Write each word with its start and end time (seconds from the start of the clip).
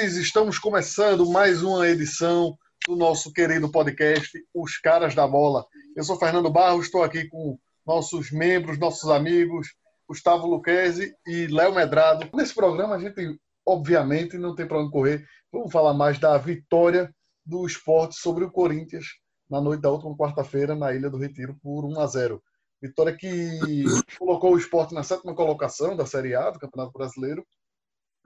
Ouvintes! 0.00 0.16
Estamos 0.16 0.58
começando 0.58 1.30
mais 1.30 1.62
uma 1.62 1.86
edição 1.86 2.56
do 2.88 2.96
nosso 2.96 3.30
querido 3.30 3.70
podcast 3.70 4.30
Os 4.54 4.78
Caras 4.78 5.14
da 5.14 5.28
Bola. 5.28 5.66
Eu 5.94 6.02
sou 6.02 6.18
Fernando 6.18 6.50
Barros, 6.50 6.86
estou 6.86 7.02
aqui 7.02 7.28
com 7.28 7.58
nossos 7.86 8.30
membros, 8.30 8.78
nossos 8.78 9.10
amigos, 9.10 9.68
Gustavo 10.08 10.46
Luquezzi 10.46 11.14
e 11.26 11.46
Léo 11.48 11.74
Medrado. 11.74 12.30
Nesse 12.34 12.54
programa, 12.54 12.94
a 12.94 12.98
gente, 12.98 13.38
obviamente, 13.66 14.38
não 14.38 14.54
tem 14.54 14.66
para 14.66 14.80
onde 14.80 14.90
correr. 14.90 15.26
Vamos 15.52 15.70
falar 15.70 15.92
mais 15.92 16.18
da 16.18 16.38
vitória 16.38 17.14
do 17.44 17.66
esporte 17.66 18.14
sobre 18.14 18.44
o 18.44 18.50
Corinthians 18.50 19.04
na 19.50 19.60
noite 19.60 19.82
da 19.82 19.90
última 19.90 20.16
quarta-feira 20.16 20.74
na 20.74 20.94
Ilha 20.94 21.10
do 21.10 21.18
Retiro 21.18 21.58
por 21.62 21.84
1 21.84 22.00
a 22.00 22.06
0. 22.06 22.42
Vitória 22.80 23.14
que 23.14 23.84
colocou 24.18 24.54
o 24.54 24.58
esporte 24.58 24.94
na 24.94 25.02
sétima 25.02 25.34
colocação 25.34 25.94
da 25.94 26.06
Série 26.06 26.34
A 26.34 26.50
do 26.50 26.58
Campeonato 26.58 26.92
Brasileiro, 26.92 27.46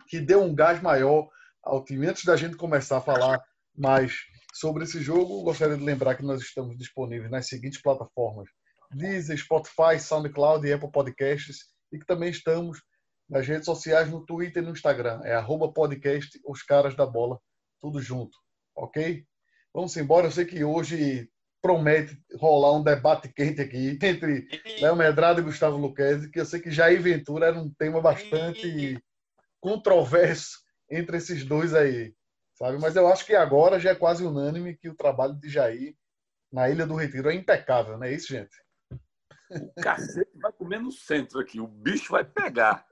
que 0.06 0.20
deu 0.20 0.40
um 0.40 0.54
gás 0.54 0.80
maior 0.80 1.28
Antes 1.66 2.24
da 2.24 2.36
gente 2.36 2.56
começar 2.56 2.98
a 2.98 3.00
falar 3.00 3.42
mais 3.76 4.12
sobre 4.52 4.84
esse 4.84 5.00
jogo, 5.02 5.42
gostaria 5.42 5.76
de 5.76 5.84
lembrar 5.84 6.14
que 6.14 6.22
nós 6.22 6.40
estamos 6.40 6.76
disponíveis 6.76 7.30
nas 7.30 7.48
seguintes 7.48 7.80
plataformas: 7.80 8.48
Deezer, 8.92 9.38
Spotify, 9.38 9.98
SoundCloud 9.98 10.66
e 10.66 10.72
Apple 10.72 10.90
Podcasts, 10.92 11.66
e 11.90 11.98
que 11.98 12.06
também 12.06 12.30
estamos 12.30 12.82
nas 13.28 13.46
redes 13.46 13.64
sociais, 13.64 14.10
no 14.10 14.24
Twitter 14.24 14.62
e 14.62 14.66
no 14.66 14.72
Instagram. 14.72 15.22
É 15.24 15.34
arroba 15.34 15.72
podcast 15.72 16.38
Os 16.46 16.62
Caras 16.62 16.94
da 16.94 17.06
Bola, 17.06 17.40
tudo 17.80 18.00
junto, 18.00 18.36
ok? 18.76 19.24
Vamos 19.72 19.96
embora. 19.96 20.26
Eu 20.26 20.32
sei 20.32 20.44
que 20.44 20.62
hoje 20.62 21.28
promete 21.62 22.16
rolar 22.36 22.76
um 22.76 22.82
debate 22.82 23.32
quente 23.32 23.62
aqui 23.62 23.98
entre 24.02 24.46
Léo 24.80 24.94
Medrado 24.94 25.40
e 25.40 25.44
Gustavo 25.44 25.78
Luquezzi, 25.78 26.30
que 26.30 26.38
eu 26.38 26.44
sei 26.44 26.60
que 26.60 26.70
Jair 26.70 27.00
Ventura 27.00 27.46
era 27.46 27.58
um 27.58 27.72
tema 27.72 28.02
bastante 28.02 29.02
controverso 29.60 30.63
entre 30.90 31.16
esses 31.16 31.44
dois 31.44 31.74
aí, 31.74 32.14
sabe? 32.54 32.78
Mas 32.78 32.96
eu 32.96 33.06
acho 33.08 33.24
que 33.24 33.34
agora 33.34 33.78
já 33.78 33.90
é 33.90 33.94
quase 33.94 34.24
unânime 34.24 34.76
que 34.76 34.88
o 34.88 34.94
trabalho 34.94 35.34
de 35.34 35.48
Jair 35.48 35.96
na 36.52 36.68
Ilha 36.68 36.86
do 36.86 36.94
Retiro 36.94 37.30
é 37.30 37.34
impecável, 37.34 37.96
não 37.96 38.04
é 38.04 38.12
isso, 38.12 38.28
gente? 38.28 38.56
O 39.50 39.82
cacete 39.82 40.38
vai 40.38 40.52
comer 40.52 40.80
no 40.80 40.90
centro 40.90 41.40
aqui, 41.40 41.60
o 41.60 41.66
bicho 41.66 42.12
vai 42.12 42.24
pegar. 42.24 42.86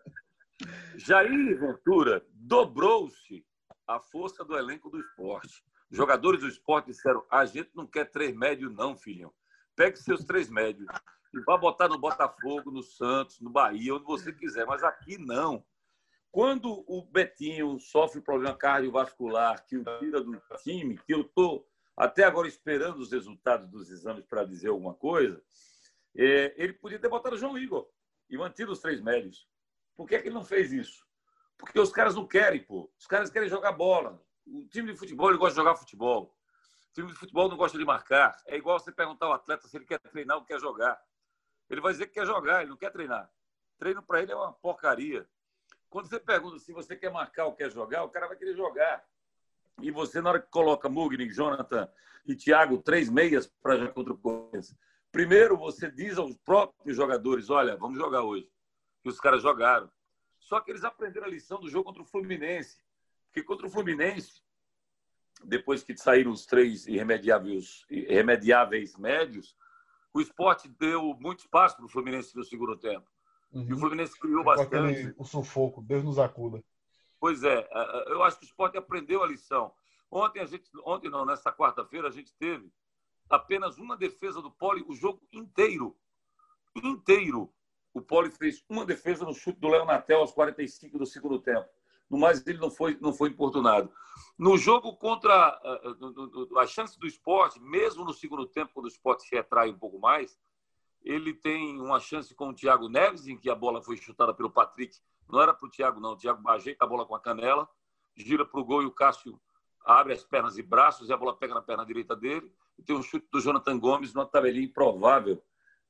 Jair 0.97 1.59
Ventura 1.59 2.25
dobrou-se 2.33 3.45
a 3.87 3.99
força 3.99 4.45
do 4.45 4.57
elenco 4.57 4.91
do 4.91 5.01
esporte. 5.01 5.63
Jogadores 5.91 6.41
do 6.41 6.49
esporte 6.49 6.87
disseram: 6.87 7.25
a 7.31 7.45
gente 7.45 7.71
não 7.75 7.87
quer 7.87 8.11
três 8.11 8.35
médios, 8.35 8.73
não, 8.75 8.97
filhão. 8.97 9.33
Pegue 9.77 9.97
seus 9.99 10.25
três 10.25 10.49
médios 10.49 10.87
e 11.35 11.41
vá 11.41 11.57
botar 11.57 11.89
no 11.89 11.99
Botafogo, 11.99 12.71
no 12.71 12.83
Santos, 12.83 13.41
no 13.41 13.51
Bahia, 13.51 13.95
onde 13.95 14.05
você 14.05 14.33
quiser, 14.33 14.67
mas 14.67 14.83
aqui 14.83 15.19
não. 15.19 15.65
Quando 16.33 16.83
o 16.89 17.03
Betinho 17.03 17.79
sofre 17.79 18.23
problema 18.23 18.57
cardiovascular, 18.57 19.67
que 19.67 19.77
o 19.77 19.85
tira 19.99 20.19
do 20.23 20.43
time, 20.63 20.97
que 20.97 21.13
eu 21.13 21.21
estou 21.21 21.69
até 21.95 22.25
agora 22.25 22.49
esperando 22.49 23.01
os 23.01 23.13
resultados 23.13 23.69
dos 23.69 23.91
exames 23.91 24.25
para 24.25 24.43
dizer 24.43 24.69
alguma 24.69 24.95
coisa, 24.95 25.45
é, 26.17 26.55
ele 26.57 26.73
podia 26.73 26.99
ter 26.99 27.11
botado 27.11 27.35
o 27.35 27.39
João 27.39 27.59
Igor 27.59 27.87
e 28.31 28.39
mantido 28.39 28.73
os 28.73 28.81
três 28.81 29.03
médios. 29.03 29.47
Por 29.95 30.09
que, 30.09 30.15
é 30.15 30.23
que 30.23 30.29
ele 30.29 30.35
não 30.35 30.43
fez 30.43 30.73
isso? 30.73 31.07
Porque 31.59 31.79
os 31.79 31.93
caras 31.93 32.15
não 32.15 32.27
querem, 32.27 32.65
pô. 32.65 32.91
Os 32.99 33.07
caras 33.07 33.29
querem 33.29 33.51
jogar 33.51 33.73
bola. 33.73 34.19
O 34.47 34.67
time 34.69 34.91
de 34.91 34.99
futebol 34.99 35.29
ele 35.29 35.39
gosta 35.39 35.53
de 35.53 35.61
jogar 35.61 35.77
futebol. 35.77 36.35
O 36.89 36.95
time 36.95 37.09
de 37.09 37.15
futebol 37.15 37.47
não 37.51 37.59
gosta 37.59 37.77
de 37.77 37.85
marcar. 37.85 38.35
É 38.47 38.57
igual 38.57 38.81
você 38.81 38.91
perguntar 38.91 39.27
ao 39.27 39.35
atleta 39.35 39.69
se 39.69 39.77
ele 39.77 39.85
quer 39.85 40.01
treinar 40.01 40.39
ou 40.39 40.47
quer 40.47 40.59
jogar. 40.59 40.99
Ele 41.69 41.83
vai 41.83 41.93
dizer 41.93 42.07
que 42.07 42.15
quer 42.15 42.27
jogar, 42.27 42.63
ele 42.63 42.71
não 42.71 42.77
quer 42.79 42.91
treinar. 42.91 43.31
Treino 43.79 44.03
para 44.03 44.23
ele 44.23 44.33
é 44.33 44.35
uma 44.35 44.53
porcaria. 44.53 45.29
Quando 45.93 46.09
você 46.09 46.19
pergunta 46.19 46.59
se 46.59 46.73
você 46.73 46.97
quer 46.97 47.13
marcar 47.13 47.45
ou 47.45 47.53
quer 47.53 47.71
jogar, 47.71 48.03
o 48.03 48.09
cara 48.09 48.27
vai 48.27 48.35
querer 48.35 48.57
jogar. 48.57 49.05
E 49.83 49.91
você, 49.91 50.23
na 50.23 50.31
hora 50.31 50.41
que 50.41 50.49
coloca 50.49 50.89
Mugni, 50.89 51.29
Jonathan 51.29 51.87
e 52.25 52.35
Thiago, 52.35 52.79
três 52.79 53.11
meias 53.11 53.47
para 53.47 53.77
jogar 53.77 53.93
contra 53.93 54.15
o 54.15 54.17
Corinthians, 54.17 54.75
primeiro 55.13 55.55
você 55.55 55.91
diz 55.91 56.17
aos 56.17 56.35
próprios 56.39 56.97
jogadores: 56.97 57.51
olha, 57.51 57.77
vamos 57.77 57.99
jogar 57.99 58.23
hoje. 58.23 58.51
E 59.05 59.09
os 59.11 59.21
caras 59.21 59.43
jogaram. 59.43 59.93
Só 60.39 60.61
que 60.61 60.71
eles 60.71 60.83
aprenderam 60.83 61.27
a 61.27 61.31
lição 61.31 61.61
do 61.61 61.69
jogo 61.69 61.85
contra 61.85 62.03
o 62.03 62.07
Fluminense. 62.07 62.83
Porque 63.27 63.43
contra 63.43 63.67
o 63.67 63.71
Fluminense, 63.71 64.41
depois 65.45 65.85
que 65.85 65.95
saíram 65.95 66.31
os 66.31 66.47
três 66.47 66.87
irremediáveis, 66.87 67.85
irremediáveis 67.91 68.97
médios, 68.97 69.55
o 70.15 70.23
esporte 70.23 70.71
deu 70.71 71.15
muito 71.21 71.41
espaço 71.41 71.77
para 71.77 71.85
o 71.85 71.89
Fluminense 71.91 72.35
no 72.35 72.45
segundo 72.45 72.79
tempo. 72.79 73.12
Uhum. 73.53 73.67
E 73.69 73.73
o 73.73 73.79
Fluminense 73.79 74.19
criou 74.19 74.43
bastante. 74.43 74.77
Aquele, 74.77 75.15
o 75.19 75.25
sufoco, 75.25 75.83
Deus 75.83 76.03
nos 76.03 76.19
acuda. 76.19 76.63
Pois 77.21 77.45
é, 77.45 77.69
eu 78.09 78.23
acho 78.23 78.39
que 78.39 78.45
o 78.45 78.49
esporte 78.49 78.77
aprendeu 78.77 79.23
a 79.23 79.27
lição. 79.27 79.73
Ontem, 80.11 80.41
a 80.41 80.45
gente, 80.45 80.69
ontem 80.85 81.09
não, 81.09 81.25
nessa 81.25 81.53
quarta-feira, 81.53 82.09
a 82.09 82.11
gente 82.11 82.35
teve 82.35 82.73
apenas 83.31 83.79
uma 83.79 83.97
defesa 83.97 84.43
do 84.43 84.51
Poli 84.51 84.85
o 84.89 84.95
jogo 84.95 85.23
inteiro. 85.33 85.97
Inteiro. 86.77 87.53
O 87.95 88.01
Poli 88.01 88.31
fez 88.31 88.65
uma 88.69 88.85
defesa 88.85 89.25
no 89.25 89.35
chute 89.35 89.61
do 89.61 89.69
Léo 89.69 89.85
Natel 89.85 90.21
aos 90.21 90.33
45 90.33 90.99
do 90.99 91.07
segundo 91.07 91.39
tempo. 91.39 91.69
No 92.11 92.19
mais, 92.19 92.47
ele 92.47 92.59
não 92.59 92.71
foi, 92.71 92.99
não 93.01 93.13
foi 93.13 93.31
importunado. 93.31 93.91
No 94.39 94.59
jogo 94.59 94.97
contra 94.97 95.33
a, 95.33 96.59
a, 96.59 96.63
a 96.63 96.67
chance 96.67 96.99
do 96.99 97.07
esporte, 97.07 97.61
mesmo 97.61 98.05
no 98.05 98.13
segundo 98.13 98.47
tempo, 98.47 98.73
quando 98.75 98.87
o 98.87 98.89
esporte 98.89 99.23
se 99.23 99.35
retrai 99.35 99.71
um 99.71 99.79
pouco 99.79 99.99
mais, 99.99 100.39
ele 101.05 101.35
tem 101.35 101.81
uma 101.81 102.01
chance 102.01 102.35
com 102.35 102.49
o 102.49 102.55
Thiago 102.55 102.89
Neves, 102.89 103.27
em 103.27 103.37
que 103.37 103.51
a 103.51 103.55
bola 103.55 103.83
foi 103.83 103.97
chutada 103.97 104.33
pelo 104.33 104.51
Patrick. 104.51 104.97
Não 105.31 105.41
era 105.41 105.53
para 105.53 105.67
o 105.67 105.71
Thiago, 105.71 106.01
não. 106.01 106.13
O 106.13 106.17
Thiago 106.17 106.49
ajeita 106.49 106.85
a 106.85 106.89
bola 106.89 107.07
com 107.07 107.15
a 107.15 107.21
canela, 107.21 107.69
gira 108.17 108.45
para 108.45 108.61
o 108.61 108.65
gol 108.65 108.83
e 108.83 108.87
o 108.87 108.91
Cássio 108.91 109.41
abre 109.85 110.13
as 110.13 110.23
pernas 110.23 110.59
e 110.59 110.63
braços 110.63 111.09
e 111.09 111.13
a 111.13 111.17
bola 111.17 111.37
pega 111.37 111.55
na 111.55 111.63
perna 111.63 111.85
direita 111.85 112.15
dele. 112.15 112.53
E 112.79 112.83
tem 112.83 112.97
um 112.97 113.03
chute 113.03 113.27
do 113.33 113.41
Jonathan 113.41 113.79
Gomes 113.79 114.15
numa 114.15 114.27
tabelinha 114.27 114.65
improvável 114.65 115.43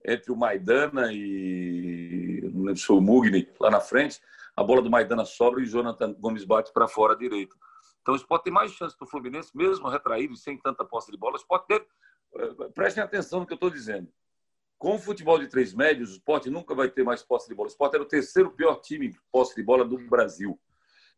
entre 0.05 0.33
o 0.33 0.37
Maidana 0.37 1.13
e 1.13 2.51
não 2.53 2.65
lembro 2.65 2.77
se 2.77 2.87
foi 2.87 2.97
o 2.97 3.01
Mugni 3.01 3.49
lá 3.61 3.71
na 3.71 3.81
frente 3.81 4.21
a 4.57 4.63
bola 4.63 4.83
do 4.83 4.91
Maidana 4.91 5.25
sobra 5.25 5.61
e 5.61 5.65
o 5.65 5.67
Jonathan 5.67 6.13
Gomes 6.15 6.45
bate 6.45 6.73
para 6.73 6.87
fora 6.87 7.17
direito. 7.17 7.57
Então, 8.01 8.15
o 8.15 8.17
Sport 8.17 8.43
tem 8.43 8.53
mais 8.53 8.73
chance 8.73 8.97
do 8.99 9.07
Fluminense, 9.07 9.57
mesmo 9.57 9.89
retraído 9.89 10.35
e 10.35 10.37
sem 10.37 10.59
tanta 10.59 10.85
posse 10.85 11.11
de 11.11 11.17
bola. 11.17 11.35
O 11.35 11.39
Sport 11.39 11.67
teve... 11.67 11.87
Eh, 12.37 12.69
prestem 12.75 13.03
atenção 13.03 13.41
no 13.41 13.47
que 13.47 13.53
eu 13.53 13.57
estou 13.57 13.71
dizendo. 13.71 14.09
Com 14.83 14.97
o 14.97 14.99
futebol 14.99 15.39
de 15.39 15.47
três 15.47 15.73
médios, 15.73 16.11
o 16.11 16.13
Sport 16.15 16.47
nunca 16.47 16.75
vai 16.75 16.91
ter 16.91 17.05
mais 17.05 17.23
posse 17.23 17.49
de 17.49 17.55
bola. 17.55 17.69
O 17.69 17.71
Sport 17.71 17.95
era 17.95 18.03
o 18.03 18.07
terceiro 18.07 18.51
pior 18.51 18.81
time 18.81 19.09
de 19.09 19.21
posse 19.31 19.55
de 19.55 19.63
bola 19.63 19.85
do 19.85 19.97
Brasil. 19.97 20.61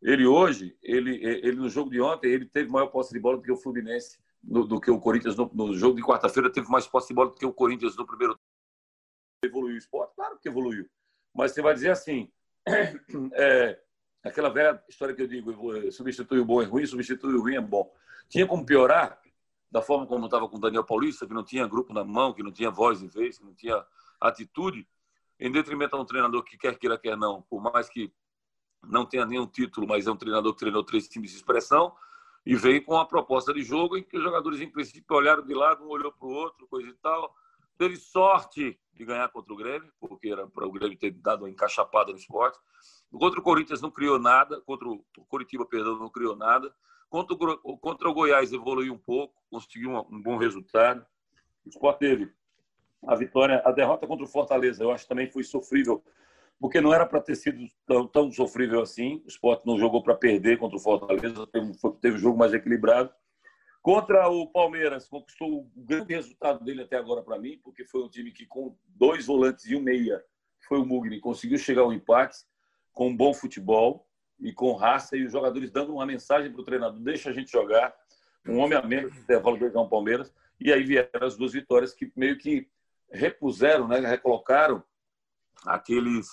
Ele 0.03 0.23
hoje, 0.23 0.77
ele, 0.83 1.15
ele 1.25 1.55
no 1.55 1.67
jogo 1.67 1.89
de 1.89 1.99
ontem, 1.99 2.29
ele 2.29 2.45
teve 2.45 2.69
maior 2.69 2.85
posse 2.89 3.11
de 3.11 3.19
bola 3.19 3.37
do 3.37 3.41
que 3.41 3.51
o 3.51 3.57
Fluminense, 3.57 4.19
no, 4.43 4.67
do 4.67 4.79
que 4.79 4.91
o 4.91 4.99
Corinthians 4.99 5.35
no, 5.35 5.49
no 5.51 5.73
jogo 5.73 5.95
de 5.95 6.03
quarta-feira, 6.03 6.51
teve 6.51 6.69
mais 6.69 6.85
posse 6.85 7.07
de 7.07 7.15
bola 7.15 7.29
do 7.29 7.35
que 7.35 7.43
o 7.43 7.51
Corinthians 7.51 7.97
no 7.97 8.05
primeiro. 8.05 8.39
Evoluiu 9.43 9.73
o 9.73 9.79
Sport? 9.79 10.11
Claro 10.15 10.37
que 10.37 10.47
evoluiu. 10.47 10.87
Mas 11.33 11.51
você 11.51 11.63
vai 11.63 11.73
dizer 11.73 11.89
assim, 11.89 12.31
é, 13.33 13.81
aquela 14.23 14.49
velha 14.49 14.79
história 14.87 15.15
que 15.15 15.23
eu 15.23 15.27
digo, 15.27 15.91
substitui 15.91 16.37
o 16.37 16.45
bom 16.45 16.61
é 16.61 16.65
ruim, 16.65 16.85
substitui 16.85 17.33
o 17.33 17.41
ruim 17.41 17.55
é 17.55 17.61
bom. 17.61 17.91
Tinha 18.29 18.45
como 18.45 18.63
piorar 18.63 19.19
da 19.71 19.81
forma 19.81 20.05
como 20.05 20.25
estava 20.25 20.47
com 20.47 20.57
o 20.57 20.59
Daniel 20.59 20.83
Paulista, 20.83 21.27
que 21.27 21.33
não 21.33 21.43
tinha 21.43 21.67
grupo 21.67 21.93
na 21.93 22.03
mão, 22.03 22.33
que 22.33 22.43
não 22.43 22.51
tinha 22.51 22.69
voz 22.69 23.01
e 23.01 23.07
vez, 23.07 23.37
que 23.37 23.45
não 23.45 23.53
tinha 23.53 23.85
atitude, 24.19 24.87
em 25.39 25.51
detrimento 25.51 25.95
a 25.95 25.99
um 25.99 26.05
treinador 26.05 26.43
que 26.43 26.57
quer 26.57 26.77
queira, 26.77 26.97
quer 26.97 27.17
não, 27.17 27.41
por 27.41 27.61
mais 27.61 27.89
que 27.89 28.13
não 28.83 29.05
tenha 29.05 29.25
nenhum 29.25 29.47
título, 29.47 29.87
mas 29.87 30.07
é 30.07 30.11
um 30.11 30.15
treinador 30.15 30.53
que 30.53 30.59
treinou 30.59 30.83
três 30.83 31.07
times 31.07 31.31
de 31.31 31.37
expressão, 31.37 31.93
e 32.45 32.55
veio 32.55 32.83
com 32.85 32.93
uma 32.93 33.07
proposta 33.07 33.51
de 33.53 33.63
jogo 33.63 33.97
em 33.97 34.03
que 34.03 34.17
os 34.17 34.23
jogadores, 34.23 34.61
em 34.61 34.69
princípio, 34.69 35.15
olharam 35.15 35.43
de 35.43 35.53
lado, 35.53 35.83
um 35.83 35.89
olhou 35.89 36.11
para 36.11 36.27
o 36.27 36.31
outro, 36.31 36.67
coisa 36.67 36.87
e 36.87 36.93
tal. 36.93 37.35
Teve 37.75 37.97
sorte 37.97 38.79
de 38.93 39.03
ganhar 39.03 39.27
contra 39.29 39.51
o 39.51 39.57
Grêmio, 39.57 39.91
porque 39.99 40.29
era 40.29 40.47
para 40.47 40.65
o 40.65 40.71
Grêmio 40.71 40.97
ter 40.97 41.11
dado 41.11 41.41
uma 41.41 41.49
encaixapada 41.49 42.11
no 42.11 42.17
esporte. 42.17 42.59
Contra 43.11 43.39
o 43.39 43.43
Corinthians 43.43 43.81
não 43.81 43.89
criou 43.89 44.19
nada, 44.19 44.61
contra 44.61 44.87
o 44.87 45.03
Curitiba, 45.27 45.65
perdão, 45.65 45.97
não 45.97 46.09
criou 46.09 46.35
nada. 46.35 46.73
Contra 47.15 47.33
o, 47.63 47.77
contra 47.77 48.09
o 48.09 48.13
Goiás 48.13 48.51
evoluiu 48.51 48.93
um 48.93 48.97
pouco, 48.97 49.33
conseguiu 49.49 49.91
um, 49.91 49.99
um 50.17 50.21
bom 50.21 50.35
resultado. 50.35 51.05
O 51.65 51.69
esporte 51.69 51.99
teve 51.99 52.29
a 53.07 53.15
vitória, 53.15 53.61
a 53.63 53.71
derrota 53.71 54.05
contra 54.05 54.25
o 54.25 54.27
Fortaleza, 54.27 54.83
eu 54.83 54.91
acho 54.91 55.03
que 55.05 55.09
também 55.09 55.31
foi 55.31 55.41
sofrível, 55.41 56.03
porque 56.59 56.81
não 56.81 56.93
era 56.93 57.05
para 57.05 57.21
ter 57.21 57.35
sido 57.35 57.65
tão, 57.87 58.05
tão, 58.05 58.29
sofrível 58.33 58.81
assim. 58.81 59.21
O 59.23 59.29
esporte 59.29 59.65
não 59.65 59.77
jogou 59.77 60.03
para 60.03 60.13
perder 60.13 60.57
contra 60.57 60.75
o 60.75 60.79
Fortaleza, 60.79 61.47
teve, 61.47 61.71
teve 62.01 62.15
um 62.17 62.19
jogo 62.19 62.37
mais 62.37 62.53
equilibrado. 62.53 63.09
Contra 63.81 64.27
o 64.27 64.47
Palmeiras, 64.47 65.07
conquistou 65.07 65.59
o 65.59 65.71
grande 65.73 66.13
resultado 66.15 66.65
dele 66.65 66.81
até 66.81 66.97
agora 66.97 67.23
para 67.23 67.39
mim, 67.39 67.57
porque 67.63 67.85
foi 67.85 68.03
um 68.03 68.09
time 68.09 68.29
que, 68.33 68.45
com 68.45 68.75
dois 68.87 69.25
volantes 69.25 69.65
e 69.67 69.75
um 69.77 69.81
meia, 69.81 70.21
foi 70.67 70.79
o 70.79 70.85
Mugni, 70.85 71.21
conseguiu 71.21 71.59
chegar 71.59 71.83
ao 71.83 71.93
empate 71.93 72.39
com 72.91 73.07
um 73.07 73.15
bom 73.15 73.33
futebol 73.33 74.05
e 74.39 74.53
com 74.53 74.73
raça, 74.73 75.15
e 75.15 75.25
os 75.25 75.31
jogadores 75.31 75.71
dando 75.71 75.93
uma 75.93 76.05
mensagem 76.05 76.51
para 76.51 76.61
o 76.61 76.65
treinador: 76.65 76.99
deixa 76.99 77.29
a 77.29 77.33
gente 77.33 77.51
jogar, 77.51 77.95
um 78.47 78.57
homem 78.57 78.77
a 78.77 78.81
menos, 78.81 79.15
intervalo 79.15 79.57
do 79.57 79.79
o 79.79 79.89
Palmeiras, 79.89 80.33
e 80.59 80.71
aí 80.71 80.83
vieram 80.83 81.25
as 81.25 81.35
duas 81.35 81.53
vitórias 81.53 81.93
que 81.93 82.11
meio 82.15 82.37
que 82.37 82.69
repuseram, 83.11 83.87
né, 83.87 83.99
recolocaram 83.99 84.83
aqueles, 85.65 86.27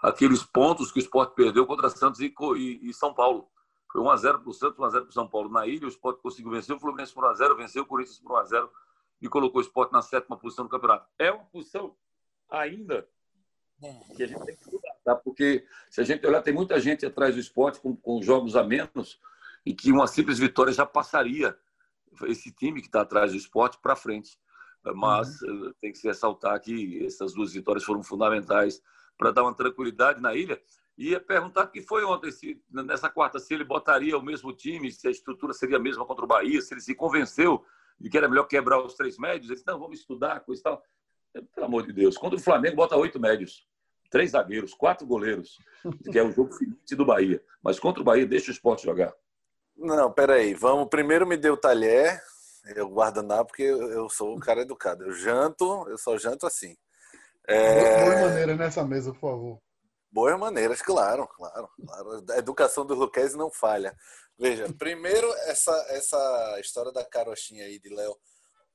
aqueles 0.00 0.42
pontos 0.42 0.90
que 0.90 0.98
o 0.98 1.02
esporte 1.02 1.34
perdeu 1.34 1.66
contra 1.66 1.88
Santos 1.90 2.20
e, 2.20 2.34
e, 2.56 2.90
e 2.90 2.94
São 2.94 3.14
Paulo. 3.14 3.48
Foi 3.90 4.02
1x0 4.02 4.40
para 4.40 4.50
o 4.50 4.52
Santos, 4.52 4.78
1x0 4.78 4.90
para 4.92 5.08
o 5.08 5.12
São 5.12 5.28
Paulo 5.28 5.48
na 5.48 5.66
ilha. 5.66 5.86
O 5.86 5.88
Sport 5.88 6.20
conseguiu 6.20 6.50
vencer 6.50 6.76
o 6.76 6.78
Fluminense 6.78 7.12
por 7.12 7.24
1x0, 7.24 7.56
venceu 7.56 7.82
o 7.82 7.86
Corinthians 7.86 8.18
por 8.18 8.32
1x0 8.42 8.68
e 9.22 9.28
colocou 9.28 9.60
o 9.60 9.64
Sport 9.64 9.92
na 9.92 10.02
sétima 10.02 10.36
posição 10.36 10.66
do 10.66 10.70
campeonato. 10.70 11.08
É 11.18 11.32
uma 11.32 11.44
posição 11.44 11.96
ainda 12.50 13.08
que 14.14 14.22
a 14.22 14.26
gente 14.26 14.44
tem 14.44 14.56
que 14.56 14.64
tá? 15.08 15.16
Porque 15.16 15.64
se 15.88 16.02
a 16.02 16.04
gente 16.04 16.26
olhar, 16.26 16.42
tem 16.42 16.52
muita 16.52 16.78
gente 16.78 17.06
atrás 17.06 17.34
do 17.34 17.40
esporte 17.40 17.80
com, 17.80 17.96
com 17.96 18.20
jogos 18.20 18.54
a 18.56 18.62
menos 18.62 19.18
e 19.64 19.72
que 19.74 19.90
uma 19.90 20.06
simples 20.06 20.38
vitória 20.38 20.72
já 20.72 20.84
passaria 20.84 21.56
esse 22.24 22.52
time 22.52 22.82
que 22.82 22.88
está 22.88 23.00
atrás 23.00 23.32
do 23.32 23.38
esporte 23.38 23.78
para 23.80 23.96
frente. 23.96 24.38
Mas 24.94 25.40
uhum. 25.40 25.72
tem 25.80 25.92
que 25.92 25.98
se 25.98 26.06
ressaltar 26.06 26.60
que 26.60 27.04
essas 27.06 27.32
duas 27.32 27.54
vitórias 27.54 27.84
foram 27.84 28.02
fundamentais 28.02 28.82
para 29.16 29.30
dar 29.30 29.42
uma 29.42 29.54
tranquilidade 29.54 30.20
na 30.20 30.34
ilha. 30.34 30.60
E 30.96 31.10
ia 31.10 31.20
perguntar 31.20 31.64
o 31.64 31.70
que 31.70 31.80
foi 31.80 32.04
ontem, 32.04 32.30
se, 32.30 32.62
nessa 32.70 33.08
quarta, 33.08 33.38
se 33.38 33.54
ele 33.54 33.64
botaria 33.64 34.16
o 34.18 34.22
mesmo 34.22 34.52
time, 34.52 34.92
se 34.92 35.08
a 35.08 35.10
estrutura 35.10 35.54
seria 35.54 35.76
a 35.76 35.80
mesma 35.80 36.04
contra 36.04 36.24
o 36.24 36.28
Bahia, 36.28 36.60
se 36.60 36.74
ele 36.74 36.80
se 36.80 36.94
convenceu 36.94 37.64
de 37.98 38.10
que 38.10 38.18
era 38.18 38.28
melhor 38.28 38.44
quebrar 38.44 38.80
os 38.84 38.94
três 38.94 39.16
médios. 39.16 39.46
Ele 39.46 39.54
disse, 39.54 39.66
não, 39.66 39.78
vamos 39.78 40.00
estudar, 40.00 40.40
coisa 40.40 40.60
e 40.60 40.62
tal. 40.62 40.82
Pelo 41.54 41.66
amor 41.66 41.86
de 41.86 41.92
Deus, 41.92 42.18
contra 42.18 42.38
o 42.38 42.42
Flamengo, 42.42 42.76
bota 42.76 42.96
oito 42.96 43.18
médios 43.18 43.66
três 44.10 44.32
zagueiros, 44.32 44.74
quatro 44.74 45.06
goleiros, 45.06 45.58
que 46.10 46.18
é 46.18 46.22
o 46.22 46.32
jogo 46.32 46.52
finite 46.52 46.96
do 46.96 47.06
Bahia. 47.06 47.42
Mas 47.62 47.78
contra 47.78 48.00
o 48.00 48.04
Bahia, 48.04 48.26
deixa 48.26 48.50
o 48.50 48.54
esporte 48.54 48.84
jogar. 48.84 49.14
Não, 49.76 50.12
peraí. 50.12 50.54
Vamos. 50.54 50.88
Primeiro 50.88 51.26
me 51.26 51.36
deu 51.36 51.54
o 51.54 51.58
talher, 51.58 52.20
eu 52.74 52.88
guardanapo, 52.88 53.48
porque 53.48 53.62
eu 53.62 54.08
sou 54.08 54.34
um 54.34 54.40
cara 54.40 54.62
educado. 54.62 55.04
Eu 55.04 55.12
janto, 55.12 55.86
eu 55.88 55.96
só 55.96 56.16
janto 56.18 56.46
assim. 56.46 56.76
É... 57.46 58.04
Boas 58.04 58.20
maneiras 58.20 58.58
nessa 58.58 58.84
mesa, 58.84 59.12
por 59.12 59.20
favor. 59.20 59.58
Boas 60.10 60.38
maneiras, 60.38 60.82
claro, 60.82 61.26
claro, 61.28 61.68
claro. 61.86 62.24
A 62.30 62.38
educação 62.38 62.84
do 62.84 62.94
Luquez 62.94 63.34
não 63.34 63.50
falha. 63.50 63.94
Veja, 64.38 64.66
primeiro 64.78 65.26
essa, 65.46 65.72
essa 65.90 66.58
história 66.60 66.92
da 66.92 67.04
carochinha 67.04 67.64
aí 67.64 67.78
de 67.78 67.88
Léo. 67.94 68.16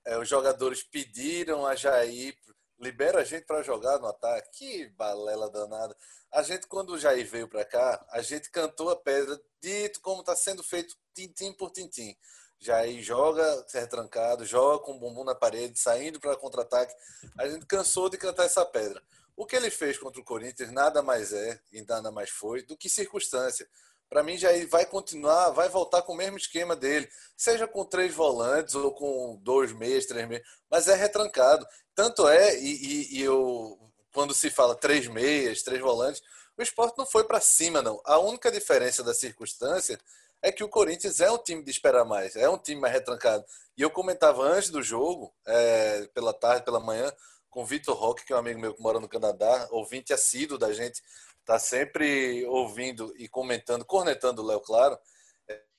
É, 0.06 0.18
os 0.18 0.28
jogadores 0.28 0.84
pediram 0.84 1.66
a 1.66 1.76
Jair 1.76 2.36
libera 2.84 3.22
a 3.22 3.24
gente 3.24 3.46
para 3.46 3.64
jogar 3.64 3.98
no 4.00 4.08
ataque. 4.08 4.50
Que 4.52 4.90
balela 4.90 5.50
danada. 5.50 5.96
A 6.32 6.42
gente, 6.44 6.68
quando 6.68 6.92
o 6.92 7.00
Jair 7.00 7.26
veio 7.28 7.48
para 7.48 7.64
cá, 7.64 8.06
a 8.10 8.22
gente 8.22 8.52
cantou 8.52 8.90
a 8.90 8.96
pedra, 8.96 9.40
dito 9.62 10.02
como 10.02 10.20
está 10.20 10.36
sendo 10.36 10.62
feito 10.64 10.96
tintim 11.14 11.54
por 11.54 11.72
tintim. 11.72 12.16
Jair 12.60 13.02
joga 13.02 13.66
retrancado, 13.74 14.46
joga 14.46 14.84
com 14.84 14.94
o 14.94 15.00
bumbum 15.00 15.24
na 15.24 15.36
parede, 15.36 15.80
saindo 15.80 16.20
para 16.20 16.36
contra-ataque. 16.36 16.94
A 17.38 17.48
gente 17.48 17.66
cansou 17.66 18.10
de 18.10 18.18
cantar 18.18 18.46
essa 18.46 18.66
pedra. 18.66 19.02
O 19.36 19.46
que 19.46 19.56
ele 19.56 19.70
fez 19.70 19.98
contra 19.98 20.22
o 20.22 20.24
Corinthians 20.24 20.72
nada 20.72 21.02
mais 21.02 21.34
é, 21.34 21.60
e 21.72 21.82
nada 21.82 22.12
mais 22.12 22.30
foi, 22.30 22.64
do 22.64 22.78
que 22.78 22.90
circunstância 22.90 23.68
para 24.14 24.22
mim 24.22 24.38
já 24.38 24.50
vai 24.70 24.86
continuar, 24.86 25.50
vai 25.50 25.68
voltar 25.70 26.04
com 26.04 26.14
o 26.14 26.16
mesmo 26.16 26.38
esquema 26.38 26.76
dele, 26.76 27.10
seja 27.36 27.68
com 27.68 27.84
três 27.84 28.14
volantes 28.14 28.76
ou 28.76 28.92
com 28.94 29.40
dois 29.42 29.74
meias, 29.74 30.06
três 30.06 30.28
meias, 30.28 30.46
mas 30.70 30.88
é 30.88 30.94
retrancado. 30.94 31.66
Tanto 31.96 32.28
é, 32.28 32.56
e, 32.60 32.76
e, 32.76 33.18
e 33.18 33.22
eu, 33.24 33.76
quando 34.14 34.32
se 34.36 34.52
fala 34.52 34.76
três 34.76 35.08
meias, 35.08 35.64
três 35.64 35.82
volantes, 35.82 36.22
o 36.56 36.62
esporte 36.62 36.96
não 36.96 37.08
foi 37.08 37.24
para 37.24 37.42
cima, 37.42 37.82
não. 37.82 38.00
A 38.06 38.20
única 38.20 38.52
diferença 38.52 39.02
da 39.04 39.16
circunstância 39.16 40.00
é 40.44 40.52
que 40.52 40.64
o 40.64 40.70
Corinthians 40.70 41.20
é 41.20 41.32
um 41.32 41.40
time 41.40 41.64
de 41.64 41.72
esperar 41.72 42.06
mais, 42.06 42.36
é 42.36 42.48
um 42.48 42.60
time 42.60 42.80
mais 42.80 42.94
retrancado. 42.94 43.44
E 43.76 43.82
eu 43.82 43.90
comentava 43.90 44.44
antes 44.44 44.70
do 44.70 44.84
jogo, 44.84 45.34
é, 45.44 46.08
pela 46.14 46.34
tarde, 46.34 46.64
pela 46.64 46.80
manhã, 46.80 47.12
com 47.50 47.64
o 47.64 47.66
Vitor 47.66 47.98
Roque, 47.98 48.24
que 48.26 48.32
é 48.32 48.36
um 48.36 48.40
amigo 48.40 48.60
meu 48.60 48.76
que 48.76 48.82
mora 48.82 49.00
no 49.00 49.10
Canadá, 49.10 49.68
ouvinte 49.72 50.14
assíduo 50.14 50.60
da 50.60 50.72
gente 50.72 51.02
tá 51.46 51.60
sempre 51.60 52.46
ouvindo 52.46 53.14
e 53.18 53.28
comentando, 53.28 53.86
cornetando 53.86 54.42
o 54.42 54.46
Léo 54.46 54.62
Claro. 54.62 54.98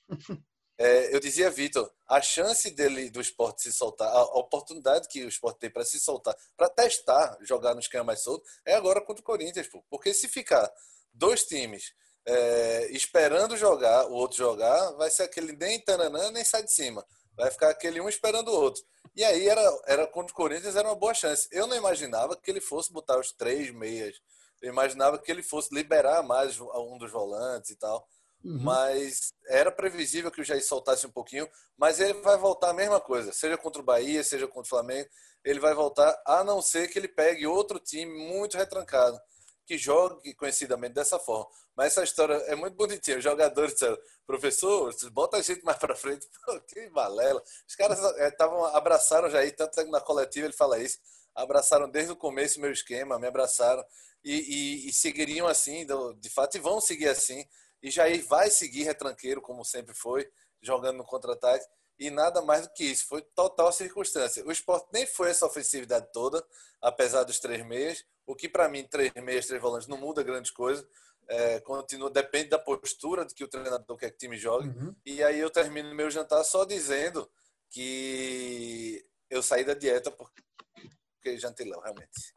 É, 0.77 1.15
eu 1.15 1.21
dizia, 1.21 1.49
Vitor, 1.49 1.89
a 2.05 2.21
chance 2.21 2.69
dele 2.69 3.09
do 3.09 3.21
esporte 3.21 3.61
se 3.61 3.71
soltar, 3.71 4.09
a 4.09 4.23
oportunidade 4.37 5.07
que 5.07 5.23
o 5.23 5.29
esporte 5.29 5.59
tem 5.59 5.69
para 5.69 5.85
se 5.85 5.97
soltar, 6.01 6.35
para 6.57 6.67
testar, 6.67 7.37
jogar 7.39 7.73
no 7.73 7.79
esquema 7.79 8.03
mais 8.03 8.21
solto, 8.21 8.45
é 8.65 8.73
agora 8.73 8.99
contra 8.99 9.21
o 9.21 9.25
Corinthians, 9.25 9.67
pô. 9.67 9.81
porque 9.89 10.13
se 10.13 10.27
ficar 10.27 10.69
dois 11.13 11.45
times 11.45 11.93
é, 12.25 12.87
esperando 12.91 13.55
jogar, 13.55 14.07
o 14.07 14.13
outro 14.13 14.37
jogar, 14.37 14.91
vai 14.93 15.09
ser 15.09 15.23
aquele 15.23 15.53
nem 15.53 15.79
tananã, 15.79 16.31
nem 16.31 16.43
sai 16.43 16.63
de 16.63 16.73
cima. 16.73 17.05
Vai 17.37 17.51
ficar 17.51 17.69
aquele 17.69 18.01
um 18.01 18.09
esperando 18.09 18.49
o 18.49 18.55
outro. 18.55 18.83
E 19.15 19.23
aí 19.23 19.47
era, 19.47 19.61
era 19.85 20.07
contra 20.07 20.33
o 20.33 20.35
Corinthians, 20.35 20.75
era 20.75 20.87
uma 20.87 20.95
boa 20.95 21.13
chance. 21.13 21.47
Eu 21.51 21.67
não 21.67 21.75
imaginava 21.75 22.35
que 22.35 22.49
ele 22.49 22.61
fosse 22.61 22.91
botar 22.91 23.19
os 23.19 23.31
três 23.31 23.71
meias 23.71 24.19
eu 24.65 24.71
imaginava 24.71 25.19
que 25.19 25.31
ele 25.31 25.43
fosse 25.43 25.73
liberar 25.73 26.23
mais 26.23 26.59
um 26.59 26.97
dos 26.97 27.11
volantes 27.11 27.69
e 27.69 27.75
tal. 27.75 28.07
Uhum. 28.43 28.59
Mas 28.61 29.31
era 29.47 29.71
previsível 29.71 30.31
que 30.31 30.41
o 30.41 30.43
Jair 30.43 30.63
soltasse 30.63 31.05
um 31.05 31.11
pouquinho, 31.11 31.47
mas 31.77 31.99
ele 31.99 32.13
vai 32.21 32.35
voltar 32.37 32.71
a 32.71 32.73
mesma 32.73 32.99
coisa, 32.99 33.31
seja 33.31 33.57
contra 33.57 33.81
o 33.81 33.85
Bahia, 33.85 34.23
seja 34.23 34.47
contra 34.47 34.63
o 34.63 34.69
Flamengo, 34.69 35.07
ele 35.43 35.59
vai 35.59 35.73
voltar, 35.75 36.19
a 36.25 36.43
não 36.43 36.61
ser 36.61 36.87
que 36.87 36.97
ele 36.97 37.07
pegue 37.07 37.45
outro 37.45 37.79
time 37.79 38.11
muito 38.11 38.57
retrancado, 38.57 39.19
que 39.65 39.77
jogue 39.77 40.33
conhecidamente 40.35 40.93
dessa 40.93 41.17
forma. 41.17 41.47
Mas 41.75 41.87
essa 41.87 42.03
história 42.03 42.35
é 42.47 42.55
muito 42.55 42.75
bonitinha. 42.75 43.17
Os 43.17 43.23
jogadores 43.23 43.73
disseram, 43.73 43.97
professor, 44.25 44.93
bota 45.11 45.37
a 45.37 45.41
gente 45.41 45.63
mais 45.63 45.77
para 45.77 45.95
frente. 45.95 46.27
Que 46.67 46.89
balela. 46.89 47.43
Os 47.67 47.75
caras 47.75 47.99
estavam 47.99 48.65
eh, 48.67 48.71
abraçaram 48.75 49.29
já 49.29 49.39
aí, 49.39 49.51
tanto 49.51 49.83
na 49.87 49.99
coletiva 49.99 50.45
ele 50.47 50.53
fala 50.53 50.79
isso, 50.79 50.99
abraçaram 51.33 51.89
desde 51.89 52.11
o 52.11 52.15
começo 52.15 52.59
meu 52.59 52.71
esquema, 52.71 53.19
me 53.19 53.27
abraçaram 53.27 53.83
e, 54.23 54.33
e, 54.33 54.89
e 54.89 54.93
seguiriam 54.93 55.47
assim, 55.47 55.85
de 56.17 56.29
fato, 56.29 56.55
e 56.55 56.59
vão 56.59 56.79
seguir 56.79 57.09
assim. 57.09 57.45
E 57.81 57.91
Jair 57.91 58.25
vai 58.25 58.49
seguir 58.49 58.83
retranqueiro, 58.83 59.41
como 59.41 59.63
sempre 59.63 59.93
foi, 59.93 60.29
jogando 60.61 60.97
no 60.97 61.03
contra-ataque. 61.03 61.65
E 61.97 62.09
nada 62.09 62.41
mais 62.41 62.63
do 62.67 62.73
que 62.73 62.83
isso, 62.83 63.07
foi 63.07 63.21
total 63.21 63.71
circunstância. 63.71 64.45
O 64.45 64.51
esporte 64.51 64.87
nem 64.91 65.05
foi 65.05 65.29
essa 65.29 65.45
ofensividade 65.45 66.07
toda, 66.11 66.45
apesar 66.81 67.23
dos 67.23 67.39
três 67.39 67.65
meias, 67.65 68.03
o 68.25 68.35
que 68.35 68.49
para 68.49 68.69
mim, 68.69 68.83
três 68.83 69.11
meias, 69.15 69.47
três 69.47 69.61
volantes, 69.61 69.87
não 69.87 69.97
muda 69.97 70.23
grandes 70.23 70.51
coisas. 70.51 70.85
É, 71.27 71.59
continua, 71.61 72.09
depende 72.09 72.49
da 72.49 72.59
postura 72.59 73.25
de 73.25 73.33
que 73.33 73.43
o 73.43 73.47
treinador 73.47 73.97
quer 73.97 74.09
que 74.09 74.15
o 74.15 74.19
time 74.19 74.37
jogue. 74.37 74.69
Uhum. 74.69 74.95
E 75.05 75.23
aí 75.23 75.39
eu 75.39 75.49
termino 75.49 75.93
meu 75.95 76.09
jantar 76.09 76.43
só 76.43 76.65
dizendo 76.65 77.29
que 77.69 79.03
eu 79.29 79.41
saí 79.41 79.63
da 79.63 79.73
dieta 79.73 80.11
porque 80.11 81.37
jantei 81.37 81.67
lá, 81.67 81.81
realmente. 81.81 82.35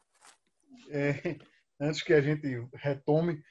É, 0.91 1.37
antes 1.79 2.03
que 2.03 2.15
a 2.15 2.21
gente 2.21 2.47
retome, 2.75 3.43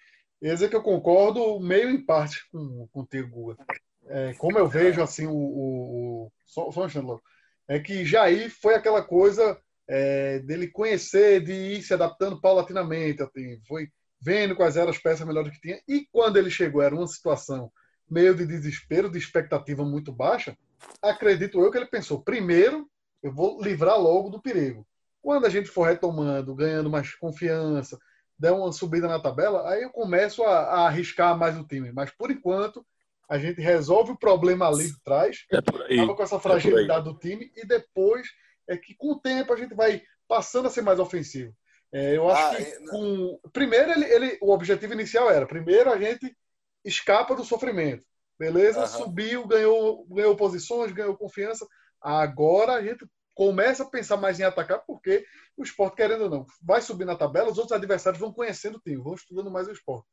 eu 0.41 0.53
dizer 0.53 0.69
que 0.69 0.75
eu 0.75 0.83
concordo 0.83 1.59
meio 1.59 1.89
em 1.89 2.03
parte 2.03 2.49
com 2.51 2.87
contigo, 2.87 3.29
Guga. 3.29 3.65
É, 4.07 4.33
como 4.35 4.57
eu 4.57 4.67
vejo 4.67 5.01
assim 5.01 5.27
o, 5.27 5.33
o, 5.33 6.25
o 6.25 6.31
só, 6.45 6.71
só 6.71 6.85
um 6.85 7.19
é 7.67 7.79
que 7.79 8.05
Jair 8.05 8.49
foi 8.49 8.73
aquela 8.73 9.03
coisa 9.03 9.61
é, 9.87 10.39
dele 10.39 10.67
conhecer, 10.67 11.41
de 11.41 11.53
ir 11.53 11.81
se 11.81 11.93
adaptando 11.93 12.41
paulatinamente, 12.41 13.23
assim, 13.23 13.59
foi 13.67 13.89
vendo 14.19 14.55
quais 14.55 14.75
eram 14.75 14.89
as 14.89 14.97
peças 14.97 15.25
melhores 15.25 15.51
que 15.53 15.61
tinha 15.61 15.79
e 15.87 16.05
quando 16.11 16.37
ele 16.37 16.49
chegou 16.49 16.81
era 16.81 16.95
uma 16.95 17.07
situação 17.07 17.71
meio 18.09 18.33
de 18.35 18.45
desespero, 18.45 19.11
de 19.11 19.17
expectativa 19.17 19.83
muito 19.83 20.11
baixa. 20.11 20.57
Acredito 21.01 21.59
eu 21.59 21.71
que 21.71 21.77
ele 21.77 21.87
pensou: 21.87 22.21
primeiro, 22.21 22.89
eu 23.21 23.33
vou 23.33 23.61
livrar 23.61 23.99
logo 23.99 24.29
do 24.29 24.41
perigo. 24.41 24.87
Quando 25.21 25.45
a 25.45 25.49
gente 25.49 25.69
for 25.69 25.83
retomando, 25.83 26.55
ganhando 26.55 26.89
mais 26.89 27.13
confiança, 27.15 27.97
der 28.37 28.51
uma 28.51 28.71
subida 28.71 29.07
na 29.07 29.19
tabela, 29.19 29.69
aí 29.69 29.83
eu 29.83 29.89
começo 29.89 30.43
a, 30.43 30.59
a 30.59 30.87
arriscar 30.87 31.37
mais 31.37 31.57
o 31.57 31.65
time. 31.65 31.91
Mas 31.91 32.11
por 32.11 32.31
enquanto, 32.31 32.85
a 33.29 33.37
gente 33.37 33.59
resolve 33.59 34.11
o 34.11 34.17
problema 34.17 34.67
ali 34.67 34.87
de 34.87 35.01
trás, 35.03 35.45
é 35.51 35.57
acaba 35.57 36.15
com 36.15 36.23
essa 36.23 36.35
é 36.35 36.39
fragilidade 36.39 37.09
é 37.09 37.11
do 37.11 37.19
time 37.19 37.51
e 37.55 37.65
depois 37.65 38.27
é 38.67 38.77
que 38.77 38.95
com 38.95 39.11
o 39.11 39.19
tempo 39.19 39.53
a 39.53 39.57
gente 39.57 39.73
vai 39.73 40.01
passando 40.27 40.67
a 40.67 40.71
ser 40.71 40.81
mais 40.81 40.99
ofensivo. 40.99 41.53
É, 41.91 42.17
eu 42.17 42.29
acho 42.29 42.41
ah, 42.43 42.55
que 42.55 42.63
é, 42.63 42.79
com... 42.87 43.39
primeiro 43.53 43.91
ele, 43.91 44.05
ele, 44.05 44.37
o 44.41 44.51
objetivo 44.51 44.93
inicial 44.93 45.31
era 45.31 45.47
primeiro 45.47 45.89
a 45.89 45.97
gente 45.97 46.35
escapa 46.83 47.33
do 47.33 47.45
sofrimento, 47.45 48.05
beleza? 48.37 48.85
Subiu, 48.87 49.47
ganhou, 49.47 50.05
ganhou 50.07 50.35
posições, 50.35 50.91
ganhou 50.91 51.17
confiança. 51.17 51.65
Agora 52.01 52.73
a 52.73 52.83
gente 52.83 53.05
começa 53.33 53.83
a 53.83 53.89
pensar 53.89 54.17
mais 54.17 54.39
em 54.39 54.43
atacar, 54.43 54.83
porque 54.85 55.25
o 55.55 55.63
esporte, 55.63 55.95
querendo 55.95 56.23
ou 56.25 56.29
não, 56.29 56.45
vai 56.61 56.81
subir 56.81 57.05
na 57.05 57.15
tabela, 57.15 57.51
os 57.51 57.57
outros 57.57 57.75
adversários 57.75 58.19
vão 58.19 58.33
conhecendo 58.33 58.77
o 58.77 58.81
time, 58.81 59.01
vão 59.01 59.13
estudando 59.13 59.51
mais 59.51 59.67
o 59.67 59.71
esporte. 59.71 60.07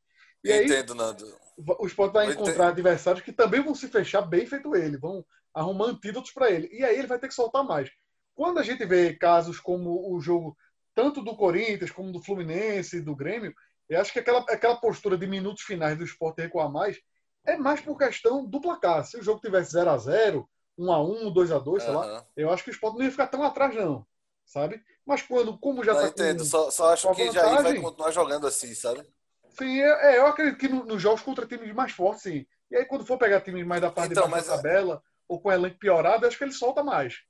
E 0.45 0.53
aí, 0.53 0.67
Entendo, 0.67 0.95
Nando. 0.95 1.25
O 1.57 1.87
esporte 1.87 2.13
vai 2.13 2.27
encontrar 2.31 2.53
entendo. 2.53 2.69
adversários 2.69 3.25
que 3.25 3.33
também 3.33 3.63
vão 3.63 3.75
se 3.75 3.89
fechar 3.89 4.21
bem 4.23 4.47
feito 4.47 4.77
ele, 4.77 4.99
vão 4.99 5.25
arrumar 5.55 5.87
antídotos 5.87 6.33
para 6.33 6.51
ele. 6.51 6.69
E 6.71 6.85
aí 6.85 6.99
ele 6.99 7.07
vai 7.07 7.19
ter 7.19 7.29
que 7.29 7.35
soltar 7.35 7.65
mais. 7.65 7.91
Quando 8.35 8.59
a 8.59 8.63
gente 8.63 8.85
vê 8.85 9.15
casos 9.15 9.61
como 9.61 10.13
o 10.13 10.21
jogo 10.21 10.57
tanto 10.95 11.23
do 11.23 11.37
Corinthians 11.37 11.91
como 11.91 12.13
do 12.13 12.23
Fluminense, 12.23 13.01
do 13.01 13.17
Grêmio, 13.17 13.55
eu 13.89 14.01
acho 14.01 14.13
que 14.13 14.19
aquela, 14.19 14.41
aquela 14.49 14.77
postura 14.77 15.17
de 15.17 15.27
minutos 15.27 15.63
finais 15.63 15.99
do 15.99 16.05
esporte 16.05 16.41
recuar 16.41 16.71
mais 16.71 17.01
é 17.45 17.57
mais 17.57 17.81
por 17.81 17.99
questão 17.99 18.45
do 18.45 18.61
placar. 18.61 19.05
Se 19.05 19.19
o 19.19 19.23
jogo 19.23 19.41
tivesse 19.41 19.73
0 19.73 19.91
a 19.91 19.99
0 19.99 20.49
1 20.77 20.93
a 20.93 21.03
1 21.03 21.33
2 21.33 21.53
a 21.53 21.59
2 21.59 21.83
sei 21.83 21.93
uhum. 21.93 21.99
lá, 21.99 22.27
eu 22.37 22.51
acho 22.51 22.65
que 22.65 22.71
o 22.71 22.73
esporte 22.73 22.97
não 22.97 23.05
ia 23.05 23.11
ficar 23.11 23.27
tão 23.27 23.43
atrás, 23.43 23.75
não. 23.75 24.07
Sabe? 24.45 24.83
Mas 25.07 25.23
quando, 25.23 25.57
como 25.59 25.85
já 25.85 25.95
não, 25.95 26.01
tá 26.01 26.09
entendo, 26.09 26.39
com, 26.39 26.45
só, 26.45 26.71
só 26.71 26.93
acho 26.93 27.09
que 27.15 27.27
vantagem, 27.27 27.33
Jair 27.33 27.63
vai 27.63 27.81
continuar 27.81 28.11
jogando 28.11 28.47
assim, 28.47 28.75
sabe? 28.75 29.07
Sim, 29.51 29.81
é, 29.81 30.15
é, 30.15 30.19
eu 30.19 30.27
acredito 30.27 30.59
que 30.59 30.69
nos 30.69 30.87
no 30.87 30.99
jogos 30.99 31.23
contra 31.23 31.47
times 31.47 31.73
mais 31.75 31.93
fortes, 31.93 32.23
sim. 32.23 32.47
E 32.71 32.77
aí, 32.77 32.85
quando 32.85 33.07
for 33.07 33.19
pegar 33.19 33.41
times 33.41 33.67
mais 33.67 33.81
da 33.81 33.91
parte 33.91 34.13
então, 34.13 34.25
de 34.25 34.31
baixo 34.31 34.49
da 34.49 34.57
tabela, 34.57 35.03
ou 35.29 35.41
com 35.41 35.53
elenco 35.53 35.79
piorado, 35.79 36.27
acho 36.27 36.37
que 36.37 36.45
ele 36.45 36.53
solta 36.53 36.83
mais. 36.83 37.23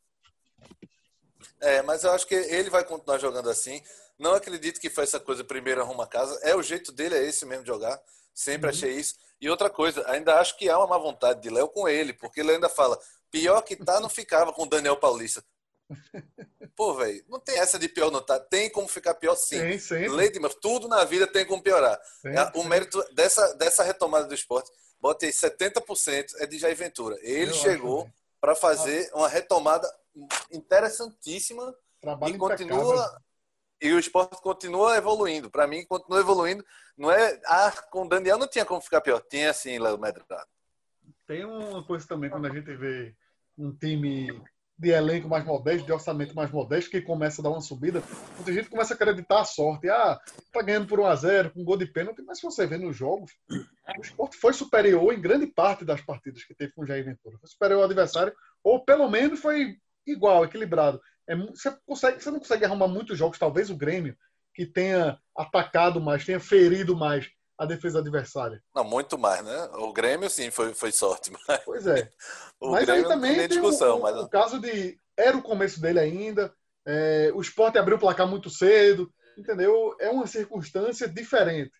É, 1.61 1.83
mas 1.83 2.04
eu 2.04 2.12
acho 2.12 2.26
que 2.26 2.35
ele 2.35 2.71
vai 2.71 2.85
continuar 2.85 3.18
jogando 3.18 3.49
assim. 3.49 3.83
Não 4.18 4.35
acredito 4.35 4.80
que 4.80 4.90
foi 4.90 5.04
essa 5.04 5.18
coisa 5.18 5.42
primeiro 5.42 5.80
arruma 5.80 6.06
casa. 6.06 6.38
É 6.42 6.54
o 6.54 6.62
jeito 6.62 6.92
dele, 6.92 7.16
é 7.16 7.25
esse 7.25 7.47
mesmo 7.47 7.64
de 7.64 7.68
jogar. 7.68 8.00
Sempre 8.35 8.66
uhum. 8.66 8.71
achei 8.71 8.92
isso. 8.92 9.14
E 9.40 9.49
outra 9.49 9.71
coisa, 9.71 10.04
ainda 10.11 10.38
acho 10.40 10.56
que 10.56 10.68
há 10.68 10.78
uma 10.78 10.87
má 10.87 10.99
vontade 10.99 11.40
de 11.40 11.50
Léo 11.50 11.68
com 11.68 11.88
ele, 11.88 12.12
porque 12.12 12.40
ele 12.40 12.52
ainda 12.52 12.68
fala: 12.68 12.99
pior 13.30 13.61
que 13.62 13.76
tá, 13.76 14.00
não 14.00 14.09
ficava 14.09 14.52
com 14.52 14.62
o 14.62 14.68
Daniel 14.68 14.97
Paulista. 14.97 15.44
Pô, 16.76 16.94
velho, 16.94 17.25
não 17.28 17.38
tem 17.38 17.59
essa 17.59 17.78
de 17.78 17.88
pior 17.88 18.11
não 18.11 18.21
tá. 18.21 18.40
Tem 18.40 18.71
como 18.71 18.88
ficar 18.88 19.14
pior 19.14 19.37
sim. 19.37 19.61
Tem, 19.61 19.78
sim. 19.78 20.09
Lady 20.09 20.40
Murphy, 20.40 20.59
tudo 20.61 20.88
na 20.88 21.04
vida 21.04 21.26
tem 21.26 21.44
como 21.47 21.62
piorar. 21.62 22.00
É, 22.25 22.59
o 22.59 22.64
mérito 22.64 23.02
dessa, 23.12 23.54
dessa 23.54 23.85
retomada 23.85 24.26
do 24.26 24.35
esporte, 24.35 24.71
bota 25.00 25.26
aí 25.26 25.33
70% 25.33 26.35
é 26.38 26.47
de 26.47 26.59
Jair 26.59 26.76
Ventura. 26.76 27.16
Ele 27.23 27.50
Eu 27.50 27.54
chegou 27.54 28.11
para 28.40 28.54
fazer 28.54 29.11
uma 29.14 29.28
retomada 29.28 29.88
interessantíssima 30.50 31.75
Trabalho 32.00 32.35
e 32.35 32.38
continua 32.38 33.21
e 33.80 33.92
o 33.92 33.99
esporte 33.99 34.40
continua 34.40 34.97
evoluindo. 34.97 35.50
Para 35.50 35.66
mim, 35.66 35.85
continua 35.85 36.21
evoluindo. 36.21 36.64
Não 36.97 37.11
é. 37.11 37.40
Ah, 37.44 37.71
com 37.90 38.02
o 38.02 38.09
Daniel 38.09 38.38
não 38.38 38.49
tinha 38.49 38.64
como 38.64 38.80
ficar 38.80 39.00
pior. 39.00 39.21
Tinha 39.28 39.52
sim, 39.52 39.78
Léo 39.78 39.99
Medrado. 39.99 40.49
Tem 41.26 41.44
uma 41.44 41.83
coisa 41.85 42.06
também 42.06 42.30
quando 42.30 42.47
a 42.47 42.50
gente 42.50 42.75
vê 42.76 43.14
um 43.59 43.73
time 43.73 44.42
de 44.76 44.90
elenco 44.90 45.28
mais 45.28 45.44
modesto, 45.44 45.87
de 45.87 45.92
orçamento 45.92 46.35
mais 46.35 46.50
modesto, 46.50 46.90
que 46.90 47.00
começa 47.00 47.40
a 47.40 47.44
dar 47.44 47.50
uma 47.50 47.61
subida, 47.61 48.02
muita 48.35 48.52
gente 48.52 48.68
começa 48.68 48.92
a 48.92 48.97
acreditar 48.97 49.40
a 49.40 49.44
sorte. 49.44 49.88
Ah, 49.88 50.18
tá 50.52 50.62
ganhando 50.62 50.88
por 50.88 50.99
1x0, 50.99 51.52
com 51.52 51.64
gol 51.64 51.76
de 51.76 51.87
pênalti, 51.87 52.23
mas 52.23 52.38
se 52.38 52.44
você 52.44 52.66
vê 52.66 52.76
nos 52.76 52.97
jogos, 52.97 53.30
o 53.97 54.00
esporte 54.02 54.37
foi 54.37 54.52
superior 54.52 55.12
em 55.12 55.21
grande 55.21 55.47
parte 55.47 55.85
das 55.85 56.00
partidas 56.00 56.42
que 56.42 56.54
teve 56.54 56.73
com 56.73 56.83
o 56.83 56.87
Jair 56.87 57.04
Ventura. 57.04 57.38
Foi 57.38 57.49
superior 57.49 57.78
ao 57.78 57.85
adversário, 57.85 58.35
ou 58.62 58.85
pelo 58.85 59.09
menos 59.09 59.40
foi 59.40 59.78
igual, 60.06 60.44
equilibrado. 60.44 61.00
É, 61.28 61.34
você, 61.37 61.76
consegue, 61.87 62.23
você 62.23 62.30
não 62.30 62.38
consegue 62.38 62.64
arrumar 62.64 62.88
muitos 62.88 63.18
jogos, 63.18 63.38
talvez 63.38 63.70
o 63.70 63.76
Grêmio, 63.76 64.16
que 64.54 64.66
tenha 64.66 65.18
atacado 65.37 66.00
mais, 66.00 66.25
tenha 66.25 66.40
ferido 66.40 66.96
mais 66.96 67.28
a 67.58 67.66
defesa 67.66 68.00
adversária. 68.00 68.62
Não, 68.75 68.84
muito 68.84 69.16
mais, 69.16 69.44
né? 69.44 69.64
O 69.75 69.92
Grêmio, 69.92 70.28
sim, 70.28 70.50
foi, 70.50 70.75
foi 70.75 70.92
sorte. 70.92 71.30
Mas... 71.49 71.61
Pois 71.64 71.87
é. 71.87 72.11
o 72.61 72.70
mas 72.70 72.84
Grêmio 72.84 73.04
aí 73.04 73.08
também 73.08 73.37
tem 73.37 73.49
discussão, 73.49 73.99
o, 73.99 74.02
mas... 74.02 74.16
o 74.16 74.28
caso 74.28 74.61
de... 74.61 74.99
Era 75.16 75.37
o 75.37 75.42
começo 75.42 75.80
dele 75.80 76.00
ainda, 76.00 76.52
é, 76.87 77.30
o 77.34 77.40
esporte 77.40 77.78
abriu 77.78 77.96
o 77.96 78.00
placar 78.00 78.26
muito 78.26 78.50
cedo, 78.50 79.08
entendeu? 79.38 79.94
É 80.00 80.11
uma 80.11 80.26
circunstância 80.26 81.08
diferente, 81.08 81.73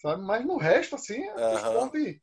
sabe? 0.00 0.22
Mas 0.22 0.44
no 0.44 0.56
resto, 0.56 0.96
assim, 0.96 1.20
uhum. 1.30 1.52
o 1.52 1.56
esporte 1.56 2.22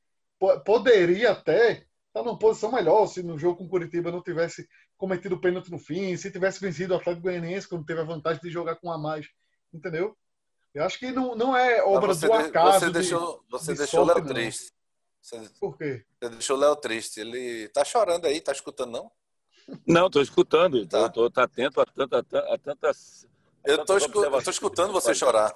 poderia 0.66 1.32
até 1.32 1.72
estar 1.72 1.86
tá 2.14 2.24
numa 2.24 2.38
posição 2.38 2.72
melhor 2.72 3.08
se 3.08 3.24
no 3.24 3.38
jogo 3.38 3.58
com 3.58 3.66
o 3.66 3.70
Curitiba 3.70 4.12
não 4.12 4.22
tivesse 4.22 4.68
cometido 5.00 5.40
pênalti 5.40 5.72
no 5.72 5.80
fim, 5.80 6.16
se 6.18 6.30
tivesse 6.30 6.60
vencido 6.60 6.94
o 6.94 6.98
Atlético 6.98 7.24
Goianiense 7.24 7.68
quando 7.68 7.86
teve 7.86 8.02
a 8.02 8.04
vantagem 8.04 8.42
de 8.42 8.52
jogar 8.52 8.76
com 8.76 8.92
a 8.92 8.98
mais, 8.98 9.28
entendeu? 9.74 10.16
Eu 10.74 10.84
acho 10.84 11.00
que 11.00 11.12
não, 11.12 11.36
não 11.36 11.56
é 11.56 11.82
obra 11.82 12.14
do 12.14 12.34
acaso. 12.34 12.80
Você 12.80 12.92
deixou, 12.92 13.44
você 13.50 13.72
de 13.72 13.80
deixou 13.80 14.02
o 14.02 14.06
Léo 14.06 14.24
triste. 14.24 14.72
Você, 15.22 15.50
Por 15.60 15.78
quê? 15.78 16.06
Você 16.22 16.30
deixou 16.30 16.58
o 16.58 16.60
Léo 16.60 16.76
triste. 16.76 17.22
Ele 17.22 17.70
tá 17.70 17.84
chorando 17.84 18.26
aí, 18.26 18.40
tá 18.40 18.52
escutando, 18.52 18.92
não? 18.92 19.12
Não, 19.88 20.08
estou 20.08 20.22
escutando. 20.22 20.86
Tá. 20.86 21.08
Estou 21.08 21.32
tá 21.32 21.44
atento 21.44 21.82
a, 21.82 21.86
tanta, 21.86 22.20
a, 22.20 22.58
tantas. 22.58 23.26
A 23.66 23.70
Eu 23.70 23.82
estou 23.82 23.98
escutando 24.52 24.92
você 24.92 25.16
chorar. 25.16 25.52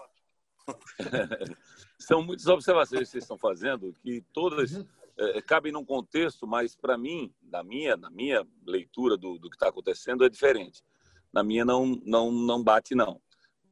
São 2.00 2.24
muitas 2.24 2.48
observações 2.48 3.02
que 3.02 3.06
vocês 3.08 3.24
estão 3.24 3.38
fazendo 3.38 3.94
que 4.02 4.22
todas 4.34 4.72
uhum. 4.72 4.88
É, 5.17 5.41
cabem 5.41 5.72
num 5.72 5.86
contexto, 5.86 6.48
mas 6.48 6.75
para 6.75 6.98
mim, 6.98 7.34
na 7.41 7.63
minha, 7.63 7.96
na 7.96 8.10
minha 8.10 8.46
leitura 8.65 9.17
do, 9.17 9.38
do 9.38 9.50
que 9.50 9.55
está 9.55 9.70
acontecendo, 9.70 10.25
é 10.25 10.29
diferente. 10.29 10.84
Na 11.32 11.43
minha 11.43 11.65
não, 11.65 11.86
não, 12.03 12.32
não 12.32 12.63
bate, 12.63 12.96
não. 12.96 13.22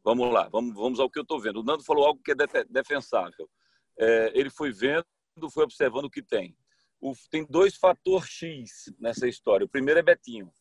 Vamos 0.03 0.31
lá, 0.33 0.49
vamos, 0.49 0.73
vamos 0.73 0.99
ao 0.99 1.09
que 1.09 1.19
eu 1.19 1.23
estou 1.23 1.39
vendo. 1.39 1.59
O 1.59 1.63
Nando 1.63 1.83
falou 1.83 2.05
algo 2.05 2.21
que 2.23 2.31
é 2.31 2.35
defensável. 2.69 3.49
É, 3.97 4.31
ele 4.33 4.49
foi 4.49 4.71
vendo, 4.71 5.05
foi 5.51 5.63
observando 5.63 6.05
o 6.05 6.09
que 6.09 6.23
tem. 6.23 6.55
O, 6.99 7.13
tem 7.29 7.45
dois 7.45 7.75
fatores 7.75 8.27
X 8.27 8.93
nessa 8.99 9.27
história. 9.27 9.65
O 9.65 9.69
primeiro 9.69 9.99
é 9.99 10.03
Betinho. 10.03 10.51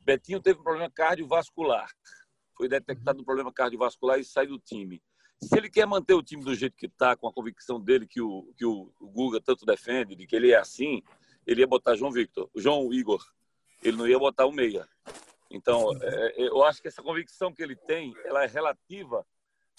Betinho 0.00 0.40
teve 0.40 0.58
um 0.60 0.62
problema 0.62 0.90
cardiovascular. 0.90 1.88
Foi 2.56 2.68
detectado 2.68 3.20
um 3.20 3.24
problema 3.24 3.52
cardiovascular 3.52 4.18
e 4.18 4.24
sai 4.24 4.46
do 4.46 4.58
time. 4.58 5.02
Se 5.48 5.56
ele 5.56 5.70
quer 5.70 5.86
manter 5.86 6.14
o 6.14 6.22
time 6.22 6.42
do 6.42 6.54
jeito 6.54 6.76
que 6.76 6.86
está, 6.86 7.16
com 7.16 7.28
a 7.28 7.32
convicção 7.32 7.80
dele 7.80 8.06
que 8.06 8.20
o, 8.20 8.52
que 8.56 8.64
o 8.64 8.92
Guga 9.00 9.40
tanto 9.40 9.66
defende, 9.66 10.14
de 10.14 10.26
que 10.26 10.34
ele 10.34 10.52
é 10.52 10.56
assim, 10.56 11.02
ele 11.46 11.60
ia 11.60 11.66
botar 11.66 11.96
João 11.96 12.10
Victor, 12.10 12.50
João 12.54 12.92
Igor. 12.92 13.24
Ele 13.82 13.96
não 13.96 14.08
ia 14.08 14.18
botar 14.18 14.46
o 14.46 14.52
meia. 14.52 14.88
Então, 15.50 15.90
é, 16.02 16.42
é, 16.42 16.48
eu 16.48 16.64
acho 16.64 16.80
que 16.80 16.88
essa 16.88 17.02
convicção 17.02 17.52
que 17.52 17.62
ele 17.62 17.76
tem, 17.76 18.14
ela 18.24 18.42
é 18.42 18.46
relativa 18.46 19.26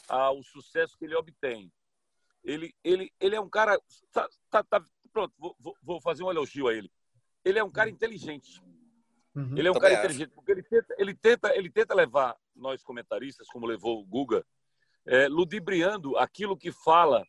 ao 0.07 0.43
sucesso 0.43 0.97
que 0.97 1.05
ele 1.05 1.15
obtém. 1.15 1.71
Ele, 2.43 2.73
ele, 2.83 3.11
ele 3.19 3.35
é 3.35 3.41
um 3.41 3.49
cara. 3.49 3.79
Tá, 4.11 4.29
tá, 4.49 4.63
tá 4.63 4.85
pronto, 5.11 5.33
vou, 5.37 5.75
vou, 5.81 5.99
fazer 5.99 6.23
um 6.23 6.29
elogio 6.29 6.67
a 6.67 6.73
ele. 6.73 6.91
Ele 7.43 7.57
é 7.57 7.63
um 7.63 7.71
cara 7.71 7.89
inteligente. 7.89 8.61
Uhum, 9.35 9.57
ele 9.57 9.67
é 9.67 9.71
um 9.71 9.79
cara 9.79 9.95
acho. 9.95 10.03
inteligente, 10.03 10.31
porque 10.33 10.51
ele 10.51 10.63
tenta, 10.63 10.95
ele, 10.97 11.13
tenta, 11.13 11.57
ele 11.57 11.69
tenta 11.69 11.95
levar 11.95 12.37
nós 12.55 12.83
comentaristas, 12.83 13.47
como 13.47 13.65
levou 13.65 13.99
o 13.99 14.05
Guga, 14.05 14.45
é, 15.05 15.27
ludibriando 15.27 16.17
aquilo 16.17 16.57
que 16.57 16.71
fala 16.71 17.25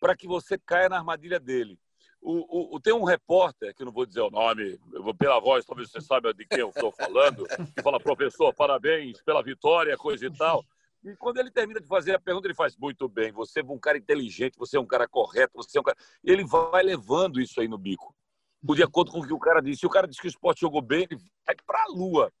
para 0.00 0.16
que 0.16 0.26
você 0.26 0.58
caia 0.58 0.88
na 0.88 0.96
armadilha 0.96 1.38
dele. 1.38 1.78
O, 2.20 2.76
o, 2.76 2.80
tem 2.80 2.92
um 2.92 3.02
repórter, 3.02 3.74
que 3.74 3.84
não 3.84 3.90
vou 3.90 4.06
dizer 4.06 4.20
o 4.20 4.30
nome, 4.30 4.78
vou, 4.92 5.12
pela 5.12 5.40
voz, 5.40 5.64
talvez 5.64 5.90
você 5.90 6.00
saiba 6.00 6.32
de 6.32 6.46
quem 6.46 6.60
eu 6.60 6.68
estou 6.68 6.92
falando, 6.92 7.44
que 7.74 7.82
fala, 7.82 7.98
professor, 7.98 8.54
parabéns 8.54 9.20
pela 9.22 9.42
vitória, 9.42 9.96
coisa 9.96 10.26
e 10.26 10.30
tal. 10.30 10.64
E 11.04 11.16
quando 11.16 11.38
ele 11.38 11.50
termina 11.50 11.80
de 11.80 11.88
fazer 11.88 12.14
a 12.14 12.20
pergunta, 12.20 12.46
ele 12.46 12.54
faz 12.54 12.76
muito 12.76 13.08
bem. 13.08 13.32
Você 13.32 13.60
é 13.60 13.64
um 13.64 13.78
cara 13.78 13.98
inteligente, 13.98 14.56
você 14.56 14.76
é 14.76 14.80
um 14.80 14.86
cara 14.86 15.08
correto, 15.08 15.52
você 15.56 15.76
é 15.76 15.80
um 15.80 15.84
cara. 15.84 15.98
Ele 16.22 16.44
vai 16.44 16.82
levando 16.84 17.40
isso 17.40 17.60
aí 17.60 17.66
no 17.66 17.76
bico. 17.76 18.14
De 18.62 18.82
acordo 18.84 19.10
com 19.10 19.18
o 19.18 19.26
que 19.26 19.32
o 19.32 19.38
cara 19.38 19.60
disse. 19.60 19.80
Se 19.80 19.86
o 19.86 19.90
cara 19.90 20.06
diz 20.06 20.20
que 20.20 20.26
o 20.26 20.28
esporte 20.28 20.60
jogou 20.60 20.80
bem, 20.80 21.08
ele 21.10 21.20
vai 21.44 21.56
para 21.66 21.82
a 21.82 21.88
lua 21.88 22.32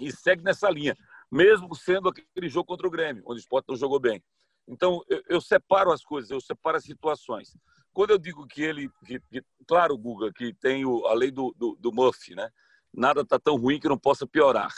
e 0.00 0.10
segue 0.10 0.42
nessa 0.42 0.68
linha, 0.68 0.96
mesmo 1.30 1.74
sendo 1.74 2.08
aquele 2.08 2.48
jogo 2.48 2.66
contra 2.66 2.86
o 2.86 2.90
Grêmio, 2.90 3.22
onde 3.26 3.38
o 3.38 3.42
esporte 3.42 3.68
não 3.68 3.76
jogou 3.76 4.00
bem. 4.00 4.22
Então, 4.66 5.02
eu, 5.08 5.22
eu 5.28 5.40
separo 5.40 5.92
as 5.92 6.04
coisas, 6.04 6.30
eu 6.30 6.40
separo 6.40 6.76
as 6.76 6.84
situações. 6.84 7.56
Quando 7.92 8.10
eu 8.10 8.18
digo 8.18 8.46
que 8.46 8.62
ele, 8.62 8.88
que, 9.04 9.20
que, 9.20 9.42
claro, 9.66 9.96
Guga, 9.96 10.32
que 10.32 10.54
tem 10.54 10.84
o, 10.84 11.06
a 11.06 11.14
lei 11.14 11.30
do, 11.30 11.54
do, 11.56 11.76
do 11.76 11.92
Murphy, 11.92 12.34
né? 12.34 12.50
Nada 12.92 13.22
está 13.22 13.38
tão 13.38 13.56
ruim 13.56 13.78
que 13.78 13.88
não 13.88 13.98
possa 13.98 14.26
piorar. 14.26 14.72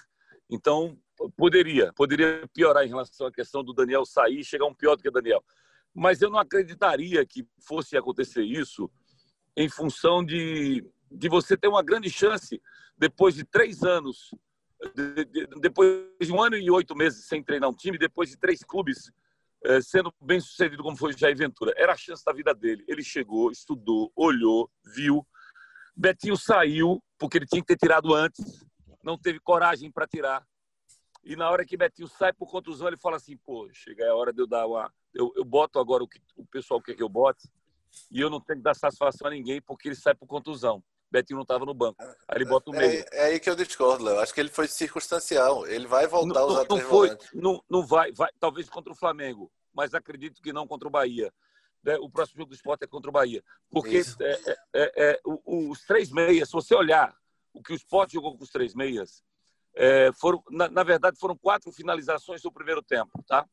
Então, 0.50 0.99
poderia, 1.37 1.92
poderia 1.94 2.49
piorar 2.52 2.85
em 2.85 2.88
relação 2.88 3.26
à 3.26 3.32
questão 3.32 3.62
do 3.62 3.73
Daniel 3.73 4.04
sair 4.04 4.40
e 4.40 4.44
chegar 4.44 4.66
um 4.66 4.75
pior 4.75 4.97
do 4.97 5.02
que 5.02 5.09
o 5.09 5.12
Daniel. 5.12 5.42
Mas 5.94 6.23
eu 6.23 6.30
não 6.30 6.38
acreditaria 6.38 7.25
que 7.26 7.47
fosse 7.59 7.97
acontecer 7.97 8.42
isso 8.42 8.90
em 9.56 9.68
função 9.68 10.25
de, 10.25 10.85
de 11.11 11.28
você 11.28 11.56
ter 11.56 11.68
uma 11.68 11.82
grande 11.82 12.11
chance, 12.11 12.61
depois 12.97 13.35
de 13.35 13.44
três 13.44 13.82
anos, 13.82 14.30
de, 14.94 15.24
de, 15.24 15.46
depois 15.60 16.04
de 16.20 16.32
um 16.32 16.42
ano 16.42 16.56
e 16.56 16.70
oito 16.70 16.94
meses 16.96 17.26
sem 17.26 17.42
treinar 17.42 17.70
um 17.70 17.74
time, 17.74 17.98
depois 17.98 18.30
de 18.30 18.36
três 18.36 18.62
clubes 18.62 19.12
é, 19.64 19.80
sendo 19.80 20.12
bem 20.20 20.40
sucedido 20.40 20.82
como 20.82 20.96
foi 20.96 21.12
o 21.12 21.18
Jair 21.18 21.36
Ventura. 21.36 21.72
Era 21.76 21.92
a 21.92 21.96
chance 21.96 22.24
da 22.24 22.32
vida 22.32 22.54
dele. 22.54 22.84
Ele 22.88 23.02
chegou, 23.02 23.50
estudou, 23.50 24.12
olhou, 24.16 24.70
viu. 24.94 25.26
Betinho 25.94 26.36
saiu, 26.36 27.02
porque 27.18 27.38
ele 27.38 27.46
tinha 27.46 27.60
que 27.60 27.68
ter 27.68 27.76
tirado 27.76 28.14
antes, 28.14 28.64
não 29.04 29.18
teve 29.18 29.38
coragem 29.38 29.90
para 29.90 30.06
tirar. 30.06 30.44
E 31.22 31.36
na 31.36 31.48
hora 31.48 31.64
que 31.64 31.76
Betinho 31.76 32.08
sai 32.08 32.32
por 32.32 32.50
contusão, 32.50 32.88
ele 32.88 32.96
fala 32.96 33.16
assim: 33.16 33.36
pô, 33.36 33.68
chega 33.72 34.10
a 34.10 34.14
hora 34.14 34.32
de 34.32 34.40
eu 34.42 34.46
dar 34.46 34.66
uma. 34.66 34.92
Eu, 35.14 35.32
eu 35.36 35.44
boto 35.44 35.78
agora 35.78 36.02
o 36.02 36.08
que 36.08 36.20
o 36.36 36.44
pessoal 36.46 36.80
quer 36.80 36.94
que 36.94 37.02
eu 37.02 37.08
bote, 37.08 37.48
e 38.10 38.20
eu 38.20 38.30
não 38.30 38.40
tenho 38.40 38.58
que 38.58 38.64
dar 38.64 38.74
satisfação 38.74 39.28
a 39.28 39.30
ninguém 39.30 39.60
porque 39.60 39.88
ele 39.88 39.94
sai 39.94 40.14
por 40.14 40.26
contusão. 40.26 40.82
Betinho 41.12 41.37
não 41.37 41.42
estava 41.42 41.66
no 41.66 41.75
banco. 41.75 42.02
Aí 42.02 42.38
ele 42.38 42.47
bota 42.47 42.71
o 42.71 42.73
meio. 42.73 42.90
É, 42.90 43.07
é, 43.12 43.25
aí 43.26 43.38
que 43.38 43.50
eu 43.50 43.54
discordo, 43.54 44.02
Léo. 44.02 44.19
Acho 44.19 44.33
que 44.33 44.40
ele 44.40 44.49
foi 44.49 44.66
circunstancial. 44.66 45.66
Ele 45.66 45.87
vai 45.87 46.07
voltar 46.07 46.40
não, 46.40 46.47
usar 46.47 46.66
não, 46.69 46.76
não 46.78 46.81
foi, 46.81 47.19
não, 47.35 47.64
não 47.69 47.87
vai, 47.87 48.11
vai, 48.12 48.31
talvez 48.40 48.69
contra 48.71 48.90
o 48.90 48.97
Flamengo, 48.97 49.52
mas 49.75 49.92
acredito 49.92 50.40
que 50.40 50.54
não 50.54 50.66
contra 50.66 50.88
o 50.88 50.90
Bahia. 50.90 51.31
Né, 51.85 51.99
o 51.99 52.09
próximo 52.09 52.38
jogo 52.38 52.50
do 52.50 52.54
esporte 52.54 52.85
é 52.85 52.87
contra 52.87 53.11
o 53.11 53.12
Bahia. 53.12 53.45
Porque 53.71 54.00
é, 54.21 54.33
é, 54.50 54.57
é, 54.73 54.92
é 54.97 55.21
os 55.45 55.85
três 55.85 56.11
meias, 56.11 56.49
se 56.49 56.54
você 56.54 56.75
olhar 56.75 57.14
o 57.52 57.62
que 57.62 57.75
o 57.75 57.76
esporte 57.76 58.14
jogou 58.14 58.35
com 58.35 58.42
os 58.42 58.50
três 58.50 58.75
meias, 58.75 59.23
é, 59.75 60.11
foram, 60.12 60.42
na, 60.50 60.69
na, 60.69 60.83
verdade, 60.83 61.19
foram 61.19 61.37
quatro 61.37 61.71
finalizações 61.73 62.40
do 62.40 62.50
primeiro 62.50 62.83
tempo. 62.83 63.23
Tá? 63.26 63.47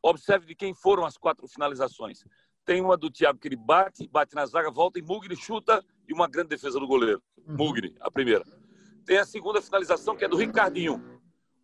Observe 0.00 0.46
de 0.46 0.54
quem 0.54 0.72
foram 0.72 1.04
as 1.04 1.16
quatro 1.16 1.48
finalizações. 1.48 2.24
Tem 2.64 2.80
uma 2.80 2.96
do 2.96 3.10
Thiago 3.10 3.40
que 3.40 3.48
ele 3.48 3.56
bate, 3.56 4.06
bate 4.06 4.36
na 4.36 4.46
zaga, 4.46 4.70
volta 4.70 5.00
e 5.00 5.02
Mugni 5.02 5.34
chuta 5.34 5.84
e 6.10 6.12
uma 6.12 6.28
grande 6.28 6.48
defesa 6.48 6.80
do 6.80 6.88
goleiro. 6.88 7.22
Uhum. 7.46 7.56
Mugni, 7.56 7.94
a 8.00 8.10
primeira. 8.10 8.44
Tem 9.06 9.18
a 9.18 9.24
segunda 9.24 9.62
finalização 9.62 10.16
que 10.16 10.24
é 10.24 10.28
do 10.28 10.36
Ricardinho, 10.36 11.20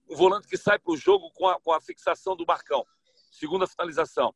um 0.08 0.14
volante 0.14 0.46
que 0.46 0.56
sai 0.56 0.78
para 0.78 0.92
o 0.92 0.96
jogo 0.96 1.32
com 1.32 1.48
a, 1.48 1.60
com 1.60 1.72
a 1.72 1.80
fixação 1.80 2.36
do 2.36 2.46
Marcão. 2.46 2.86
Segunda 3.32 3.66
finalização. 3.66 4.32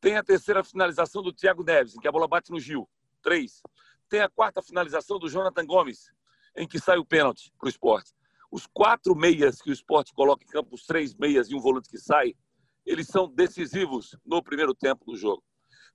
Tem 0.00 0.16
a 0.16 0.22
terceira 0.22 0.62
finalização 0.62 1.20
do 1.20 1.32
Thiago 1.32 1.64
Neves, 1.64 1.96
em 1.96 1.98
que 1.98 2.06
a 2.06 2.12
bola 2.12 2.28
bate 2.28 2.52
no 2.52 2.60
Gil. 2.60 2.88
Três. 3.20 3.60
Tem 4.08 4.20
a 4.20 4.28
quarta 4.28 4.62
finalização 4.62 5.18
do 5.18 5.28
Jonathan 5.28 5.66
Gomes, 5.66 6.10
em 6.56 6.66
que 6.66 6.78
sai 6.78 6.98
o 6.98 7.04
pênalti 7.04 7.52
para 7.58 7.66
o 7.66 7.68
esporte. 7.68 8.12
Os 8.52 8.68
quatro 8.68 9.16
meias 9.16 9.60
que 9.60 9.70
o 9.70 9.72
esporte 9.72 10.12
coloca 10.14 10.44
em 10.44 10.46
campo, 10.46 10.76
os 10.76 10.86
três 10.86 11.12
meias 11.14 11.50
e 11.50 11.56
um 11.56 11.60
volante 11.60 11.88
que 11.88 11.98
sai, 11.98 12.34
eles 12.86 13.08
são 13.08 13.28
decisivos 13.28 14.16
no 14.24 14.42
primeiro 14.42 14.74
tempo 14.74 15.04
do 15.04 15.16
jogo. 15.16 15.42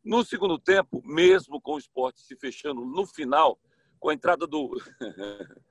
No 0.06 0.24
segundo 0.24 0.60
tempo, 0.60 1.02
mesmo 1.04 1.60
com 1.60 1.74
o 1.74 1.80
esporte 1.80 2.22
se 2.22 2.36
fechando 2.36 2.86
no 2.86 3.08
final, 3.08 3.60
com 4.00 4.10
a 4.10 4.14
entrada 4.14 4.46
do. 4.46 4.80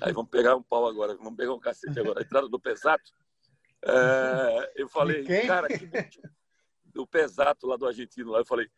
Aí 0.00 0.12
vamos 0.12 0.30
pegar 0.30 0.56
um 0.56 0.62
pau 0.62 0.86
agora, 0.86 1.14
vamos 1.16 1.36
pegar 1.36 1.52
um 1.52 1.60
cacete 1.60 2.00
agora. 2.00 2.20
A 2.20 2.22
entrada 2.22 2.48
do 2.48 2.58
Pesato. 2.58 3.12
É... 3.84 4.72
eu 4.76 4.88
falei, 4.88 5.22
cara, 5.46 5.68
que 5.68 5.86
do 6.86 7.06
Pesato 7.06 7.66
lá 7.66 7.76
do 7.76 7.86
argentino 7.86 8.30
lá, 8.30 8.38
eu 8.38 8.46
falei, 8.46 8.70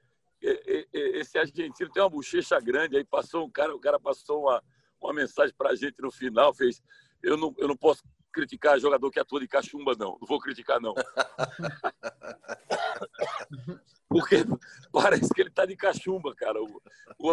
esse 0.93 1.39
argentino 1.39 1.91
tem 1.91 2.03
uma 2.03 2.11
bochecha 2.11 2.59
grande, 2.59 2.97
aí 2.97 3.05
passou 3.05 3.47
um 3.47 3.51
cara, 3.51 3.75
o 3.75 3.81
cara 3.81 4.01
passou 4.01 4.43
uma, 4.43 4.63
uma 5.01 5.13
mensagem 5.13 5.55
para 5.57 5.71
a 5.71 5.77
gente 5.77 6.01
no 6.01 6.11
final, 6.11 6.53
fez, 6.53 6.83
eu 7.23 7.37
não, 7.37 7.55
eu 7.59 7.69
não 7.69 7.77
posso 7.77 8.03
criticar 8.33 8.81
jogador 8.81 9.11
que 9.11 9.21
atua 9.21 9.41
de 9.41 9.47
cachumba, 9.47 9.95
não. 9.97 10.19
Não 10.21 10.27
vou 10.27 10.41
criticar, 10.41 10.81
não. 10.81 10.95
Porque 14.15 14.37
parece 14.93 15.29
que 15.35 15.41
ele 15.41 15.51
tá 15.51 15.67
de 15.67 15.75
cachumba, 15.75 16.33
cara. 16.37 16.63
O, 16.63 16.81
o, 17.19 17.31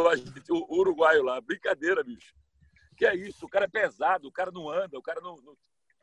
o, 0.50 0.80
uruguaio 0.80 1.22
lá. 1.22 1.40
Brincadeira, 1.40 2.04
bicho. 2.04 2.34
Que 2.98 3.06
é 3.06 3.16
isso? 3.16 3.46
O 3.46 3.50
cara 3.50 3.66
é 3.66 3.68
pesado, 3.68 4.28
o 4.28 4.32
cara 4.32 4.50
não 4.52 4.68
anda, 4.68 4.98
o 4.98 5.02
cara 5.02 5.22
não, 5.22 5.36
não, 5.38 5.56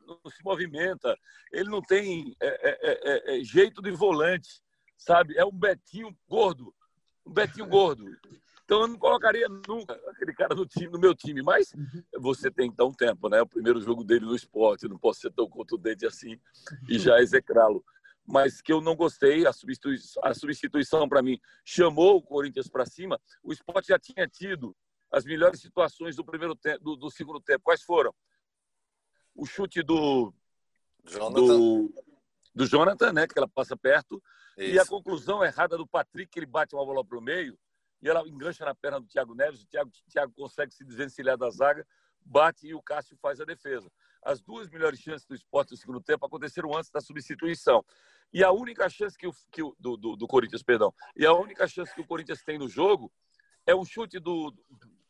não 0.07 0.31
se 0.31 0.41
movimenta. 0.41 1.17
Ele 1.51 1.69
não 1.69 1.81
tem 1.81 2.33
é, 2.41 2.47
é, 2.47 3.33
é, 3.33 3.39
é 3.39 3.43
jeito 3.43 3.81
de 3.81 3.91
volante, 3.91 4.61
sabe? 4.97 5.37
É 5.37 5.43
um 5.43 5.51
Betinho 5.51 6.15
gordo. 6.29 6.73
Um 7.25 7.33
Betinho 7.33 7.67
gordo. 7.67 8.05
Então 8.63 8.81
eu 8.81 8.87
não 8.87 8.97
colocaria 8.97 9.49
nunca 9.67 9.99
aquele 10.07 10.31
cara 10.31 10.55
no 10.55 10.65
time, 10.65 10.87
no 10.87 10.99
meu 10.99 11.13
time, 11.13 11.41
mas 11.41 11.73
uhum. 11.73 12.03
você 12.19 12.49
tem 12.49 12.67
então 12.67 12.93
tempo, 12.93 13.27
né? 13.27 13.41
O 13.41 13.47
primeiro 13.47 13.81
jogo 13.81 14.03
dele 14.03 14.25
no 14.25 14.35
esporte, 14.35 14.87
não 14.87 14.97
posso 14.97 15.19
ser 15.19 15.31
tão 15.33 15.49
contundente 15.49 16.05
assim 16.05 16.39
e 16.87 16.97
já 16.97 17.19
execrá-lo. 17.19 17.83
Mas 18.31 18.61
que 18.61 18.71
eu 18.71 18.79
não 18.79 18.95
gostei, 18.95 19.47
a 19.47 19.51
substituição, 19.51 20.21
a 20.23 20.33
substituição 20.33 21.09
para 21.09 21.23
mim 21.23 21.39
chamou 21.65 22.17
o 22.17 22.21
Corinthians 22.21 22.67
para 22.67 22.85
cima. 22.85 23.19
O 23.43 23.51
esporte 23.51 23.87
já 23.87 23.97
tinha 23.97 24.27
tido 24.27 24.75
as 25.11 25.25
melhores 25.25 25.59
situações 25.59 26.15
do 26.15 26.23
primeiro 26.23 26.55
tempo, 26.55 26.83
do, 26.83 26.95
do 26.95 27.09
segundo 27.09 27.41
tempo. 27.41 27.63
Quais 27.63 27.81
foram? 27.81 28.13
O 29.33 29.45
chute 29.45 29.81
do 29.81 30.31
Jonathan. 31.05 31.41
do, 31.41 31.93
do 32.53 32.65
Jonathan, 32.67 33.13
né? 33.13 33.27
Que 33.27 33.37
ela 33.37 33.47
passa 33.47 33.75
perto. 33.75 34.21
Isso. 34.55 34.75
E 34.75 34.79
a 34.79 34.85
conclusão 34.85 35.43
errada 35.43 35.75
do 35.75 35.87
Patrick, 35.87 36.31
que 36.31 36.39
ele 36.39 36.45
bate 36.45 36.75
uma 36.75 36.85
bola 36.85 37.03
para 37.03 37.17
o 37.17 37.21
meio 37.21 37.57
e 38.01 38.07
ela 38.07 38.27
engancha 38.27 38.63
na 38.63 38.75
perna 38.75 38.99
do 38.99 39.07
Thiago 39.07 39.35
Neves, 39.35 39.63
o 39.63 39.67
Thiago, 39.67 39.89
o 39.89 40.11
Thiago 40.11 40.33
consegue 40.33 40.73
se 40.73 40.85
desvencilhar 40.85 41.37
da 41.37 41.49
zaga, 41.49 41.85
bate 42.23 42.67
e 42.67 42.73
o 42.73 42.81
Cássio 42.81 43.17
faz 43.21 43.41
a 43.41 43.45
defesa. 43.45 43.91
As 44.23 44.41
duas 44.41 44.69
melhores 44.69 44.99
chances 44.99 45.25
do 45.25 45.35
esporte 45.35 45.71
no 45.71 45.77
segundo 45.77 46.01
tempo 46.01 46.25
aconteceram 46.25 46.75
antes 46.75 46.91
da 46.91 47.01
substituição. 47.01 47.83
E 48.31 48.43
a 48.43 48.51
única 48.51 48.87
chance 48.89 49.17
que 49.17 49.27
o, 49.27 49.33
que 49.51 49.63
o 49.63 49.75
do, 49.79 49.97
do, 49.97 50.15
do, 50.15 50.27
Corinthians, 50.27 50.61
perdão, 50.61 50.93
e 51.15 51.25
a 51.25 51.33
única 51.33 51.67
chance 51.67 51.93
que 51.93 52.01
o 52.01 52.05
Corinthians 52.05 52.43
tem 52.43 52.57
no 52.57 52.69
jogo 52.69 53.11
é 53.65 53.75
um 53.75 53.83
chute 53.83 54.19
do. 54.19 54.53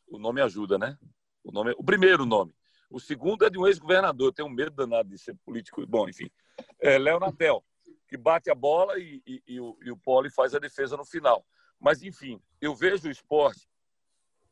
O 0.08 0.18
nome 0.18 0.42
ajuda, 0.42 0.78
né? 0.78 0.98
O, 1.44 1.52
nome, 1.52 1.74
o 1.78 1.84
primeiro 1.84 2.26
nome. 2.26 2.54
O 2.90 3.00
segundo 3.00 3.46
é 3.46 3.50
de 3.50 3.60
um 3.60 3.68
ex-governador. 3.68 4.28
Eu 4.28 4.34
tenho 4.34 4.50
medo 4.50 4.72
danado 4.72 5.10
de 5.10 5.18
ser 5.18 5.36
político. 5.46 5.86
Bom, 5.86 6.10
enfim. 6.10 6.30
É 6.80 6.98
Léo 6.98 7.20
Natel, 7.20 7.64
que 8.08 8.18
bate 8.18 8.50
a 8.50 8.56
bola 8.56 8.98
e, 8.98 9.22
e, 9.28 9.44
e 9.48 9.60
o, 9.60 9.78
e 9.84 9.92
o 9.92 9.98
Poli 9.98 10.30
faz 10.32 10.56
a 10.56 10.60
defesa 10.60 10.98
no 10.98 11.06
final. 11.06 11.46
Mas, 11.80 12.02
enfim, 12.02 12.42
eu 12.60 12.76
vejo 12.76 13.08
o 13.08 13.12
esporte 13.12 13.70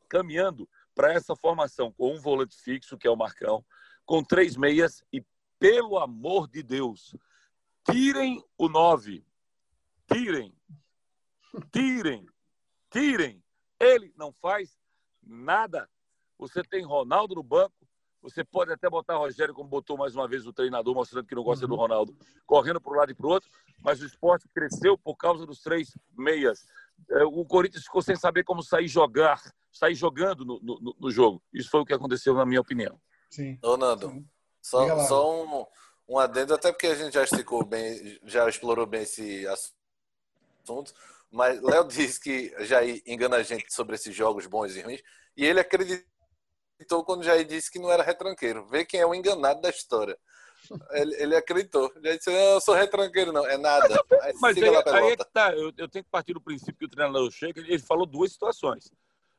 caminhando 0.08 0.68
para 0.94 1.12
essa 1.12 1.36
formação 1.36 1.92
com 1.92 2.14
um 2.14 2.20
volante 2.20 2.56
fixo, 2.56 2.96
que 2.96 3.06
é 3.06 3.10
o 3.10 3.16
Marcão, 3.16 3.64
com 4.06 4.22
três 4.22 4.56
meias 4.56 5.02
e, 5.12 5.22
pelo 5.58 5.98
amor 5.98 6.48
de 6.48 6.62
Deus, 6.62 7.14
tirem 7.90 8.44
o 8.56 8.68
nove. 8.68 9.24
Tirem. 10.12 10.54
Tirem. 11.72 12.26
Tirem. 12.90 13.42
Ele 13.78 14.12
não 14.16 14.32
faz 14.32 14.78
nada. 15.22 15.88
Você 16.38 16.62
tem 16.62 16.84
Ronaldo 16.84 17.34
no 17.34 17.42
banco, 17.42 17.74
você 18.20 18.44
pode 18.44 18.72
até 18.72 18.88
botar 18.88 19.16
Rogério, 19.16 19.54
como 19.54 19.68
botou 19.68 19.96
mais 19.96 20.14
uma 20.14 20.26
vez 20.26 20.46
o 20.46 20.52
treinador, 20.52 20.94
mostrando 20.94 21.26
que 21.26 21.34
não 21.34 21.42
gosta 21.42 21.64
uhum. 21.64 21.70
do 21.70 21.76
Ronaldo, 21.76 22.16
correndo 22.46 22.80
para 22.80 22.92
um 22.92 22.96
lado 22.96 23.12
e 23.12 23.14
para 23.14 23.26
o 23.26 23.30
outro, 23.30 23.50
mas 23.80 24.00
o 24.00 24.06
esporte 24.06 24.48
cresceu 24.48 24.98
por 24.98 25.16
causa 25.16 25.46
dos 25.46 25.60
três 25.60 25.96
meias. 26.16 26.66
É, 27.10 27.24
o 27.24 27.44
Corinthians 27.44 27.84
ficou 27.84 28.02
sem 28.02 28.16
saber 28.16 28.44
como 28.44 28.62
sair 28.62 28.88
jogar, 28.88 29.40
sair 29.72 29.94
jogando 29.94 30.44
no, 30.44 30.60
no, 30.60 30.96
no 30.98 31.10
jogo. 31.10 31.42
Isso 31.52 31.70
foi 31.70 31.80
o 31.80 31.84
que 31.84 31.94
aconteceu, 31.94 32.34
na 32.34 32.44
minha 32.44 32.60
opinião. 32.60 33.00
Sim. 33.30 33.58
Ô, 33.62 33.76
Nando, 33.76 34.10
Sim. 34.10 34.28
só, 34.60 35.06
só 35.06 35.44
um, 35.44 35.66
um 36.08 36.18
adendo, 36.18 36.54
até 36.54 36.72
porque 36.72 36.86
a 36.86 36.94
gente 36.94 37.14
já 37.14 37.22
explicou 37.22 37.64
bem, 37.64 38.18
já 38.24 38.48
explorou 38.48 38.86
bem 38.86 39.02
esse 39.02 39.46
assunto, 39.46 40.94
mas 41.30 41.60
Léo 41.60 41.84
disse 41.86 42.18
que 42.18 42.54
Jair 42.64 43.02
engana 43.06 43.36
a 43.36 43.42
gente 43.42 43.72
sobre 43.72 43.94
esses 43.94 44.14
jogos 44.14 44.46
bons 44.46 44.74
e 44.74 44.80
ruins, 44.80 45.02
e 45.36 45.44
ele 45.44 45.60
acreditou 45.60 47.04
quando 47.04 47.24
Jair 47.24 47.44
disse 47.44 47.70
que 47.70 47.78
não 47.78 47.92
era 47.92 48.02
retranqueiro. 48.02 48.66
Vê 48.66 48.84
quem 48.84 49.00
é 49.00 49.06
o 49.06 49.14
enganado 49.14 49.60
da 49.60 49.68
história. 49.68 50.18
Ele, 50.90 51.22
ele 51.22 51.36
acreditou. 51.36 51.92
Já 52.02 52.16
disse, 52.16 52.30
eu 52.30 52.60
sou 52.60 52.74
retranqueiro, 52.74 53.32
não. 53.32 53.46
É 53.46 53.56
nada. 53.56 54.02
Aí, 54.22 54.32
Mas 54.40 54.56
aí, 54.56 54.64
aí 54.64 55.12
é 55.12 55.16
que 55.16 55.24
tá. 55.24 55.52
Eu, 55.52 55.72
eu, 55.76 55.88
tenho 55.88 56.04
que 56.04 56.10
partir 56.10 56.34
do 56.34 56.40
princípio 56.40 56.76
que 56.76 56.84
o 56.84 56.88
treinador 56.88 57.30
chega, 57.30 57.60
ele 57.60 57.78
falou 57.78 58.04
duas 58.04 58.32
situações. 58.32 58.90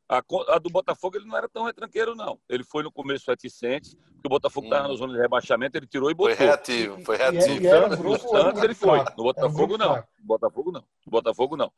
A, 0.10 0.24
a, 0.56 0.58
do 0.58 0.72
Botafogo 0.72 1.18
ele 1.18 1.26
não 1.26 1.38
era 1.38 1.48
tão 1.48 1.66
retranqueiro, 1.66 2.16
não. 2.16 2.40
Ele 2.50 2.64
foi 2.64 2.82
no 2.82 2.92
começo 2.92 3.30
reticente, 3.30 3.96
porque 3.96 4.26
o 4.26 4.30
Botafogo 4.30 4.66
estava 4.66 4.88
hum. 4.88 4.92
na 4.92 4.98
zona 4.98 5.14
de 5.14 5.20
rebaixamento, 5.20 5.78
ele 5.78 5.86
tirou 5.86 6.10
e 6.10 6.16
botou. 6.16 6.36
Foi 6.36 6.46
reativo, 6.46 7.06
foi 7.06 7.16
reativo. 7.16 7.64
E, 7.64 7.68
e 7.68 8.20
Santos 8.20 8.64
ele 8.64 8.74
foi. 8.74 9.00
No 9.16 9.24
Botafogo 9.24 9.78
não. 9.78 9.96
No 9.96 10.26
Botafogo 10.26 10.72
não. 10.72 10.84
No 11.06 11.12
Botafogo 11.12 11.56
não. 11.56 11.72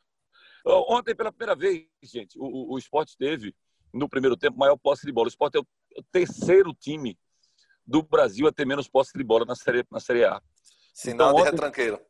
Ontem, 0.65 1.13
pela 1.13 1.31
primeira 1.31 1.55
vez, 1.55 1.87
gente, 2.03 2.39
o, 2.39 2.45
o, 2.45 2.73
o 2.75 2.77
esporte 2.77 3.17
teve, 3.17 3.53
no 3.93 4.07
primeiro 4.07 4.37
tempo, 4.37 4.57
maior 4.57 4.77
posse 4.77 5.05
de 5.05 5.11
bola. 5.11 5.25
O 5.25 5.29
esporte 5.29 5.57
é 5.57 5.59
o 5.59 6.03
terceiro 6.09 6.73
time 6.73 7.19
do 7.85 8.01
Brasil 8.01 8.47
a 8.47 8.51
ter 8.51 8.65
menos 8.65 8.87
posse 8.87 9.11
de 9.17 9.23
bola 9.25 9.43
na 9.43 9.55
Série, 9.55 9.85
na 9.91 9.99
série 9.99 10.23
A. 10.23 10.41
Sinal 10.93 11.31
então, 11.31 11.35
de 11.35 11.41
ontem, 11.41 11.51
retranqueiro. 11.51 12.01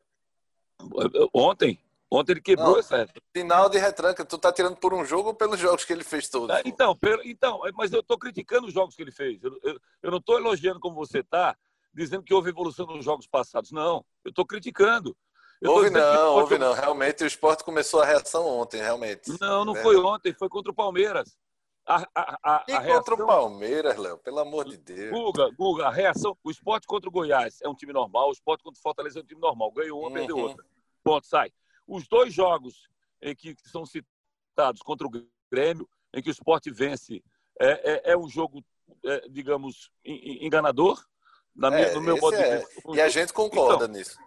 Ontem, 1.34 1.80
ontem 2.12 2.34
ele 2.34 2.42
quebrou 2.42 2.74
Não, 2.74 2.80
essa. 2.80 3.08
Sinal 3.36 3.70
de 3.70 3.78
retranca. 3.78 4.26
Tu 4.26 4.38
tá 4.38 4.52
tirando 4.52 4.76
por 4.76 4.94
um 4.94 5.06
jogo 5.06 5.30
ou 5.30 5.34
pelos 5.34 5.60
jogos 5.60 5.86
que 5.86 5.94
ele 5.94 6.04
fez 6.04 6.28
todos? 6.28 6.56
Ah, 6.56 6.62
então, 6.66 6.96
pelo, 6.96 7.22
então, 7.26 7.62
mas 7.76 7.94
eu 7.94 8.04
tô 8.04 8.18
criticando 8.18 8.68
os 8.68 8.74
jogos 8.74 8.96
que 8.96 9.02
ele 9.02 9.12
fez. 9.12 9.42
Eu, 9.42 9.58
eu, 9.64 9.80
eu 10.04 10.12
não 10.12 10.22
tô 10.22 10.38
elogiando 10.38 10.80
como 10.80 10.96
você 10.96 11.24
tá, 11.24 11.56
dizendo 11.94 12.24
que 12.24 12.34
houve 12.34 12.50
evolução 12.50 12.86
nos 12.86 13.06
jogos 13.06 13.26
passados. 13.26 13.72
Não, 13.72 14.06
eu 14.26 14.34
tô 14.34 14.46
criticando. 14.46 15.16
Eu 15.62 15.72
houve 15.72 15.92
não, 15.92 16.36
houve 16.36 16.58
não. 16.58 16.74
Realmente 16.74 17.24
o 17.24 17.28
esporte 17.28 17.64
começou 17.64 18.02
a 18.02 18.06
reação 18.06 18.48
ontem, 18.48 18.82
realmente. 18.82 19.32
Não, 19.40 19.64
não 19.64 19.76
é 19.76 19.82
foi 19.82 19.96
ontem, 19.96 20.34
foi 20.34 20.50
contra 20.50 20.72
o 20.72 20.76
Palmeiras. 20.76 21.38
A, 21.86 22.08
a, 22.16 22.40
a, 22.44 22.66
e 22.68 22.72
a 22.72 22.80
reação... 22.80 22.98
contra 23.00 23.24
o 23.24 23.28
Palmeiras, 23.28 23.98
Léo, 23.98 24.18
pelo 24.18 24.40
amor 24.40 24.66
de 24.66 24.78
Deus. 24.78 25.12
Guga, 25.12 25.52
Guga, 25.52 25.88
a 25.88 25.92
reação. 25.92 26.36
O 26.44 26.50
esporte 26.50 26.88
contra 26.88 27.08
o 27.08 27.12
Goiás 27.12 27.60
é 27.62 27.70
um 27.70 27.76
time 27.76 27.94
normal, 27.94 28.30
o 28.30 28.32
esporte 28.32 28.64
contra 28.64 28.80
o 28.80 28.82
Fortaleza 28.82 29.20
é 29.20 29.22
um 29.22 29.26
time 29.26 29.42
normal. 29.42 29.72
Ganhou 29.72 30.00
uma, 30.00 30.08
uhum. 30.08 30.14
perdeu 30.14 30.38
outra. 30.38 30.66
Ponto, 31.04 31.28
sai. 31.28 31.52
Os 31.92 32.08
dois 32.08 32.34
jogos 32.34 32.88
em 33.22 33.36
que 33.36 33.54
são 33.66 33.86
citados 33.86 34.82
contra 34.82 35.06
o 35.06 35.12
Grêmio, 35.52 35.90
em 36.14 36.22
que 36.22 36.30
o 36.30 36.32
esporte 36.32 36.72
vence, 36.72 37.22
é, 37.60 37.92
é, 38.10 38.12
é 38.14 38.18
um 38.18 38.30
jogo, 38.30 38.64
é, 39.04 39.28
digamos, 39.28 39.92
enganador, 40.06 41.06
na 41.54 41.70
minha, 41.70 41.88
é, 41.88 41.94
no 41.94 42.00
meu 42.00 42.18
modo 42.18 42.38
de. 42.38 42.44
É. 42.44 42.66
E 42.94 43.02
a 43.02 43.10
gente 43.10 43.34
concorda 43.34 43.84
então, 43.84 43.98
nisso. 43.98 44.18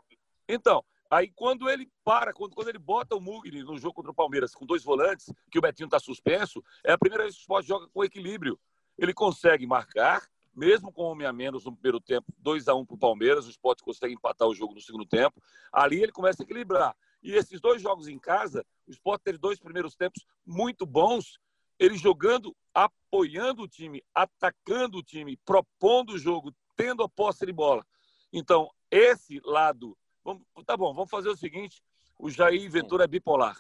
Então, 0.47 0.85
Aí 1.11 1.29
quando 1.29 1.71
ele 1.71 1.89
para, 2.03 2.33
quando, 2.33 2.57
quando 2.57 2.69
ele 2.69 2.79
bota 2.79 3.15
o 3.15 3.21
Mugni 3.21 3.63
no 3.63 3.79
jogo 3.79 3.95
contra 3.95 4.11
o 4.11 4.15
Palmeiras 4.15 4.53
com 4.53 4.67
dois 4.67 4.83
volantes, 4.83 5.33
que 5.49 5.59
o 5.59 5.63
Betinho 5.63 5.87
está 5.87 6.01
suspenso, 6.01 6.63
é 6.83 6.93
a 6.93 6.99
primeira 6.99 7.23
vez 7.23 7.37
que 7.37 7.41
o 7.41 7.43
esporte 7.43 7.69
joga 7.69 7.87
com 7.87 8.03
equilíbrio. 8.03 8.59
Ele 8.99 9.15
consegue 9.15 9.65
marcar, 9.65 10.27
mesmo 10.53 10.91
com 10.91 11.05
um 11.05 11.07
homem 11.07 11.25
a 11.25 11.33
menos 11.33 11.67
no 11.67 11.73
primeiro 11.73 12.01
tempo, 12.01 12.27
2 12.39 12.67
a 12.67 12.75
1 12.75 12.81
um 12.81 12.85
para 12.85 12.95
o 12.95 12.99
Palmeiras, 12.99 13.47
o 13.47 13.51
esporte 13.51 13.85
consegue 13.85 14.15
empatar 14.15 14.49
o 14.49 14.55
jogo 14.55 14.75
no 14.75 14.81
segundo 14.81 15.07
tempo. 15.07 15.41
Ali 15.73 16.03
ele 16.03 16.11
começa 16.11 16.43
a 16.43 16.45
equilibrar. 16.45 16.97
E 17.25 17.33
esses 17.33 17.61
dois 17.61 17.83
jogos 17.83 18.07
em 18.07 18.19
casa, 18.19 18.65
o 18.87 18.93
esporte 18.93 19.23
teve 19.23 19.39
dois 19.39 19.59
primeiros 19.59 19.97
tempos 19.97 20.25
muito 20.47 20.87
bons, 20.87 21.41
ele 21.79 21.97
jogando, 21.97 22.55
apoiando 22.73 23.63
o 23.63 23.69
time, 23.69 24.01
atacando 24.15 24.99
o 24.99 25.03
time, 25.03 25.37
propondo 25.45 26.11
o 26.11 26.19
jogo, 26.19 26.55
tendo 26.77 27.03
a 27.03 27.09
posse 27.09 27.45
de 27.45 27.53
bola. 27.53 27.85
Então, 28.33 28.71
esse 28.91 29.41
lado 29.45 29.97
Vamos, 30.25 30.43
tá 30.65 30.77
bom, 30.77 30.95
vamos 30.95 31.11
fazer 31.11 31.29
o 31.29 31.37
seguinte: 31.37 31.83
o 32.19 32.31
Jair 32.31 32.71
Ventura 32.71 33.05
é 33.05 33.07
bipolar. 33.07 33.57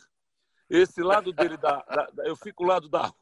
Esse 0.68 1.02
lado 1.02 1.30
dele, 1.30 1.58
da, 1.58 1.82
da, 1.82 2.08
eu 2.24 2.34
fico 2.34 2.62
ao 2.62 2.70
lado 2.70 2.88
da, 2.88 3.12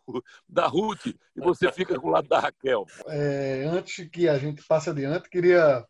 da 0.49 0.67
Ruth 0.69 1.07
e 1.07 1.41
você 1.41 1.73
fica 1.73 1.99
com 1.99 2.07
o 2.07 2.11
lado 2.11 2.29
da 2.29 2.39
Raquel. 2.39 2.87
É, 3.09 3.65
antes 3.69 4.09
que 4.09 4.29
a 4.29 4.39
gente 4.39 4.65
passe 4.65 4.89
adiante, 4.89 5.29
queria 5.29 5.85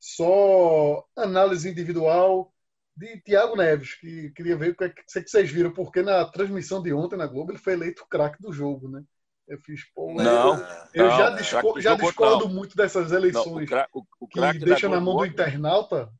só 0.00 1.06
análise 1.16 1.70
individual 1.70 2.52
de 2.96 3.20
Thiago 3.20 3.56
Neves, 3.56 3.94
que 3.94 4.30
queria 4.30 4.56
ver 4.56 4.70
o 4.70 4.74
que, 4.74 4.84
é 4.84 4.88
que 4.88 5.04
vocês 5.06 5.50
viram, 5.50 5.70
porque 5.70 6.00
na 6.00 6.24
transmissão 6.24 6.82
de 6.82 6.92
ontem 6.94 7.16
na 7.16 7.26
Globo 7.26 7.52
ele 7.52 7.58
foi 7.58 7.74
eleito 7.74 8.02
o 8.02 8.06
craque 8.06 8.40
do 8.40 8.52
jogo, 8.52 8.88
né? 8.88 9.04
Eu 9.46 9.60
fiz, 9.60 9.84
pô, 9.94 10.12
não, 10.12 10.56
eu 10.92 11.08
não, 11.08 11.16
já, 11.16 11.30
discordo, 11.30 11.80
já 11.80 11.94
discordo 11.94 12.48
muito 12.48 12.76
dessas 12.76 13.12
eleições 13.12 13.70
não, 13.70 13.86
o, 13.92 14.00
o, 14.00 14.06
o 14.20 14.26
que 14.26 14.40
deixa 14.58 14.88
na 14.88 15.00
mão 15.00 15.18
do 15.18 15.26
internauta, 15.26 16.10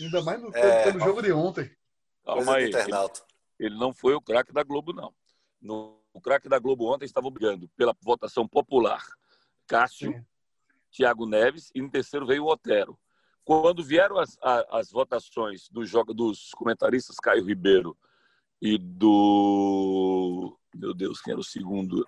ainda 0.00 0.22
mais 0.22 0.42
no, 0.42 0.50
é, 0.56 0.82
pelo, 0.84 0.98
jogo 0.98 1.22
de 1.22 1.30
ontem. 1.30 1.70
Calma 2.24 2.56
aí, 2.56 2.64
ele, 2.64 2.76
ele, 3.60 3.78
não 3.78 3.94
foi 3.94 4.14
o 4.14 4.20
craque 4.20 4.52
da 4.52 4.64
Globo, 4.64 4.92
não. 4.92 5.14
No, 5.60 6.02
o 6.12 6.20
craque 6.20 6.48
da 6.48 6.58
Globo 6.58 6.92
ontem 6.92 7.04
estava 7.04 7.30
brigando 7.30 7.68
pela 7.76 7.94
votação 8.00 8.48
popular. 8.48 9.04
Cássio, 9.68 10.12
Sim. 10.12 10.24
Thiago 10.90 11.24
Neves 11.24 11.70
e 11.72 11.80
em 11.80 11.88
terceiro 11.88 12.26
veio 12.26 12.44
o 12.44 12.50
Otero. 12.50 12.98
Quando 13.46 13.80
vieram 13.84 14.18
as, 14.18 14.36
as, 14.42 14.64
as 14.72 14.90
votações 14.90 15.68
do 15.68 15.86
jogo, 15.86 16.12
dos 16.12 16.50
comentaristas 16.50 17.14
Caio 17.14 17.46
Ribeiro 17.46 17.96
e 18.60 18.76
do. 18.76 20.58
Meu 20.74 20.92
Deus, 20.92 21.20
quem 21.20 21.30
era 21.30 21.40
o 21.40 21.44
segundo? 21.44 22.04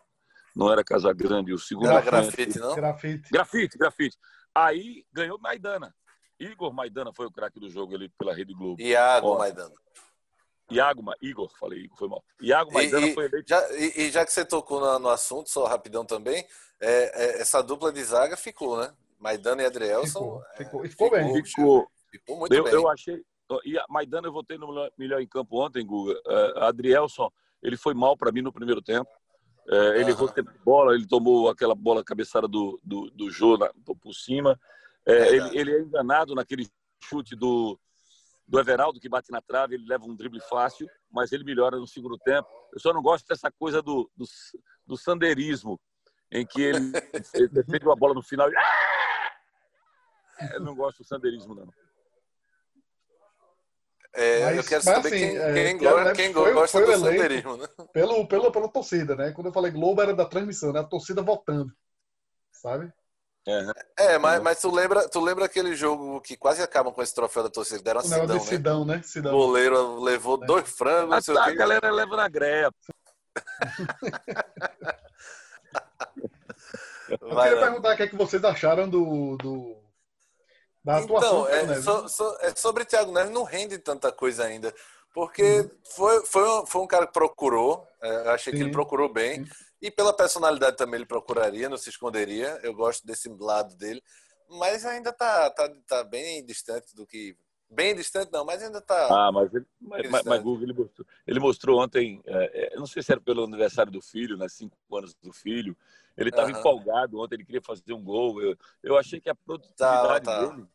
Não 0.55 0.68
era 0.72 0.83
Casagrande, 0.83 1.53
o 1.53 1.59
segundo. 1.59 1.90
Era 1.90 2.01
grafite, 2.01 2.59
não? 2.59 2.74
Grafite. 2.74 3.31
Grafite, 3.31 3.79
grafite. 3.79 4.18
Aí 4.53 5.07
ganhou 5.12 5.38
Maidana. 5.38 5.94
Igor 6.40 6.72
Maidana 6.72 7.12
foi 7.12 7.27
o 7.27 7.31
craque 7.31 7.61
do 7.61 7.70
jogo 7.70 7.94
ali 7.94 8.09
pela 8.18 8.35
Rede 8.35 8.53
Globo. 8.53 8.83
Iago 8.83 9.29
Ó, 9.29 9.38
Maidana. 9.38 9.74
Iago, 10.68 11.05
Igor, 11.22 11.48
falei 11.57 11.85
Igor, 11.85 11.96
foi 11.96 12.09
mal. 12.09 12.24
Iago 12.40 12.72
Maidana 12.72 13.07
e, 13.07 13.14
foi 13.14 13.27
eleito. 13.27 13.48
Já, 13.48 13.77
e, 13.77 13.92
e, 14.03 14.11
já 14.11 14.24
que 14.24 14.33
você 14.33 14.44
tocou 14.44 14.81
no, 14.81 14.98
no 14.98 15.09
assunto, 15.09 15.48
só 15.48 15.66
rapidão 15.66 16.05
também, 16.05 16.44
é, 16.81 16.88
é, 16.90 17.40
essa 17.40 17.62
dupla 17.62 17.92
de 17.92 18.03
zaga 18.03 18.37
ficou, 18.37 18.77
né? 18.77 18.92
Maidana 19.18 19.62
e 19.62 19.66
Adrielson. 19.66 20.40
Ficou, 20.57 20.85
ficou, 20.85 20.85
é, 20.85 20.88
ficou 20.88 21.11
bem. 21.11 21.44
Ficou, 21.44 21.88
ficou 22.11 22.37
muito 22.38 22.54
eu, 22.54 22.64
bem. 22.64 22.72
Eu 22.72 22.88
achei. 22.88 23.22
E 23.64 23.78
a 23.78 23.85
Maidana 23.88 24.28
eu 24.28 24.33
votei 24.33 24.59
no 24.59 24.68
melhor 24.96 25.20
em 25.20 25.26
campo 25.26 25.64
ontem, 25.64 25.85
Guga. 25.85 26.12
Uh, 26.26 26.64
Adrielson, 26.64 27.31
ele 27.62 27.76
foi 27.76 27.94
mal 27.94 28.16
para 28.16 28.31
mim 28.31 28.42
no 28.42 28.52
primeiro 28.52 28.83
tempo. 28.83 29.11
Uh, 29.66 29.94
ele 29.96 30.11
errou 30.11 30.28
tempo 30.28 30.50
de 30.52 30.59
bola, 30.59 30.94
ele 30.94 31.07
tomou 31.07 31.48
aquela 31.48 31.74
bola 31.74 32.04
cabeçada 32.04 32.48
do, 32.48 32.81
do, 32.83 33.11
do 33.11 33.31
Jô 33.31 33.57
na, 33.57 33.70
por 34.00 34.14
cima. 34.14 34.59
Uh, 35.07 35.12
ele, 35.12 35.59
ele 35.59 35.72
é 35.76 35.81
enganado 35.81 36.35
naquele 36.35 36.68
chute 37.02 37.35
do, 37.35 37.78
do 38.46 38.59
Everaldo, 38.59 39.00
que 39.00 39.09
bate 39.09 39.31
na 39.31 39.42
trave, 39.42 39.74
ele 39.74 39.87
leva 39.87 40.04
um 40.04 40.16
drible 40.16 40.40
fácil, 40.40 40.88
mas 41.11 41.33
ele 41.33 41.44
melhora 41.44 41.76
no 41.76 41.87
segundo 41.87 42.18
tempo. 42.18 42.48
Eu 42.72 42.81
só 42.81 42.92
não 42.92 43.02
gosto 43.02 43.26
dessa 43.26 43.50
coisa 43.50 43.83
do, 43.83 44.11
do, 44.16 44.24
do 44.87 44.96
sandeirismo, 44.96 45.78
em 46.33 46.46
que 46.46 46.62
ele, 46.62 46.92
ele 47.35 47.48
defende 47.52 47.85
uma 47.85 47.96
bola 47.96 48.14
no 48.14 48.22
final 48.22 48.50
e 48.50 48.57
eu 50.55 50.61
não 50.61 50.74
gosto 50.74 50.98
do 50.98 51.05
sandeirismo, 51.05 51.55
não. 51.55 51.68
É, 54.14 54.46
mas, 54.46 54.57
eu 54.57 54.64
quero 54.64 54.83
saber 54.83 55.09
assim, 55.09 55.11
quem, 55.11 55.37
é, 55.37 55.53
quem, 55.53 55.79
gosta, 55.79 56.12
quem 56.12 56.33
foi, 56.33 56.53
gosta 56.53 56.79
foi 56.79 56.87
do 56.87 56.98
sandeirismo, 56.98 57.57
né? 57.57 57.66
Pelo, 57.92 58.27
pelo, 58.27 58.51
pela 58.51 58.68
torcida, 58.68 59.14
né? 59.14 59.31
Quando 59.33 59.48
eu 59.48 59.53
falei 59.53 59.70
Globo 59.70 60.03
era 60.03 60.14
da 60.14 60.24
transmissão, 60.24 60.72
né? 60.72 60.81
A 60.81 60.85
torcida 60.85 61.22
votando, 61.22 61.72
sabe? 62.51 62.92
É, 63.46 64.14
é 64.14 64.18
mas, 64.18 64.42
mas 64.42 64.61
tu, 64.61 64.70
lembra, 64.70 65.09
tu 65.09 65.20
lembra 65.20 65.44
aquele 65.44 65.74
jogo 65.74 66.20
que 66.20 66.37
quase 66.37 66.62
acaba 66.62 66.92
com 66.92 67.03
esse 67.03 67.14
troféu 67.14 67.44
da 67.44 67.51
torcida? 67.51 67.83
Deram 67.83 68.01
uma 68.01 68.09
Sidão, 68.09 68.27
né? 68.27 68.40
Sidão, 68.40 68.85
né? 68.85 69.03
Sidão. 69.03 69.35
O 69.35 69.38
goleiro 69.38 70.01
levou 70.01 70.42
é. 70.42 70.46
dois 70.46 70.68
frangos. 70.68 71.29
Ah, 71.29 71.35
tá, 71.35 71.46
a 71.46 71.55
galera 71.55 71.90
leva 71.90 72.16
na 72.16 72.29
greia. 72.29 72.70
eu 77.09 77.18
queria 77.18 77.61
perguntar 77.61 77.94
o 77.94 77.96
que, 77.96 78.03
é 78.03 78.09
que 78.09 78.16
vocês 78.16 78.44
acharam 78.44 78.88
do, 78.88 79.37
do 79.37 79.77
da 80.85 80.99
atuação 80.99 81.47
então, 81.49 81.75
é, 81.75 81.83
so, 81.83 82.09
so, 82.09 82.37
é 82.41 82.55
sobre 82.55 82.85
Thiago 82.85 83.12
Neves 83.12 83.33
não 83.33 83.45
rende 83.45 83.79
tanta 83.79 84.11
coisa 84.12 84.45
ainda. 84.45 84.73
Porque 85.14 85.61
uhum. 85.61 85.71
foi, 85.85 86.27
foi, 86.27 86.49
um, 86.49 86.67
foi 86.67 86.81
um 86.83 86.87
cara 86.87 87.07
que 87.07 87.12
procurou, 87.12 87.87
é, 88.01 88.31
achei 88.31 88.53
Sim. 88.53 88.59
que 88.59 88.64
ele 88.64 88.73
procurou 88.73 89.12
bem. 89.12 89.45
Sim. 89.45 89.53
E 89.81 89.91
pela 89.91 90.12
personalidade 90.12 90.77
também 90.77 90.97
ele 90.99 91.07
procuraria, 91.07 91.69
não 91.69 91.77
se 91.77 91.88
esconderia. 91.88 92.59
Eu 92.62 92.75
gosto 92.75 93.07
desse 93.07 93.29
lado 93.29 93.77
dele. 93.77 94.03
Mas 94.49 94.85
ainda 94.85 95.12
tá, 95.12 95.51
tá, 95.51 95.71
tá 95.87 96.05
bem 96.05 96.45
distante 96.45 96.95
do 96.95 97.07
que. 97.07 97.37
Bem 97.71 97.95
distante, 97.95 98.33
não, 98.33 98.47
mas 98.47 98.62
ainda 98.62 98.81
tá. 98.81 99.09
Ah, 99.11 99.31
mas, 99.31 99.53
ele, 99.53 99.67
mas, 99.79 100.11
mas, 100.11 100.25
mas 100.25 100.43
Google, 100.43 100.62
ele 100.62 100.73
mostrou, 100.73 101.07
ele 101.27 101.41
mostrou 101.41 101.83
ontem, 101.83 102.23
é, 102.25 102.73
é, 102.73 102.77
não 102.77 102.87
sei 102.87 103.03
se 103.03 103.12
era 103.12 103.21
pelo 103.21 103.45
aniversário 103.45 103.93
do 103.93 104.01
filho, 104.01 104.38
né? 104.38 104.49
Cinco 104.49 104.77
anos 104.97 105.14
do 105.14 105.33
filho. 105.35 105.77
Ele 106.18 106.31
estava 106.31 106.50
uhum. 106.50 106.59
empolgado 106.59 107.18
ontem, 107.18 107.37
ele 107.37 107.44
queria 107.44 107.62
fazer 107.62 107.92
um 107.92 108.02
gol. 108.02 108.42
Eu, 108.42 108.57
eu 108.83 108.98
achei 108.98 109.20
que 109.20 109.31
a 109.31 109.35
produtividade 109.35 109.76
tá, 109.76 110.20
tá. 110.20 110.46
dele 110.46 110.66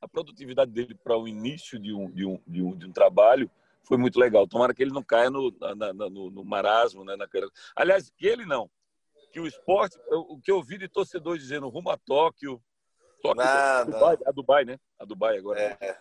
a 0.00 0.08
produtividade 0.08 0.70
dele 0.70 0.94
para 0.94 1.16
o 1.16 1.28
início 1.28 1.78
de 1.78 1.92
um, 1.92 2.10
de, 2.10 2.24
um, 2.24 2.40
de, 2.46 2.62
um, 2.62 2.76
de 2.76 2.86
um 2.86 2.92
trabalho 2.92 3.50
foi 3.82 3.96
muito 3.96 4.18
legal. 4.18 4.46
Tomara 4.46 4.72
que 4.72 4.82
ele 4.82 4.92
não 4.92 5.02
caia 5.02 5.30
no, 5.30 5.54
na, 5.76 5.92
no, 5.92 6.30
no, 6.30 6.44
marasmo. 6.44 7.04
Né, 7.04 7.16
naquela... 7.16 7.50
Aliás, 7.76 8.10
que 8.10 8.26
ele 8.26 8.46
não. 8.46 8.70
Que 9.32 9.40
o 9.40 9.46
esporte, 9.46 9.98
o 10.10 10.40
que 10.40 10.50
eu 10.50 10.56
ouvi 10.56 10.78
de 10.78 10.88
torcedores 10.88 11.42
dizendo 11.42 11.68
rumo 11.68 11.90
a 11.90 11.96
Tóquio, 11.96 12.62
Tóquio 13.22 13.42
a, 13.42 13.84
Dubai, 13.84 14.18
a 14.26 14.32
Dubai, 14.32 14.64
né? 14.64 14.78
A 14.98 15.04
Dubai 15.04 15.38
agora. 15.38 15.60
É. 15.60 15.98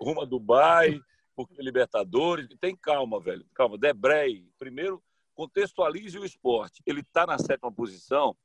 Rumo 0.00 0.22
a 0.22 0.24
Dubai, 0.24 1.00
porque 1.34 1.62
Libertadores. 1.62 2.48
Tem 2.60 2.74
calma, 2.76 3.20
velho. 3.20 3.46
Calma. 3.54 3.78
Debrei, 3.78 4.48
primeiro, 4.58 5.02
contextualize 5.36 6.18
o 6.18 6.24
esporte. 6.24 6.82
Ele 6.86 7.00
está 7.00 7.26
na 7.26 7.38
sétima 7.38 7.70
posição 7.70 8.36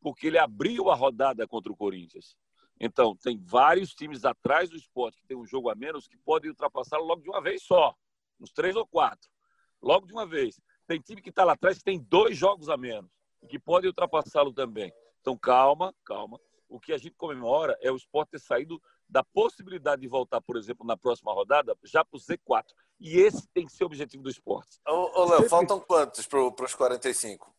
porque 0.00 0.26
ele 0.26 0.38
abriu 0.38 0.90
a 0.90 0.94
rodada 0.94 1.46
contra 1.46 1.70
o 1.70 1.76
Corinthians. 1.76 2.34
Então, 2.80 3.14
tem 3.14 3.38
vários 3.38 3.92
times 3.92 4.24
atrás 4.24 4.70
do 4.70 4.76
esporte 4.76 5.20
que 5.20 5.26
tem 5.26 5.36
um 5.36 5.46
jogo 5.46 5.68
a 5.68 5.74
menos 5.74 6.08
que 6.08 6.16
podem 6.16 6.50
ultrapassá-lo 6.50 7.04
logo 7.04 7.20
de 7.20 7.28
uma 7.28 7.42
vez 7.42 7.62
só, 7.62 7.94
uns 8.40 8.50
três 8.50 8.74
ou 8.74 8.86
quatro. 8.86 9.28
Logo 9.82 10.06
de 10.06 10.14
uma 10.14 10.26
vez. 10.26 10.58
Tem 10.86 10.98
time 10.98 11.20
que 11.20 11.28
está 11.28 11.44
lá 11.44 11.52
atrás 11.52 11.76
que 11.78 11.84
tem 11.84 12.00
dois 12.00 12.36
jogos 12.36 12.70
a 12.70 12.76
menos 12.78 13.10
e 13.42 13.46
que 13.46 13.58
pode 13.58 13.86
ultrapassá-lo 13.86 14.52
também. 14.52 14.90
Então, 15.20 15.36
calma, 15.36 15.94
calma. 16.04 16.40
O 16.68 16.80
que 16.80 16.94
a 16.94 16.98
gente 16.98 17.16
comemora 17.16 17.76
é 17.82 17.92
o 17.92 17.96
esporte 17.96 18.30
ter 18.30 18.40
saído 18.40 18.80
da 19.06 19.22
possibilidade 19.22 20.00
de 20.00 20.08
voltar, 20.08 20.40
por 20.40 20.56
exemplo, 20.56 20.86
na 20.86 20.96
próxima 20.96 21.32
rodada, 21.32 21.76
já 21.84 22.02
para 22.02 22.16
o 22.16 22.20
Z4. 22.20 22.64
E 23.00 23.18
esse 23.18 23.48
tem 23.48 23.64
que 23.64 23.72
ser 23.72 23.84
o 23.84 23.86
objetivo 23.86 24.22
do 24.22 24.30
esporte. 24.30 24.78
Ô, 24.86 25.22
ô 25.22 25.24
Léo, 25.24 25.48
faltam 25.48 25.80
quantos 25.80 26.26
para 26.26 26.64
os 26.64 26.74
45? 26.74 27.50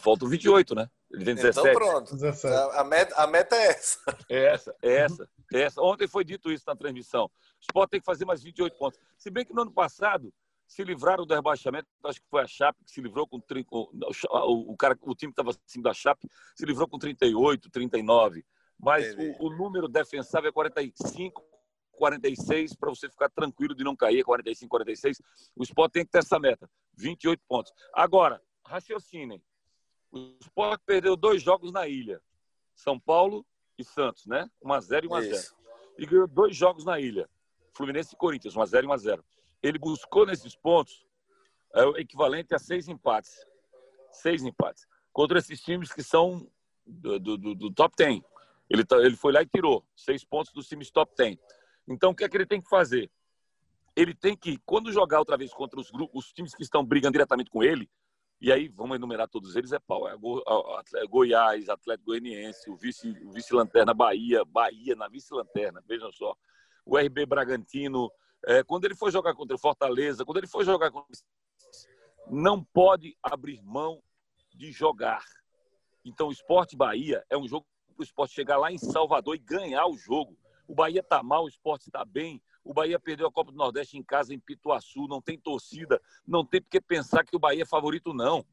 Faltam 0.00 0.28
28, 0.28 0.74
né? 0.74 0.90
Ele 1.10 1.24
tem 1.24 1.34
17. 1.34 1.68
Então 1.68 1.80
pronto. 1.80 2.14
17. 2.14 2.54
A, 2.76 2.84
meta, 2.84 3.14
a 3.14 3.26
meta 3.26 3.56
é 3.56 3.68
essa. 3.68 3.98
É 4.28 4.44
essa, 4.44 4.76
é 4.82 4.92
essa, 4.96 5.28
é 5.54 5.62
essa. 5.62 5.80
Ontem 5.80 6.06
foi 6.06 6.24
dito 6.24 6.50
isso 6.50 6.64
na 6.66 6.76
transmissão. 6.76 7.24
O 7.24 7.30
Sport 7.60 7.90
tem 7.90 8.00
que 8.00 8.06
fazer 8.06 8.24
mais 8.24 8.42
28 8.42 8.76
pontos. 8.76 9.00
Se 9.16 9.30
bem 9.30 9.44
que 9.44 9.54
no 9.54 9.62
ano 9.62 9.72
passado 9.72 10.32
se 10.66 10.82
livraram 10.82 11.24
do 11.24 11.34
rebaixamento, 11.34 11.86
acho 12.04 12.20
que 12.20 12.28
foi 12.28 12.42
a 12.42 12.46
Chape 12.46 12.84
que 12.84 12.90
se 12.90 13.00
livrou 13.00 13.26
com 13.26 13.38
o, 13.38 14.72
o, 14.72 14.76
cara, 14.76 14.98
o 15.02 15.14
time 15.14 15.32
que 15.32 15.40
estava 15.40 15.56
acima 15.64 15.84
da 15.84 15.94
Chape 15.94 16.28
se 16.56 16.66
livrou 16.66 16.88
com 16.88 16.98
38, 16.98 17.70
39. 17.70 18.44
Mas 18.78 19.14
o, 19.14 19.46
o, 19.46 19.50
número 19.56 19.88
defensável 19.88 20.50
é 20.50 20.52
45, 20.52 21.42
46 21.96 22.74
para 22.74 22.90
você 22.90 23.08
ficar 23.08 23.28
tranquilo 23.28 23.74
de 23.74 23.82
não 23.82 23.96
cair, 23.96 24.22
45, 24.22 24.68
46. 24.68 25.20
O 25.56 25.62
Sport 25.62 25.92
tem 25.92 26.04
que 26.04 26.12
ter 26.12 26.18
essa 26.18 26.38
meta, 26.38 26.70
28 26.96 27.42
pontos. 27.48 27.72
Agora, 27.92 28.40
raciocinem. 28.64 29.42
O 30.12 30.36
Sport 30.40 30.80
perdeu 30.86 31.16
dois 31.16 31.42
jogos 31.42 31.72
na 31.72 31.88
ilha. 31.88 32.22
São 32.74 32.98
Paulo 32.98 33.44
e 33.78 33.84
Santos, 33.84 34.26
né? 34.26 34.48
1x0 34.64 35.04
e 35.04 35.08
1x0. 35.08 35.54
E 35.98 36.06
ganhou 36.06 36.26
dois 36.26 36.56
jogos 36.56 36.84
na 36.84 37.00
ilha. 37.00 37.28
Fluminense 37.72 38.14
e 38.14 38.16
Corinthians, 38.16 38.54
1x0 38.54 38.84
e 38.84 38.86
1x0. 38.86 39.24
Ele 39.62 39.78
buscou 39.78 40.26
nesses 40.26 40.54
pontos 40.54 41.06
é, 41.74 41.84
o 41.84 41.96
equivalente 41.96 42.54
a 42.54 42.58
seis 42.58 42.88
empates. 42.88 43.46
Seis 44.10 44.42
empates. 44.42 44.86
Contra 45.12 45.38
esses 45.38 45.60
times 45.60 45.92
que 45.92 46.02
são 46.02 46.48
do, 46.86 47.18
do, 47.18 47.54
do 47.54 47.72
top 47.72 47.94
10. 47.96 48.20
Ele, 48.68 48.84
tá, 48.84 48.96
ele 48.98 49.16
foi 49.16 49.32
lá 49.32 49.42
e 49.42 49.46
tirou 49.46 49.84
seis 49.94 50.24
pontos 50.24 50.52
dos 50.52 50.66
times 50.68 50.90
top 50.90 51.12
10. 51.16 51.38
Então, 51.88 52.10
o 52.10 52.14
que 52.14 52.24
é 52.24 52.28
que 52.28 52.36
ele 52.36 52.46
tem 52.46 52.60
que 52.60 52.68
fazer? 52.68 53.10
Ele 53.94 54.14
tem 54.14 54.36
que, 54.36 54.58
quando 54.66 54.92
jogar 54.92 55.18
outra 55.18 55.36
vez 55.36 55.52
contra 55.52 55.80
os 55.80 55.90
grupos, 55.90 56.26
os 56.26 56.32
times 56.32 56.54
que 56.54 56.62
estão 56.62 56.84
brigando 56.84 57.12
diretamente 57.12 57.50
com 57.50 57.62
ele, 57.62 57.88
e 58.38 58.52
aí, 58.52 58.68
vamos 58.68 58.96
enumerar 58.96 59.28
todos 59.28 59.56
eles, 59.56 59.72
é 59.72 59.78
pau. 59.78 60.06
É 60.06 60.16
Go, 60.16 60.42
Goiás, 61.08 61.70
Atlético 61.70 62.10
Goianiense, 62.10 62.70
o 62.70 62.76
vice-lanterna 62.76 63.92
vice 63.92 63.98
Bahia, 63.98 64.44
Bahia 64.44 64.94
na 64.94 65.08
vice-lanterna, 65.08 65.82
vejam 65.86 66.12
só. 66.12 66.36
O 66.84 66.98
RB 66.98 67.24
Bragantino. 67.24 68.12
É, 68.46 68.62
quando 68.62 68.84
ele 68.84 68.94
for 68.94 69.10
jogar 69.10 69.34
contra 69.34 69.56
o 69.56 69.58
Fortaleza, 69.58 70.24
quando 70.24 70.36
ele 70.38 70.46
for 70.46 70.64
jogar 70.64 70.90
contra... 70.90 71.08
Não 72.28 72.62
pode 72.62 73.16
abrir 73.22 73.62
mão 73.62 74.02
de 74.54 74.70
jogar. 74.70 75.24
Então, 76.04 76.28
o 76.28 76.32
Esporte 76.32 76.76
Bahia 76.76 77.24
é 77.30 77.38
um 77.38 77.48
jogo 77.48 77.66
para 77.94 78.02
o 78.02 78.04
esporte 78.04 78.34
chegar 78.34 78.58
lá 78.58 78.70
em 78.70 78.76
Salvador 78.76 79.34
e 79.34 79.38
ganhar 79.38 79.86
o 79.86 79.96
jogo. 79.96 80.36
O 80.66 80.74
Bahia 80.74 81.00
está 81.00 81.22
mal, 81.22 81.44
o 81.44 81.48
esporte 81.48 81.88
está 81.88 82.04
bem, 82.04 82.42
o 82.64 82.74
Bahia 82.74 82.98
perdeu 82.98 83.26
a 83.26 83.32
Copa 83.32 83.52
do 83.52 83.56
Nordeste 83.56 83.96
em 83.96 84.02
casa, 84.02 84.34
em 84.34 84.38
Pituaçu, 84.38 85.06
não 85.06 85.20
tem 85.20 85.38
torcida, 85.38 86.00
não 86.26 86.44
tem 86.44 86.60
porque 86.60 86.80
pensar 86.80 87.24
que 87.24 87.36
o 87.36 87.38
Bahia 87.38 87.62
é 87.62 87.66
favorito, 87.66 88.12
não. 88.12 88.44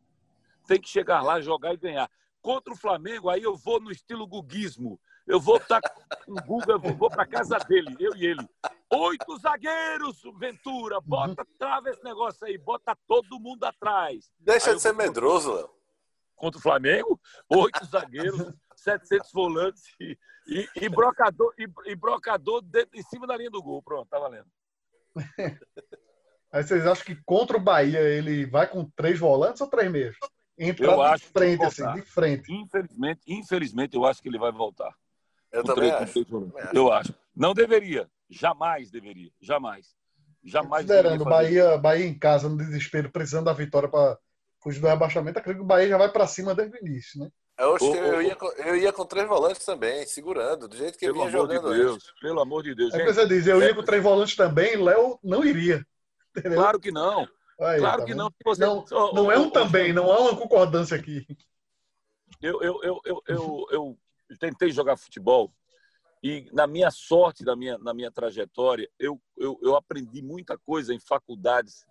Tem 0.67 0.79
que 0.79 0.87
chegar 0.87 1.21
lá, 1.21 1.41
jogar 1.41 1.73
e 1.73 1.77
ganhar. 1.77 2.09
Contra 2.41 2.73
o 2.73 2.77
Flamengo, 2.77 3.29
aí 3.29 3.41
eu 3.41 3.55
vou 3.55 3.79
no 3.79 3.91
estilo 3.91 4.27
guguismo. 4.27 4.99
Eu 5.25 5.39
vou 5.39 5.57
estar 5.57 5.79
tá 5.81 6.17
com 6.25 6.33
o 6.33 6.43
Guga, 6.43 6.77
vou 6.77 7.09
para 7.09 7.25
casa 7.25 7.57
dele, 7.59 7.95
eu 7.99 8.15
e 8.15 8.25
ele. 8.25 8.47
Oito 8.89 9.37
zagueiros, 9.37 10.21
Ventura. 10.37 10.99
Bota, 10.99 11.47
trava 11.57 11.89
esse 11.89 12.03
negócio 12.03 12.45
aí. 12.45 12.57
Bota 12.57 12.95
todo 13.07 13.39
mundo 13.39 13.63
atrás. 13.63 14.29
Deixa 14.37 14.71
Aí 14.71 14.75
de 14.75 14.81
ser 14.81 14.93
vou- 14.93 14.97
medroso, 14.97 15.53
Léo. 15.53 15.69
Contra 16.35 16.59
o 16.59 16.61
Flamengo, 16.61 17.19
oito 17.47 17.85
zagueiros, 17.85 18.53
700 18.83 19.31
volantes 19.31 19.83
e, 19.99 20.17
e, 20.47 20.67
e 20.81 20.89
brocador, 20.89 21.53
e, 21.57 21.67
e 21.91 21.95
brocador 21.95 22.61
dentro, 22.61 22.97
em 22.99 23.03
cima 23.03 23.25
da 23.25 23.35
linha 23.37 23.49
do 23.49 23.61
gol. 23.63 23.81
Pronto, 23.81 24.07
tá 24.09 24.19
valendo. 24.19 24.47
Aí 26.51 26.63
vocês 26.63 26.85
acham 26.85 27.03
que 27.05 27.15
contra 27.25 27.57
o 27.57 27.59
Bahia 27.59 27.99
ele 27.99 28.45
vai 28.45 28.67
com 28.67 28.85
três 28.95 29.17
volantes 29.17 29.61
ou 29.61 29.67
três 29.67 29.91
meios? 29.91 30.15
Entra 30.57 30.85
Eu 30.85 30.95
de 30.97 31.01
acho 31.01 31.23
que 31.25 31.31
frente, 31.31 31.63
assim, 31.63 31.93
de 31.93 32.01
frente. 32.03 32.53
Infelizmente, 32.53 33.21
infelizmente, 33.27 33.95
eu 33.95 34.05
acho 34.05 34.21
que 34.21 34.29
ele 34.29 34.37
vai 34.37 34.51
voltar. 34.51 34.93
Eu 35.51 35.61
Com 35.63 35.73
também 35.73 35.89
três- 35.91 36.13
com 36.29 36.37
acho. 36.37 36.51
três. 36.51 36.73
Eu 36.73 36.91
acho. 36.91 37.13
Não 37.35 37.53
deveria. 37.55 38.07
Jamais 38.29 38.91
deveria. 38.91 39.31
Jamais. 39.41 39.95
Jamais 40.43 40.85
Considerando 40.85 41.23
Bahia, 41.23 41.77
Bahia 41.77 42.05
em 42.05 42.17
casa, 42.17 42.49
no 42.49 42.57
desespero, 42.57 43.09
precisando 43.09 43.45
da 43.45 43.53
vitória 43.53 43.87
para 43.89 44.17
fugir 44.61 44.79
do 44.79 44.87
rebaixamento, 44.87 45.39
acredito 45.39 45.61
que 45.61 45.65
o 45.65 45.67
Bahia 45.67 45.87
já 45.89 45.97
vai 45.97 46.11
para 46.11 46.27
cima 46.27 46.53
desde 46.53 46.77
o 46.77 46.85
início, 46.85 47.19
né? 47.19 47.29
Eu, 47.57 47.77
eu, 47.77 48.21
ia, 48.21 48.35
com- 48.35 48.51
eu 48.53 48.75
ia 48.75 48.91
com 48.91 49.05
três 49.05 49.27
volantes 49.27 49.63
também, 49.63 50.05
segurando, 50.07 50.67
do 50.67 50.75
jeito 50.75 50.97
que 50.97 51.05
Pelo 51.05 51.13
vinha 51.25 51.27
amor 51.29 51.47
de 51.47 51.53
jogando 51.55 51.67
antes. 51.71 51.85
Deus. 51.85 52.13
Pelo 52.19 52.39
amor 52.41 52.63
de 52.63 52.73
Deus. 52.75 52.93
É 52.93 52.97
o 52.97 52.99
que 52.99 53.05
Gente, 53.05 53.15
você 53.15 53.27
diz, 53.27 53.47
eu 53.47 53.61
ia 53.61 53.75
com 53.75 53.83
três 53.83 54.01
volantes 54.01 54.35
também, 54.35 54.75
Léo 54.75 55.19
não 55.23 55.43
iria. 55.45 55.85
Entendeu? 56.35 56.57
claro 56.59 56.79
que 56.79 56.91
não. 56.91 57.27
Aí, 57.59 57.79
Claro 57.79 57.99
tá 57.99 58.05
que 58.05 58.15
não. 58.15 58.29
Você- 58.43 58.65
Não, 58.65 58.83
Não 59.13 59.31
é 59.31 59.37
um 59.37 59.49
também, 59.51 59.93
não 59.93 60.11
há 60.11 60.19
uma 60.19 60.35
concordância 60.35 60.97
aqui. 60.97 61.25
Eu, 62.41 62.61
eu, 62.61 62.79
eu, 62.83 63.01
eu, 63.05 63.23
eu, 63.27 63.67
eu 63.71 63.97
tentei 64.39 64.71
jogar 64.71 64.97
futebol 64.97 65.53
e, 66.21 66.49
na 66.51 66.65
minha 66.65 66.89
sorte, 66.89 67.43
na 67.45 67.55
minha, 67.55 67.77
na 67.77 67.93
minha 67.93 68.11
trajetória, 68.11 68.89
eu, 68.99 69.21
eu, 69.37 69.59
eu 69.61 69.75
aprendi 69.75 70.21
muita 70.21 70.57
coisa 70.57 70.93
em 70.93 70.99
faculdades 70.99 71.85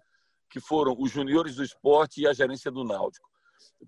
que 0.50 0.60
foram 0.60 0.94
os 0.98 1.10
juniores 1.10 1.54
do 1.56 1.62
esporte 1.62 2.20
e 2.20 2.26
a 2.26 2.32
gerência 2.32 2.70
do 2.70 2.82
Náutico. 2.84 3.30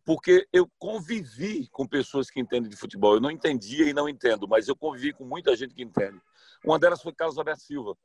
Porque 0.05 0.47
eu 0.53 0.69
convivi 0.79 1.69
com 1.69 1.87
pessoas 1.87 2.29
que 2.31 2.41
entendem 2.41 2.69
de 2.69 2.77
futebol. 2.77 3.15
Eu 3.15 3.21
não 3.21 3.31
entendia 3.31 3.89
e 3.89 3.93
não 3.93 4.09
entendo, 4.09 4.49
mas 4.49 4.67
eu 4.69 4.75
convivi 4.77 5.13
com 5.13 5.25
muita 5.25 5.55
gente 5.57 5.75
que 5.75 5.83
entende. 5.83 6.21
Uma 6.65 6.79
delas 6.79 7.01
foi 7.03 7.13
Carlos 7.13 7.39
Alberto 7.39 7.63
Silva, 7.63 7.97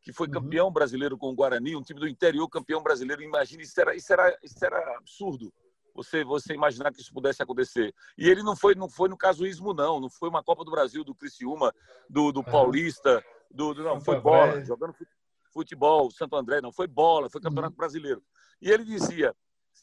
que 0.00 0.12
foi 0.12 0.26
Uhum. 0.28 0.34
campeão 0.34 0.70
brasileiro 0.70 1.16
com 1.18 1.30
o 1.30 1.34
Guarani, 1.34 1.74
um 1.76 1.82
time 1.82 1.98
do 2.00 2.08
interior 2.08 2.48
campeão 2.48 2.82
brasileiro. 2.82 3.22
Imagina, 3.22 3.62
isso 3.62 3.80
era, 3.80 3.94
isso 3.96 4.12
era, 4.12 4.38
isso 4.42 4.64
era 4.64 4.96
absurdo. 4.98 5.52
Você, 5.94 6.24
você 6.24 6.54
imaginar 6.54 6.90
que 6.92 7.00
isso 7.02 7.12
pudesse 7.12 7.42
acontecer. 7.42 7.94
E 8.16 8.28
ele 8.28 8.42
não 8.42 8.56
foi, 8.56 8.74
não 8.74 8.88
foi 8.88 9.08
no 9.10 9.16
casuísmo, 9.16 9.74
não. 9.74 10.00
Não 10.00 10.08
foi 10.08 10.28
uma 10.28 10.42
Copa 10.42 10.64
do 10.64 10.70
Brasil, 10.70 11.04
do 11.04 11.14
Criciúma, 11.14 11.74
do, 12.08 12.32
do. 12.32 12.42
Paulista, 12.42 13.22
do, 13.50 13.74
do- 13.74 13.82
não, 13.84 14.00
foi 14.00 14.18
bola, 14.20 14.64
jogando 14.64 14.94
fute- 14.94 15.12
futebol, 15.52 16.10
Santo 16.10 16.34
André, 16.34 16.62
não, 16.62 16.72
foi 16.72 16.86
bola, 16.86 17.28
foi 17.28 17.40
Uhum. 17.40 17.48
Campeonato 17.48 17.76
Brasileiro. 17.76 18.22
E 18.60 18.70
ele 18.70 18.84
dizia: 18.84 19.36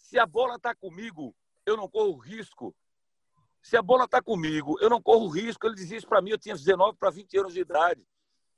se 0.10 0.18
a 0.18 0.26
bola 0.26 0.56
está 0.56 0.74
comigo, 0.74 1.36
eu 1.68 1.78
não 1.78 1.88
corro 1.88 2.18
risco. 2.18 2.76
Se 3.62 3.78
a 3.78 3.82
bola 3.82 4.06
está 4.06 4.20
comigo, 4.20 4.76
eu 4.82 4.90
não 4.90 5.00
corro 5.00 5.28
risco. 5.28 5.68
Ele 5.68 5.76
dizia 5.76 6.00
isso 6.00 6.08
para 6.08 6.20
mim, 6.20 6.32
eu 6.32 6.38
tinha 6.38 6.56
19 6.56 6.98
para 6.98 7.12
20 7.12 7.38
anos 7.38 7.54
de 7.54 7.60
idade. 7.60 8.04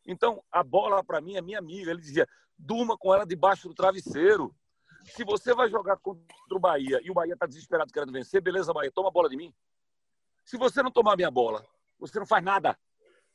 Então, 0.07 0.41
a 0.49 0.63
bola, 0.63 1.03
para 1.03 1.19
mim, 1.19 1.35
é 1.35 1.41
minha 1.41 1.59
amiga. 1.59 1.91
Ele 1.91 1.99
dizia: 1.99 2.25
durma 2.57 2.97
com 2.97 3.13
ela 3.13 3.25
debaixo 3.25 3.67
do 3.67 3.75
travesseiro. 3.75 4.55
Se 5.03 5.25
você 5.25 5.53
vai 5.53 5.69
jogar 5.69 5.97
contra 5.97 6.23
o 6.55 6.59
Bahia 6.59 7.01
e 7.03 7.11
o 7.11 7.13
Bahia 7.13 7.33
está 7.33 7.45
desesperado 7.45 7.91
querendo 7.91 8.13
vencer, 8.13 8.41
beleza, 8.41 8.71
Bahia, 8.71 8.89
toma 8.89 9.09
a 9.09 9.11
bola 9.11 9.27
de 9.27 9.35
mim. 9.35 9.53
Se 10.45 10.57
você 10.57 10.81
não 10.81 10.89
tomar 10.89 11.17
minha 11.17 11.29
bola, 11.29 11.65
você 11.99 12.17
não 12.17 12.25
faz 12.25 12.41
nada. 12.41 12.79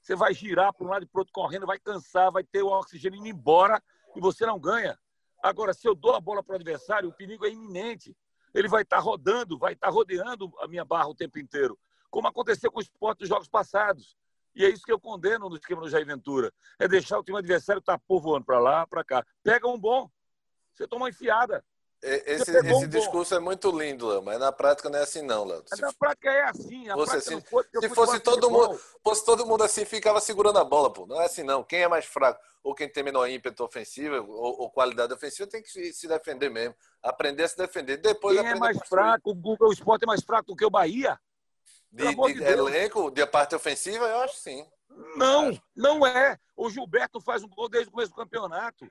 Você 0.00 0.16
vai 0.16 0.33
girar 0.33 0.72
para 0.72 0.87
um 0.87 0.90
lado 0.90 1.02
e 1.02 1.07
para 1.07 1.20
outro 1.20 1.35
correndo, 1.35 1.66
vai 1.66 1.79
cansar, 1.79 2.33
vai 2.33 2.44
ter 2.44 2.62
o 2.62 2.68
oxigênio 2.68 3.18
indo 3.18 3.29
embora 3.29 3.83
e 4.14 4.20
você 4.20 4.46
não 4.46 4.59
ganha. 4.59 4.98
Agora, 5.46 5.72
se 5.72 5.87
eu 5.87 5.94
dou 5.94 6.12
a 6.14 6.20
bola 6.20 6.42
para 6.42 6.54
o 6.54 6.56
adversário, 6.56 7.09
o 7.09 7.12
perigo 7.12 7.46
é 7.46 7.50
iminente. 7.50 8.16
Ele 8.52 8.66
vai 8.66 8.82
estar 8.82 8.98
rodando, 8.98 9.56
vai 9.56 9.74
estar 9.74 9.90
rodeando 9.90 10.52
a 10.59 10.66
minha 10.66 10.85
barra 10.85 11.09
o 11.09 11.14
tempo 11.14 11.38
inteiro, 11.38 11.78
como 12.11 12.26
aconteceu 12.26 12.70
com 12.72 12.80
o 12.80 12.82
esporte 12.82 13.26
jogos 13.26 13.48
passados. 13.48 14.16
E 14.56 14.64
é 14.64 14.68
isso 14.68 14.82
que 14.85 14.90
eu 14.90 14.98
condeno 14.98 15.48
no 15.48 15.54
esquema 15.54 15.82
do 15.82 15.88
Jair 15.88 16.04
Ventura. 16.04 16.52
É 16.80 16.88
deixar 16.88 17.18
o 17.18 17.22
time 17.22 17.38
adversário 17.38 17.78
estar 17.78 18.00
voando 18.09 18.44
para 18.44 18.59
lá, 18.59 18.87
para 18.87 19.04
cá. 19.04 19.24
Pega 19.44 19.68
um 19.68 19.78
bom, 19.78 20.11
você 20.74 20.88
toma 20.88 21.04
uma 21.04 21.11
enfiada. 21.11 21.64
E- 22.02 22.22
Esse, 22.26 22.52
pegou 22.52 22.78
esse 22.78 22.87
discurso 22.88 23.35
é 23.35 23.40
muito 23.40 23.70
lindo, 23.70 24.06
Léo, 24.09 24.22
mas 24.22 24.38
na 24.38 24.52
prática 24.52 24.88
não 24.88 24.98
é 24.98 25.02
assim, 25.02 25.22
não, 25.22 25.44
Léo. 25.44 25.62
Se 25.66 25.80
na 25.80 25.92
prática 25.92 26.30
é 26.30 26.42
assim. 26.44 26.88
A 26.88 26.94
fosse 26.94 27.16
assim- 27.16 27.40
porque 27.40 27.80
se 27.80 27.88
fosse 27.88 28.16
é 28.16 28.20
todo 28.20 28.50
mundo- 28.50 28.80
fosse 29.02 29.24
todo 29.24 29.46
mundo 29.46 29.64
assim, 29.64 29.85
ficava 29.85 30.20
segurando 30.20 30.59
a 30.59 30.64
bola, 30.64 30.92
pô. 30.92 31.06
Não 31.06 31.20
é 31.20 31.24
assim, 31.24 31.42
não. 31.42 31.64
Quem 31.64 31.80
é 31.82 31.88
mais 31.88 32.04
fraco 32.04 32.40
ou 32.62 32.74
quem 32.74 32.88
tem 32.88 33.02
menor 33.02 33.26
ímpeto 33.28 33.64
ofensivo 33.64 34.16
ou, 34.28 34.61
ou 34.62 34.70
qualidade 34.70 35.12
ofensiva 35.12 35.48
tem 35.48 35.62
que 35.62 35.92
se, 35.92 36.06
defender 36.06 36.50
mesmo. 36.50 36.74
Aprender 37.02 37.44
a 37.44 37.48
se 37.48 37.56
defender. 37.56 37.96
Depois 37.96 38.38
Quem 38.38 38.46
é 38.50 38.54
mais 38.54 38.78
fraco? 38.88 39.30
O 39.30 39.35
Google 39.35 39.72
Sport 39.72 40.02
é 40.02 40.06
mais 40.06 40.22
fraco 40.22 40.48
do 40.48 40.56
que 40.56 40.64
o 40.64 40.70
Bahia? 40.70 41.18
De, 41.90 42.14
de 42.14 42.35
de 42.35 42.42
elenco, 42.44 43.11
de 43.11 43.24
parte 43.26 43.54
ofensiva, 43.54 44.04
eu 44.06 44.18
acho 44.20 44.37
sim. 44.37 44.66
Não, 45.16 45.59
não 45.74 46.06
é. 46.06 46.38
O 46.54 46.68
Gilberto 46.68 47.20
faz 47.20 47.42
um 47.42 47.48
gol 47.48 47.68
desde 47.68 47.88
o 47.88 47.92
começo 47.92 48.11
do 48.11 48.16
campeonato. 48.16 48.90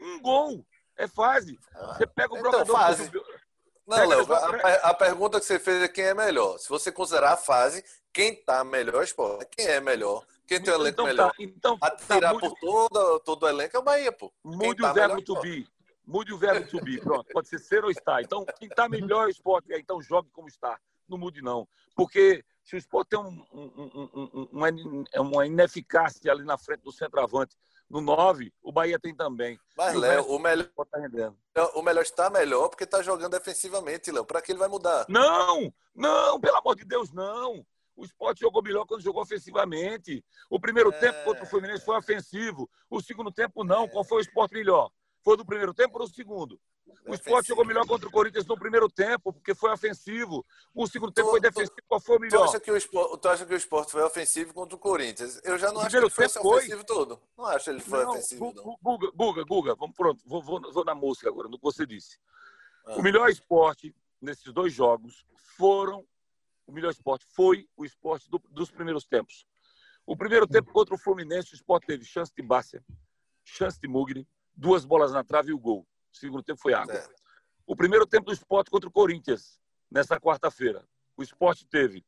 Um 0.00 0.20
gol. 0.20 0.64
É 1.00 1.08
fase. 1.08 1.58
Você 1.96 2.06
pega 2.06 2.34
o 2.34 2.38
Então, 2.38 2.50
brocador. 2.50 2.76
fase. 2.76 3.10
Não, 3.86 4.06
Léo, 4.08 4.26
a, 4.32 4.90
a 4.90 4.94
pergunta 4.94 5.40
que 5.40 5.46
você 5.46 5.58
fez 5.58 5.82
é 5.82 5.88
quem 5.88 6.04
é 6.04 6.14
melhor. 6.14 6.58
Se 6.58 6.68
você 6.68 6.92
considerar 6.92 7.32
a 7.32 7.36
fase, 7.36 7.84
quem 8.12 8.34
tá 8.36 8.62
melhor 8.62 9.00
é 9.00 9.04
esporte. 9.04 9.46
Quem 9.56 9.66
é 9.66 9.80
melhor? 9.80 10.24
Quem 10.46 10.60
tem 10.62 10.72
o 10.72 10.76
elenco 10.76 10.90
Então 10.92 11.04
melhor? 11.06 11.30
tá, 11.30 11.34
então 11.38 11.78
A 11.80 11.90
tá, 11.90 12.32
mude, 12.34 12.48
por 12.50 12.58
todo, 12.60 13.20
todo 13.20 13.42
o 13.44 13.48
elenco 13.48 13.76
é 13.76 13.80
o 13.80 13.82
Bahia, 13.82 14.12
pô. 14.12 14.32
mude 14.44 14.82
tá 14.82 14.90
o 14.90 14.94
verbo 14.94 15.22
to 15.22 15.40
be. 15.40 15.66
Mude 16.06 16.32
o 16.34 16.38
verbo 16.38 16.68
to 16.68 16.80
be. 16.84 17.00
Pronto, 17.00 17.26
pode 17.32 17.48
ser 17.48 17.58
ser 17.60 17.84
ou 17.84 17.90
estar. 17.90 18.20
Então, 18.20 18.44
quem 18.58 18.68
está 18.68 18.88
melhor 18.88 19.28
é 19.28 19.30
esporte. 19.30 19.72
Então, 19.72 20.02
jogue 20.02 20.28
como 20.30 20.48
está. 20.48 20.78
Não 21.08 21.16
mude, 21.16 21.40
não. 21.40 21.66
Porque 21.96 22.44
se 22.64 22.74
o 22.76 22.78
esporte 22.78 23.10
tem 23.10 23.18
um, 23.18 23.44
um- 23.52 24.08
um- 24.14 25.04
um- 25.16 25.22
uma 25.22 25.46
ineficácia 25.46 26.30
ali 26.30 26.44
na 26.44 26.58
frente 26.58 26.82
do 26.82 26.92
centroavante, 26.92 27.56
no 27.90 28.00
9, 28.00 28.52
o 28.62 28.70
Bahia 28.70 28.98
tem 29.00 29.14
também. 29.14 29.58
Mas, 29.76 29.96
o 29.96 29.98
Léo, 29.98 30.24
o 30.26 30.38
melhor, 30.38 30.70
rendendo. 30.94 31.36
o 31.74 31.82
melhor 31.82 32.02
está 32.02 32.30
melhor 32.30 32.68
porque 32.68 32.86
tá 32.86 33.02
jogando 33.02 33.32
defensivamente, 33.32 34.12
Léo. 34.12 34.24
Pra 34.24 34.40
que 34.40 34.52
ele 34.52 34.58
vai 34.60 34.68
mudar? 34.68 35.04
Não, 35.08 35.72
não, 35.94 36.40
pelo 36.40 36.56
amor 36.56 36.76
de 36.76 36.84
Deus, 36.84 37.10
não. 37.12 37.66
O 37.96 38.04
esporte 38.04 38.40
jogou 38.40 38.62
melhor 38.62 38.86
quando 38.86 39.02
jogou 39.02 39.20
ofensivamente. 39.22 40.24
O 40.48 40.58
primeiro 40.60 40.90
É. 40.94 40.98
tempo 40.98 41.24
contra 41.24 41.42
o 41.42 41.46
Fluminense 41.46 41.84
foi 41.84 41.96
ofensivo. 41.98 42.70
O 42.88 43.00
segundo 43.02 43.30
tempo, 43.32 43.64
não. 43.64 43.88
Qual 43.88 44.04
foi 44.04 44.18
o 44.18 44.22
esporte 44.22 44.52
melhor? 44.54 44.90
Foi 45.22 45.36
do 45.36 45.44
primeiro 45.44 45.74
tempo 45.74 45.98
ou 45.98 46.06
do 46.08 46.14
segundo? 46.14 46.58
O 47.06 47.14
esporte 47.14 47.48
jogou 47.48 47.64
melhor 47.64 47.86
contra 47.86 48.08
o 48.08 48.10
Corinthians 48.12 48.46
no 48.46 48.58
primeiro 48.58 48.88
tempo, 48.88 49.32
porque 49.32 49.54
foi 49.54 49.70
ofensivo. 49.72 50.44
O 50.74 50.86
segundo 50.86 51.12
tempo 51.12 51.28
Tu- 51.28 51.30
foi 51.30 51.40
tu- 51.40 51.42
defensivo. 51.42 51.76
Qual 51.88 52.00
foi 52.00 52.16
o 52.16 52.18
Tu 52.18 52.22
melhor? 52.22 52.44
acha, 52.44 52.60
que 52.60 52.70
o 52.70 52.76
esporte, 52.76 53.18
tu 53.20 53.28
acha 53.28 53.46
que 53.46 53.54
o 53.54 53.56
esporte 53.56 53.92
foi 53.92 54.02
ofensivo 54.02 54.52
contra 54.54 54.76
o 54.76 54.78
Corinthians? 54.78 55.40
Eu 55.44 55.58
já 55.58 55.72
não 55.72 55.80
acho 55.80 55.90
que 55.90 55.96
ele 55.96 56.10
foi 56.10 56.26
ofensivo 56.26 56.84
todo. 56.84 57.20
Não 57.36 57.46
acho 57.46 57.64
que 57.64 57.70
ele 57.70 57.80
foi 57.80 58.04
Não, 58.04 58.10
ofensivo, 58.12 58.52
não. 58.54 58.62
Gu- 58.62 58.78
Guga, 58.82 59.10
Guga, 59.14 59.44
Guga, 59.44 59.74
vamos 59.76 59.96
pronto. 59.96 60.22
Vou, 60.26 60.42
vou, 60.42 60.60
vou 60.72 60.84
na 60.84 60.94
música 60.94 61.28
agora, 61.28 61.48
no 61.48 61.56
que 61.58 61.64
você 61.64 61.86
disse. 61.86 62.18
Ah. 62.86 62.96
O 62.96 63.02
melhor 63.02 63.28
esporte 63.30 63.94
nesses 64.20 64.52
dois 64.52 64.72
jogos 64.72 65.24
foram. 65.56 66.06
O 66.66 66.72
melhor 66.72 66.90
esporte 66.90 67.24
foi 67.34 67.68
o 67.76 67.84
esporte 67.84 68.30
do- 68.30 68.42
dos 68.50 68.70
primeiros 68.70 69.04
tempos. 69.04 69.46
O 70.06 70.16
primeiro 70.16 70.46
tempo 70.46 70.72
contra 70.72 70.94
o 70.94 70.98
Fluminense, 70.98 71.52
o 71.52 71.56
esporte 71.56 71.86
teve 71.86 72.04
chance 72.04 72.32
de 72.34 72.42
Bárcia, 72.42 72.84
chance 73.44 73.80
de 73.80 73.88
Mugni, 73.88 74.26
duas 74.54 74.84
bolas 74.84 75.12
na 75.12 75.24
trave 75.24 75.50
e 75.50 75.54
o 75.54 75.58
gol. 75.58 75.86
O 76.12 76.16
segundo 76.16 76.42
tempo 76.42 76.60
foi 76.60 76.74
água. 76.74 76.94
Certo. 76.94 77.20
O 77.66 77.76
primeiro 77.76 78.06
tempo 78.06 78.26
do 78.26 78.32
esporte 78.32 78.70
contra 78.70 78.88
o 78.88 78.92
Corinthians, 78.92 79.60
nessa 79.90 80.18
quarta-feira. 80.20 80.84
O 81.16 81.22
esporte 81.22 81.66
teve 81.66 82.04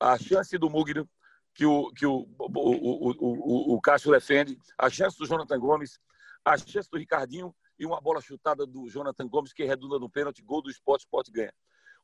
a 0.00 0.18
chance 0.18 0.56
do 0.58 0.70
Mugni, 0.70 1.08
que 1.54 1.64
o, 1.66 1.90
que 1.92 2.04
o, 2.06 2.26
o, 2.38 2.46
o, 2.48 3.10
o, 3.10 3.74
o, 3.74 3.80
Cássio 3.80 4.10
defende, 4.10 4.58
a 4.76 4.90
chance 4.90 5.16
do 5.16 5.26
Jonathan 5.26 5.58
Gomes, 5.58 6.00
a 6.44 6.56
chance 6.58 6.90
do 6.90 6.98
Ricardinho 6.98 7.54
e 7.78 7.86
uma 7.86 8.00
bola 8.00 8.20
chutada 8.20 8.66
do 8.66 8.88
Jonathan 8.88 9.28
Gomes 9.28 9.52
que 9.52 9.64
redunda 9.64 9.98
no 9.98 10.10
pênalti, 10.10 10.42
gol 10.42 10.62
do 10.62 10.70
esporte, 10.70 11.02
o 11.02 11.06
esporte 11.06 11.30
ganha. 11.30 11.52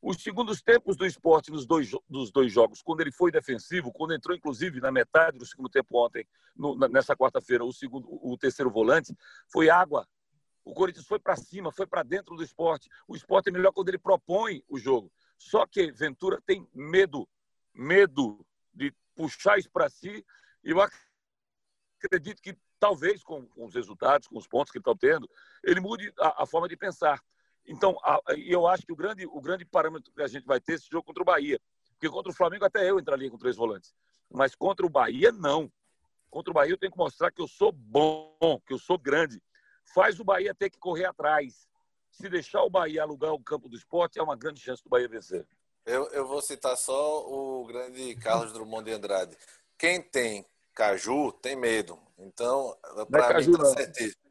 Os 0.03 0.23
segundos 0.23 0.63
tempos 0.63 0.97
do 0.97 1.05
esporte 1.05 1.51
nos 1.51 1.67
dois, 1.67 1.91
dos 2.09 2.31
dois 2.33 2.51
jogos, 2.51 2.81
quando 2.81 3.01
ele 3.03 3.13
foi 3.13 3.31
defensivo, 3.31 3.93
quando 3.93 4.15
entrou 4.15 4.35
inclusive 4.35 4.81
na 4.81 4.91
metade 4.91 5.37
do 5.37 5.45
segundo 5.45 5.69
tempo 5.69 6.05
ontem, 6.05 6.27
no- 6.57 6.75
nessa 6.89 7.15
quarta-feira, 7.15 7.65
o 7.65 7.73
segundo, 7.73 8.07
o 8.09 8.37
terceiro 8.39 8.71
volante, 8.71 9.15
foi 9.53 9.69
água. 9.69 10.07
O 10.65 10.75
Corinthians 10.75 11.07
foi 11.07 11.19
para 11.19 11.37
cima, 11.37 11.73
foi 11.73 11.87
para 11.87 12.03
dentro 12.03 12.37
do 12.37 12.43
esporte. 12.43 12.89
O 13.09 13.17
esporte 13.17 13.49
é 13.49 13.53
melhor 13.53 13.73
quando 13.73 13.89
ele 13.89 13.99
propõe 13.99 14.63
o 14.69 14.79
jogo. 14.79 15.11
Só 15.39 15.67
que 15.67 15.91
Ventura 15.91 16.41
tem 16.45 16.69
medo, 16.75 17.29
medo 17.75 18.45
de 18.75 18.93
puxar 19.15 19.59
isso 19.59 19.71
para 19.71 19.89
si. 19.89 20.25
E 20.63 20.71
eu 20.71 20.81
acredito 20.81 22.43
que 22.43 22.57
talvez 22.79 23.23
com, 23.23 23.49
os 23.57 23.75
resultados, 23.75 24.27
com 24.29 24.39
os 24.39 24.47
pontos 24.47 24.71
que 24.71 24.79
ele 24.79 24.83
está 24.83 24.95
tendo, 24.95 25.29
ele 25.65 25.81
mude 25.81 26.13
a, 26.19 26.43
a 26.43 26.47
forma 26.47 26.69
de 26.69 26.77
pensar. 26.77 27.23
Então, 27.67 27.99
a- 28.03 28.21
eu 28.37 28.67
acho 28.67 28.85
que 28.87 28.93
o 28.93 28.97
grande, 28.97 29.27
o 29.27 29.41
grande 29.41 29.65
parâmetro 29.65 30.13
que 30.13 30.23
a 30.23 30.27
gente 30.29 30.47
vai 30.47 30.61
ter 30.61 30.73
é 30.73 30.75
esse 30.77 30.89
jogo 30.91 31.05
contra 31.07 31.23
o 31.23 31.27
Bahia. 31.27 31.61
Porque 31.93 32.09
contra 32.09 32.33
o 32.33 32.35
Flamengo 32.35 32.65
até 32.65 32.89
eu 32.89 32.99
entraria 32.99 33.31
com 33.31 33.37
três 33.37 33.57
volantes. 33.57 33.95
Mas 34.31 34.55
contra 34.55 34.85
o 34.87 34.89
Bahia, 34.91 35.31
não. 35.33 35.71
Contra 36.31 36.51
o 36.51 36.55
Bahia 36.55 36.73
eu 36.73 36.79
tenho 36.79 36.93
que 36.93 36.99
mostrar 36.99 37.31
que 37.31 37.43
eu 37.43 37.49
sou 37.49 37.71
bom, 37.73 38.61
que 38.67 38.73
eu 38.73 38.79
sou 38.79 38.97
grande. 38.99 39.43
Faz 39.95 40.21
o 40.21 40.25
Bahia 40.25 40.55
ter 40.55 40.71
que 40.71 40.79
correr 40.79 41.07
atrás. 41.07 41.69
Se 42.11 42.29
deixar 42.29 42.63
o 42.63 42.71
Bahia 42.71 43.03
alugar 43.03 43.33
o 43.33 43.43
campo 43.43 43.69
do 43.69 43.77
esporte, 43.77 44.19
é 44.19 44.23
uma 44.23 44.37
grande 44.37 44.61
chance 44.61 44.83
do 44.83 44.91
Bahia 44.91 45.09
vencer. 45.09 45.47
Eu, 45.87 46.07
eu 46.11 46.27
vou 46.27 46.43
citar 46.43 46.77
só 46.77 47.27
o 47.27 47.65
grande 47.67 48.15
Carlos 48.17 48.53
Drummond 48.53 48.85
de 48.85 48.93
Andrade. 48.93 49.37
Quem 49.79 50.03
tem 50.03 50.45
caju 50.75 51.33
tem 51.33 51.57
medo. 51.57 51.99
Então, 52.19 52.77
para 53.11 53.41
é 53.41 53.47
mim 53.47 53.53
tá 53.53 53.65
certíssimo. 53.67 54.31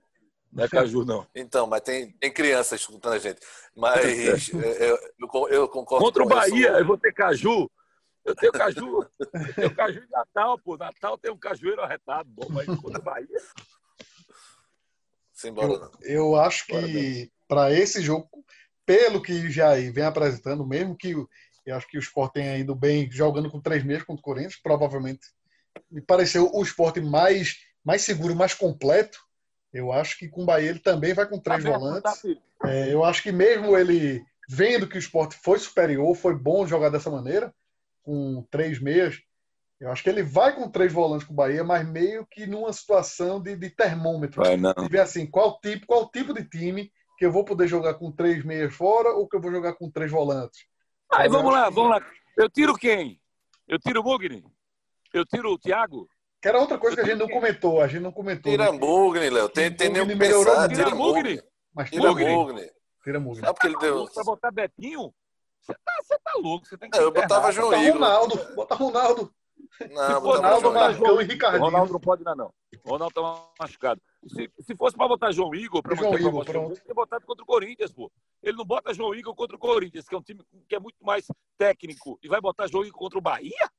Não 0.51 0.63
é 0.63 0.67
caju, 0.67 1.05
não. 1.05 1.27
Então, 1.35 1.67
mas 1.67 1.81
tem, 1.81 2.11
tem 2.13 2.31
crianças 2.31 2.81
escutando 2.81 3.13
a 3.13 3.19
gente. 3.19 3.39
Mas 3.75 4.49
eu, 4.53 4.99
eu, 5.19 5.49
eu 5.49 5.67
concordo 5.67 6.05
Contra 6.05 6.23
o 6.23 6.27
Bahia, 6.27 6.69
eu 6.71 6.85
vou 6.85 6.97
ter 6.97 7.13
caju. 7.13 7.69
Eu 8.25 8.35
tenho 8.35 8.51
caju. 8.51 9.07
Eu 9.19 9.53
tenho 9.53 9.75
caju 9.75 9.99
em 9.99 10.09
Natal, 10.09 10.59
pô. 10.59 10.77
Natal 10.77 11.17
tem 11.17 11.31
um 11.31 11.37
cajueiro 11.37 11.81
arretado. 11.81 12.29
Bom, 12.29 12.47
mas 12.49 12.65
contra 12.65 12.99
o 12.99 13.03
Bahia. 13.03 13.27
Simbora, 15.39 15.89
eu, 16.01 16.09
eu 16.09 16.35
acho 16.35 16.65
que 16.67 17.31
para 17.47 17.71
esse 17.71 18.01
jogo, 18.01 18.27
pelo 18.85 19.21
que 19.21 19.31
o 19.31 19.51
Jair 19.51 19.93
vem 19.93 20.03
apresentando, 20.03 20.65
mesmo 20.65 20.95
que 20.95 21.11
eu 21.11 21.75
acho 21.75 21.87
que 21.87 21.97
o 21.97 22.01
Sport 22.01 22.33
tenha 22.33 22.57
ido 22.57 22.75
bem 22.75 23.09
jogando 23.11 23.49
com 23.49 23.61
três 23.61 23.83
meses 23.83 24.03
contra 24.03 24.19
o 24.19 24.23
Corinthians, 24.23 24.59
provavelmente 24.61 25.21
me 25.89 26.01
pareceu 26.01 26.49
o 26.53 26.61
esporte 26.61 26.99
mais, 26.99 27.57
mais 27.83 28.01
seguro, 28.01 28.35
mais 28.35 28.53
completo 28.53 29.19
eu 29.73 29.91
acho 29.91 30.17
que 30.17 30.27
com 30.27 30.43
o 30.43 30.45
Bahia 30.45 30.69
ele 30.69 30.79
também 30.79 31.13
vai 31.13 31.27
com 31.27 31.39
três 31.39 31.63
tá 31.63 31.69
volantes. 31.69 32.21
Tá, 32.21 32.69
é, 32.69 32.93
eu 32.93 33.03
acho 33.03 33.21
que 33.21 33.31
mesmo 33.31 33.77
ele 33.77 34.23
vendo 34.47 34.87
que 34.87 34.97
o 34.97 34.99
esporte 34.99 35.37
foi 35.37 35.59
superior, 35.59 36.15
foi 36.15 36.35
bom 36.35 36.65
jogar 36.65 36.89
dessa 36.89 37.09
maneira, 37.09 37.53
com 38.01 38.43
três 38.49 38.79
meias, 38.79 39.21
eu 39.79 39.91
acho 39.91 40.03
que 40.03 40.09
ele 40.09 40.23
vai 40.23 40.53
com 40.55 40.69
três 40.69 40.91
volantes 40.91 41.25
com 41.25 41.33
o 41.33 41.35
Bahia, 41.35 41.63
mas 41.63 41.87
meio 41.87 42.25
que 42.29 42.45
numa 42.45 42.73
situação 42.73 43.41
de, 43.41 43.55
de 43.55 43.69
termômetro. 43.69 44.43
Vai 44.43 44.57
não. 44.57 44.73
De 44.73 44.87
ver 44.89 44.99
assim, 44.99 45.25
qual 45.25 45.59
tipo, 45.59 45.87
qual 45.87 46.09
tipo 46.09 46.33
de 46.33 46.43
time 46.43 46.91
que 47.17 47.25
eu 47.25 47.31
vou 47.31 47.43
poder 47.43 47.67
jogar 47.67 47.95
com 47.95 48.11
três 48.11 48.45
meias 48.45 48.73
fora 48.73 49.09
ou 49.09 49.27
que 49.27 49.35
eu 49.35 49.41
vou 49.41 49.51
jogar 49.51 49.73
com 49.73 49.91
três 49.91 50.09
volantes. 50.09 50.65
Aí 51.11 51.27
vamos 51.27 51.51
lá, 51.51 51.67
que... 51.67 51.75
vamos 51.75 51.89
lá. 51.91 52.05
Eu 52.37 52.49
tiro 52.49 52.73
quem? 52.75 53.21
Eu 53.67 53.77
tiro 53.77 53.99
o 53.99 54.03
Mugni? 54.03 54.43
Eu 55.13 55.25
tiro 55.25 55.51
o 55.51 55.59
Thiago? 55.59 56.07
Que 56.41 56.47
era 56.47 56.59
outra 56.59 56.77
coisa 56.77 56.95
que 56.95 57.01
a 57.01 57.05
gente 57.05 57.19
não 57.19 57.27
comentou. 57.27 57.81
A 57.81 57.87
gente 57.87 58.01
não 58.01 58.11
comentou. 58.13 58.49
Tira 58.49 58.71
né? 58.71 58.79
Mugni, 58.79 59.29
Léo. 59.29 59.49
Tem, 59.49 59.69
tem 59.75 59.89
nem 59.89 60.01
o 60.01 60.07
que 60.07 60.15
pensar. 60.15 60.69
Tira 60.69 60.95
Mugni. 60.95 61.41
Mas 61.73 61.89
tira 61.89 62.13
Mugni. 62.13 62.71
Tira 63.03 63.19
Mugni. 63.19 63.41
Sabe 63.41 63.53
porque 63.53 63.67
ele 63.67 63.77
deu... 63.79 64.07
Pra 64.13 64.23
botar 64.23 64.51
Betinho? 64.51 65.13
Você 65.61 65.73
tá, 65.73 65.91
você 66.01 66.17
tá 66.23 66.31
louco. 66.37 66.65
Você 66.65 66.77
tem 66.77 66.89
que 66.89 66.97
não, 66.97 67.03
eu 67.03 67.11
botava 67.11 67.51
João 67.51 67.73
Igor. 67.83 67.93
Ronaldo. 67.93 68.55
Bota 68.55 68.75
Ronaldo. 68.75 69.33
Não, 69.91 70.07
se 70.07 70.21
for 70.21 70.37
Ronaldo, 70.37 70.73
Marcão 70.73 71.21
e 71.21 71.23
Ricardinho. 71.25 71.63
Ronaldo 71.63 71.93
não 71.93 71.99
pode 71.99 72.23
dar, 72.23 72.35
não. 72.35 72.53
Ronaldo 72.85 73.13
tá 73.13 73.49
machucado. 73.59 74.01
Se, 74.27 74.51
se 74.59 74.75
fosse 74.75 74.97
para 74.97 75.07
botar 75.07 75.31
João 75.31 75.55
Igor, 75.55 75.81
para 75.81 75.95
João 75.95 76.17
Igor, 76.17 76.45
pronto. 76.45 76.81
Ele 76.83 76.93
botado 76.93 77.25
contra 77.25 77.43
o 77.43 77.45
Corinthians, 77.45 77.91
pô. 77.91 78.11
Ele 78.43 78.57
não 78.57 78.65
bota 78.65 78.93
João 78.93 79.15
Igor 79.15 79.33
contra 79.35 79.55
o 79.55 79.59
Corinthians, 79.59 80.07
que 80.07 80.15
é 80.15 80.17
um 80.17 80.21
time 80.21 80.43
que 80.67 80.75
é 80.75 80.79
muito 80.79 81.03
mais 81.03 81.25
técnico, 81.57 82.19
e 82.21 82.27
vai 82.27 82.41
botar 82.41 82.67
João 82.67 82.83
Igor 82.83 82.99
contra 82.99 83.17
o 83.17 83.21
Bahia? 83.21 83.69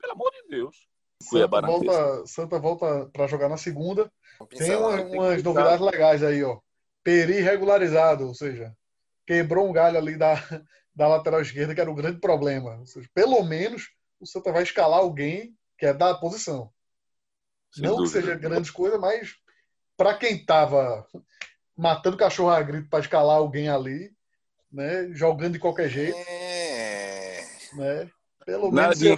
Pelo 0.00 0.12
amor 0.12 0.30
de 0.32 0.48
Deus. 0.48 0.88
Santa 1.22 1.60
volta, 1.60 2.26
Santa 2.26 2.58
volta 2.58 3.10
para 3.12 3.26
jogar 3.26 3.48
na 3.48 3.56
segunda. 3.56 4.10
Tem 4.50 4.76
uma, 4.76 5.00
umas 5.02 5.42
novidades 5.42 5.80
legais 5.80 6.22
aí, 6.22 6.42
ó. 6.42 6.58
Peri 7.02 7.40
regularizado, 7.40 8.26
ou 8.26 8.34
seja, 8.34 8.74
quebrou 9.26 9.68
um 9.68 9.72
galho 9.72 9.98
ali 9.98 10.16
da, 10.16 10.34
da 10.94 11.06
lateral 11.06 11.40
esquerda, 11.40 11.74
que 11.74 11.80
era 11.80 11.90
o 11.90 11.94
grande 11.94 12.20
problema. 12.20 12.78
Ou 12.78 12.86
seja, 12.86 13.08
pelo 13.14 13.42
menos 13.44 13.90
o 14.24 14.26
Santa 14.26 14.50
vai 14.50 14.62
escalar 14.62 15.00
alguém 15.00 15.54
que 15.78 15.86
é 15.86 15.92
da 15.92 16.14
posição. 16.14 16.70
Sem 17.72 17.84
Não 17.84 17.96
dúvida. 17.96 18.20
que 18.20 18.26
seja 18.26 18.38
grandes 18.38 18.70
coisas, 18.70 18.98
mas 18.98 19.34
para 19.96 20.14
quem 20.14 20.36
estava 20.36 21.06
matando 21.76 22.16
cachorro 22.16 22.50
a 22.50 22.62
grito 22.62 22.88
para 22.88 23.00
escalar 23.00 23.36
alguém 23.36 23.68
ali, 23.68 24.10
né, 24.72 25.08
jogando 25.12 25.54
de 25.54 25.58
qualquer 25.58 25.88
jeito, 25.88 26.16
é... 26.16 27.44
né, 27.74 28.10
pelo 28.46 28.70
menos. 28.70 29.00
Eu... 29.02 29.16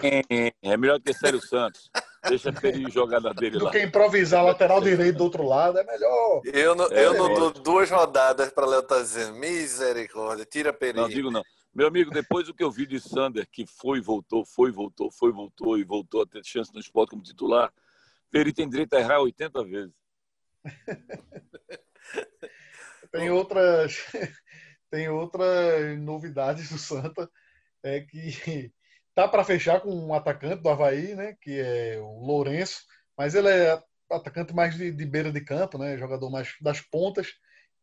É 0.62 0.76
melhor 0.76 1.00
que 1.00 1.12
Sérgio 1.12 1.40
Santos. 1.40 1.90
Deixa 2.28 2.52
ele 2.64 2.90
jogar 2.90 3.20
na 3.20 3.32
dele 3.32 3.58
do 3.58 3.66
lá. 3.66 3.70
que 3.70 3.80
improvisar 3.80 4.44
lateral 4.44 4.80
direito 4.80 5.18
do 5.18 5.24
outro 5.24 5.44
lado, 5.44 5.78
é 5.78 5.84
melhor. 5.84 6.42
Eu 6.44 6.74
não, 6.74 6.86
é, 6.86 7.04
eu 7.04 7.14
não 7.14 7.32
dou 7.32 7.52
duas 7.52 7.88
rodadas 7.88 8.50
para 8.50 8.66
Léo 8.66 8.80
estar 8.80 8.96
tá 8.96 9.00
dizendo, 9.00 9.38
misericórdia, 9.38 10.44
tira 10.44 10.72
perigo. 10.72 11.02
Não 11.02 11.08
digo 11.08 11.30
não. 11.30 11.44
Meu 11.76 11.88
amigo, 11.88 12.10
depois 12.10 12.46
do 12.46 12.54
que 12.54 12.64
eu 12.64 12.70
vi 12.70 12.86
de 12.86 12.98
Sander, 12.98 13.46
que 13.46 13.66
foi 13.66 14.00
voltou, 14.00 14.46
foi 14.46 14.72
voltou, 14.72 15.10
foi 15.10 15.30
voltou 15.30 15.78
e 15.78 15.84
voltou 15.84 16.22
a 16.22 16.26
ter 16.26 16.42
chance 16.42 16.72
no 16.72 16.80
esporte 16.80 17.10
como 17.10 17.22
titular, 17.22 17.70
Peri 18.30 18.50
tem 18.50 18.66
direito 18.66 18.94
a 18.94 19.00
errar 19.00 19.20
80 19.20 19.62
vezes. 19.62 19.94
tem 23.12 23.28
outras 23.28 24.06
tem 24.90 25.10
outras 25.10 25.98
novidades 25.98 26.70
do 26.70 26.78
Santa 26.78 27.30
é 27.82 28.00
que 28.00 28.72
tá 29.14 29.28
para 29.28 29.44
fechar 29.44 29.82
com 29.82 29.94
um 29.94 30.14
atacante 30.14 30.62
do 30.62 30.70
Havaí, 30.70 31.14
né, 31.14 31.36
que 31.42 31.60
é 31.60 31.98
o 32.00 32.24
Lourenço, 32.24 32.86
mas 33.18 33.34
ele 33.34 33.48
é 33.48 33.78
atacante 34.10 34.54
mais 34.54 34.74
de, 34.74 34.90
de 34.90 35.04
beira 35.04 35.30
de 35.30 35.42
campo, 35.42 35.76
né, 35.76 35.98
jogador 35.98 36.30
mais 36.30 36.56
das 36.58 36.80
pontas, 36.80 37.34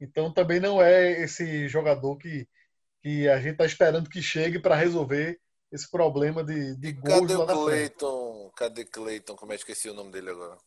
então 0.02 0.34
também 0.34 0.60
não 0.60 0.82
é 0.82 1.12
esse 1.22 1.68
jogador 1.68 2.18
que, 2.18 2.50
que 3.04 3.28
a 3.28 3.38
gente 3.38 3.52
está 3.52 3.66
esperando 3.66 4.10
que 4.10 4.22
chegue 4.22 4.58
para 4.58 4.76
resolver 4.76 5.38
esse 5.70 5.92
problema 5.92 6.44
de, 6.44 6.76
de 6.78 6.94
gols 6.94 7.28
Cadê 7.28 7.36
o 7.36 7.46
Cleiton? 7.46 8.52
Cadê 8.56 8.86
Cleiton? 8.86 9.36
Como 9.36 9.52
é 9.52 9.56
que 9.56 9.62
esqueci 9.62 9.90
o 9.90 9.94
nome 9.94 10.12
dele 10.12 10.30
agora? 10.30 10.58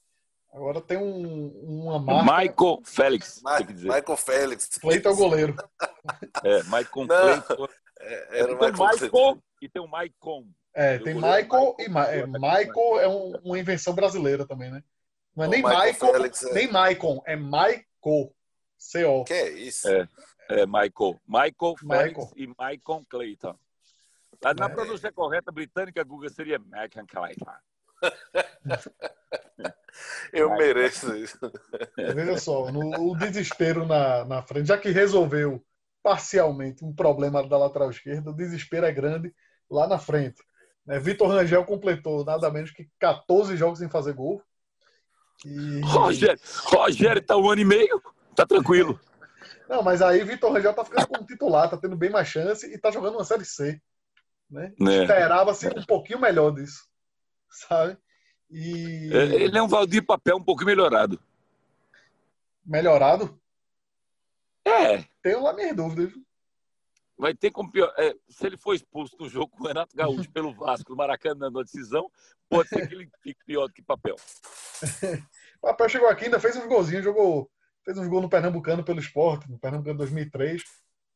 Agora 0.53 0.81
tem 0.81 0.99
um, 0.99 1.49
uma 1.65 1.99
marca. 1.99 2.43
Michael 2.43 2.83
Félix. 2.85 3.41
Ma 3.43 3.59
Michael 3.61 4.17
Félix. 4.17 4.69
Cleiton 4.79 5.09
é 5.09 5.13
o 5.13 5.17
goleiro. 5.17 5.57
É, 6.45 6.63
Michael 6.65 6.85
Cleiton. 6.85 7.69
É, 8.01 8.41
era 8.41 8.47
tem 8.47 8.69
o 8.69 8.89
Michael 8.89 9.43
e 9.63 9.69
tem 9.69 9.83
o 9.83 9.89
Maicon. 9.89 10.47
É, 10.75 10.99
tem 10.99 11.15
Michael 11.15 11.77
e 11.79 11.89
Ma 11.89 12.05
é, 12.05 12.27
Michael 12.27 13.01
é 13.01 13.09
um, 13.09 13.33
uma 13.43 13.59
invenção 13.59 13.95
brasileira 13.95 14.47
também, 14.47 14.71
né? 14.71 14.83
Não 15.35 15.45
é 15.45 15.49
nem 15.49 15.63
Michael, 15.63 15.93
Michael 15.93 16.27
é... 16.27 16.55
nem 16.55 16.71
Maicon, 16.71 17.23
é 17.27 17.35
Michael. 17.35 18.35
C-O. 18.79 19.25
Que 19.25 19.33
é 19.33 19.51
isso? 19.51 19.89
É, 19.89 20.07
é 20.49 20.67
Michael. 20.67 21.21
Michael 21.27 21.77
Félix 21.79 22.33
e 22.37 22.47
Maicon 22.59 23.05
Clayton. 23.09 23.59
Na 24.59 24.67
é. 24.67 24.69
pronúncia 24.69 25.11
correta 25.13 25.51
britânica, 25.51 26.05
Google 26.05 26.29
seria 26.29 26.59
Michael 26.59 27.07
Clayton. 27.09 27.47
Eu 30.33 30.51
mereço 30.51 31.17
isso. 31.17 31.39
Veja 31.97 32.39
só, 32.39 32.71
no, 32.71 33.11
o 33.11 33.17
desespero 33.17 33.87
na, 33.87 34.25
na 34.25 34.43
frente, 34.43 34.69
já 34.69 34.77
que 34.77 34.91
resolveu 34.91 35.65
parcialmente 36.03 36.85
um 36.85 36.95
problema 36.95 37.47
da 37.47 37.59
lateral 37.59 37.91
esquerda, 37.91 38.31
o 38.31 38.37
desespero 38.37 38.87
é 38.87 38.93
grande 38.93 39.35
lá 39.71 39.89
na 39.89 39.99
frente. 39.99 40.43
Né? 40.87 40.99
Vitor 41.01 41.29
Rangel 41.29 41.65
completou 41.65 42.25
nada 42.25 42.51
menos 42.51 42.71
que 42.71 42.89
14 42.99 43.57
jogos 43.57 43.79
sem 43.79 43.89
fazer 43.89 44.13
gol. 44.13 44.43
E... 45.45 45.81
Rogério, 45.81 46.41
Rogério 46.65 47.23
tá 47.23 47.37
um 47.37 47.51
ano 47.51 47.63
e 47.63 47.65
meio, 47.65 48.03
tá 48.35 48.47
tranquilo. 48.47 49.01
Não, 49.69 49.83
mas 49.83 50.01
aí 50.01 50.23
Vitor 50.23 50.53
Rangel 50.53 50.75
tá 50.75 50.85
ficando 50.85 51.09
como 51.09 51.27
titular, 51.27 51.69
tá 51.69 51.77
tendo 51.77 51.97
bem 51.97 52.11
mais 52.11 52.29
chance 52.29 52.67
e 52.73 52.79
tá 52.79 52.91
jogando 52.91 53.15
uma 53.15 53.25
Série 53.25 53.45
C. 53.45 53.81
Né? 54.51 54.73
É. 54.81 55.03
Esperava-se 55.03 55.69
um 55.69 55.85
pouquinho 55.85 56.21
melhor 56.21 56.53
disso, 56.53 56.87
sabe? 57.51 57.99
E... 58.51 59.11
É, 59.13 59.43
ele 59.43 59.59
é 59.59 59.63
um 59.63 59.69
Valdir 59.69 60.05
Papel 60.05 60.37
um 60.37 60.45
pouco 60.45 60.65
melhorado. 60.65 61.21
Melhorado? 62.65 63.41
É. 64.65 65.05
Tenho 65.23 65.43
lá 65.43 65.53
minhas 65.53 65.75
dúvidas. 65.75 66.13
Vai 67.19 67.35
ter 67.35 67.51
como 67.51 67.71
pior. 67.71 67.93
É, 67.97 68.15
se 68.29 68.47
ele 68.47 68.57
for 68.57 68.75
expulso 68.75 69.17
no 69.19 69.29
jogo 69.29 69.49
com 69.49 69.65
o 69.65 69.67
Renato 69.67 69.97
Gaúcho 69.97 70.31
pelo 70.31 70.53
Vasco 70.53 70.91
no 70.91 70.97
Maracanã 70.97 71.49
na 71.51 71.63
decisão, 71.63 72.11
pode 72.49 72.69
ser 72.69 72.87
que 72.87 72.95
ele 72.95 73.11
fique 73.23 73.43
pior 73.47 73.69
do 73.69 73.73
que 73.73 73.83
papel. 73.83 74.17
o 74.17 75.61
papel 75.63 75.89
chegou 75.89 76.09
aqui, 76.09 76.27
ainda 76.27 76.39
fez 76.39 76.57
uns 76.57 76.67
golzinhos, 76.67 77.05
jogou, 77.05 77.51
fez 77.87 77.97
uns 77.97 78.09
gols 78.09 78.23
no 78.23 78.29
Pernambucano 78.29 78.85
pelo 78.85 78.99
esporte, 78.99 79.49
no 79.49 79.59
Pernambucano 79.59 79.99
2003. 79.99 80.63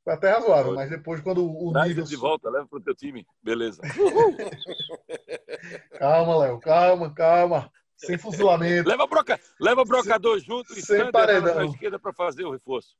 Foi 0.05 0.15
até 0.15 0.31
razoável, 0.31 0.75
mas 0.75 0.89
depois 0.89 1.21
quando 1.21 1.45
o 1.45 1.73
Traz 1.73 1.89
nível... 1.89 2.05
de 2.05 2.17
volta, 2.17 2.49
leva 2.49 2.67
pro 2.67 2.81
teu 2.81 2.95
time. 2.95 3.27
Beleza. 3.43 3.83
calma, 5.99 6.39
Léo, 6.39 6.61
calma, 6.61 7.13
calma. 7.13 7.71
Sem 7.97 8.17
fuzilamento. 8.17 8.89
Leva, 8.89 9.07
broca... 9.07 9.39
leva 9.61 9.85
brocador 9.85 10.39
junto 10.39 10.73
e 10.73 10.81
sem 10.81 11.11
paredão. 11.11 11.55
na 11.55 11.65
esquerda 11.67 11.99
para 11.99 12.15
fazer 12.15 12.45
o 12.45 12.53
reforço. 12.53 12.97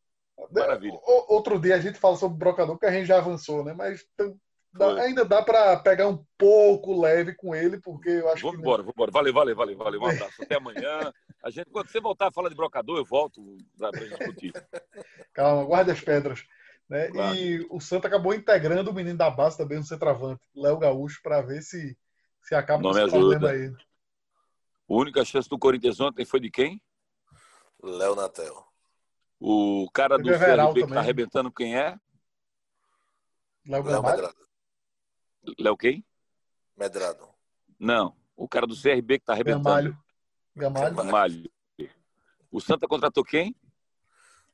Maravilha. 0.51 0.99
Outro 1.29 1.59
dia 1.59 1.77
a 1.77 1.81
gente 1.81 1.99
fala 1.99 2.17
sobre 2.17 2.35
o 2.35 2.39
brocador, 2.39 2.79
que 2.79 2.87
a 2.87 2.93
gente 2.93 3.07
já 3.07 3.19
avançou, 3.19 3.65
né? 3.65 3.73
Mas 3.73 4.05
dá, 4.73 5.03
ainda 5.03 5.25
dá 5.25 5.43
para 5.43 5.77
pegar 5.79 6.09
um 6.09 6.25
pouco 6.39 7.01
leve 7.01 7.35
com 7.35 7.55
ele, 7.55 7.81
porque 7.81 8.09
eu 8.09 8.29
acho 8.31 8.43
vamos 8.43 8.57
que. 8.57 8.63
Embora, 8.63 8.83
vamos 8.83 8.95
embora. 8.95 9.11
Valeu, 9.11 9.33
valeu, 9.33 9.57
valeu, 9.57 9.77
valeu. 9.77 10.01
Um 10.01 10.07
abraço. 10.07 10.43
Até 10.43 10.57
amanhã. 10.57 11.13
A 11.43 11.51
gente, 11.51 11.71
quando 11.71 11.89
você 11.89 12.01
voltar 12.01 12.29
a 12.29 12.33
falar 12.33 12.49
de 12.49 12.55
brocador, 12.55 12.99
eu 12.99 13.05
volto 13.05 13.57
para 13.79 13.91
discutir. 13.91 14.53
Calma, 15.33 15.65
guarde 15.65 15.91
as 15.91 16.01
pedras. 16.01 16.45
Né? 16.89 17.09
Claro. 17.09 17.37
E 17.37 17.67
o 17.71 17.81
Santa 17.81 18.09
acabou 18.09 18.35
integrando 18.35 18.91
o 18.91 18.95
menino 18.95 19.17
da 19.17 19.31
base 19.31 19.57
também 19.57 19.79
no 19.79 19.85
centroavante, 19.85 20.43
Léo 20.55 20.79
Gaúcho, 20.79 21.21
para 21.23 21.41
ver 21.41 21.63
se, 21.63 21.97
se 22.43 22.55
acaba 22.55 22.91
esse 22.91 23.11
problema 23.11 23.51
aí. 23.51 23.69
A 23.69 24.95
única 24.95 25.25
chance 25.25 25.49
do 25.49 25.59
Corinthians 25.59 26.01
ontem 26.01 26.25
foi 26.25 26.41
de 26.41 26.51
quem? 26.51 26.83
Léo 27.83 28.17
Natel. 28.17 28.67
O 29.39 29.89
cara 29.95 30.19
do 30.19 30.29
CRB 30.29 30.87
que 30.87 30.93
tá 30.93 30.99
arrebentando 30.99 31.51
quem 31.51 31.79
é? 31.79 31.97
Léo 33.67 33.85
Medrado. 33.85 34.50
Léo 35.59 35.77
quem? 35.77 36.05
Medrado. 36.77 37.29
Não. 37.79 38.17
O 38.37 38.49
cara 38.49 38.67
do 38.67 38.75
CRB 38.75 39.19
que 39.19 39.25
tá 39.25 39.33
arrebentando. 39.33 39.65
Gamalho. 39.65 39.99
Gamalho. 40.57 40.95
Gamalho. 40.97 41.51
O 42.51 42.61
Santa 42.61 42.89
contratou 42.89 43.25
quem? 43.25 43.55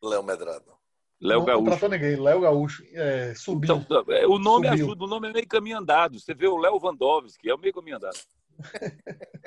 Léo 0.03 0.23
Medrado. 0.23 0.77
Léo 1.21 1.45
Gaúcho. 1.45 1.65
Não 1.65 1.65
contratou 1.65 1.89
ninguém. 1.89 2.17
Léo 2.17 2.41
Gaúcho 2.41 2.85
é, 2.93 3.35
subiu. 3.35 3.77
Então, 3.77 4.05
é, 4.15 4.27
o 4.27 4.39
nome 4.39 4.69
subiu. 4.69 4.85
ajuda. 4.85 5.05
O 5.05 5.09
nome 5.09 5.29
é 5.29 5.33
meio 5.33 5.49
caminho 5.49 5.79
andado. 5.79 6.21
Você 6.21 6.35
vê 6.35 6.47
o 6.47 6.59
Léo 6.59 6.79
Vandovski, 6.79 7.49
é 7.49 7.55
o 7.55 7.59
meio 7.59 7.73
caminho 7.73 7.97
andado. 7.97 8.19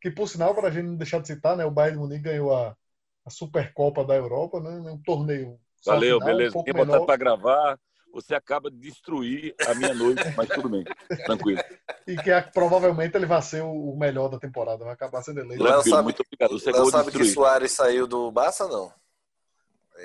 que, 0.00 0.10
por 0.10 0.28
sinal, 0.28 0.54
para 0.54 0.68
a 0.68 0.70
gente 0.70 0.86
não 0.86 0.96
deixar 0.96 1.20
de 1.20 1.26
citar, 1.26 1.56
né, 1.56 1.64
o 1.64 1.70
Bayern 1.70 1.98
de 1.98 2.02
Munique 2.02 2.22
ganhou 2.22 2.54
a, 2.54 2.76
a 3.24 3.30
Supercopa 3.30 4.04
da 4.04 4.14
Europa, 4.14 4.60
né, 4.60 4.70
um 4.90 5.02
torneio. 5.02 5.58
Valeu, 5.84 6.20
final, 6.20 6.36
beleza. 6.36 6.58
Um 6.58 6.62
Tem 6.62 6.74
botado 6.74 7.06
para 7.06 7.16
gravar 7.16 7.78
você 8.14 8.34
acaba 8.34 8.70
de 8.70 8.76
destruir 8.76 9.54
a 9.66 9.74
minha 9.74 9.92
noite, 9.92 10.22
mas 10.36 10.48
tudo 10.48 10.68
bem, 10.68 10.84
tranquilo. 11.26 11.60
E 12.06 12.16
que 12.16 12.30
é, 12.30 12.38
provavelmente 12.42 13.16
ele 13.16 13.24
vai 13.24 13.40
ser 13.40 13.62
o 13.62 13.96
melhor 13.96 14.28
da 14.28 14.38
temporada, 14.38 14.84
vai 14.84 14.92
acabar 14.92 15.22
sendo 15.22 15.40
eleito. 15.40 15.64
Léo 15.64 15.82
sabe, 15.82 16.02
muito 16.02 16.22
obrigado. 16.22 16.58
Você 16.58 16.70
Léo 16.70 16.90
sabe 16.90 17.10
que 17.10 17.24
Soares 17.24 17.72
saiu 17.72 18.06
do 18.06 18.30
Barça, 18.30 18.68
não? 18.68 18.92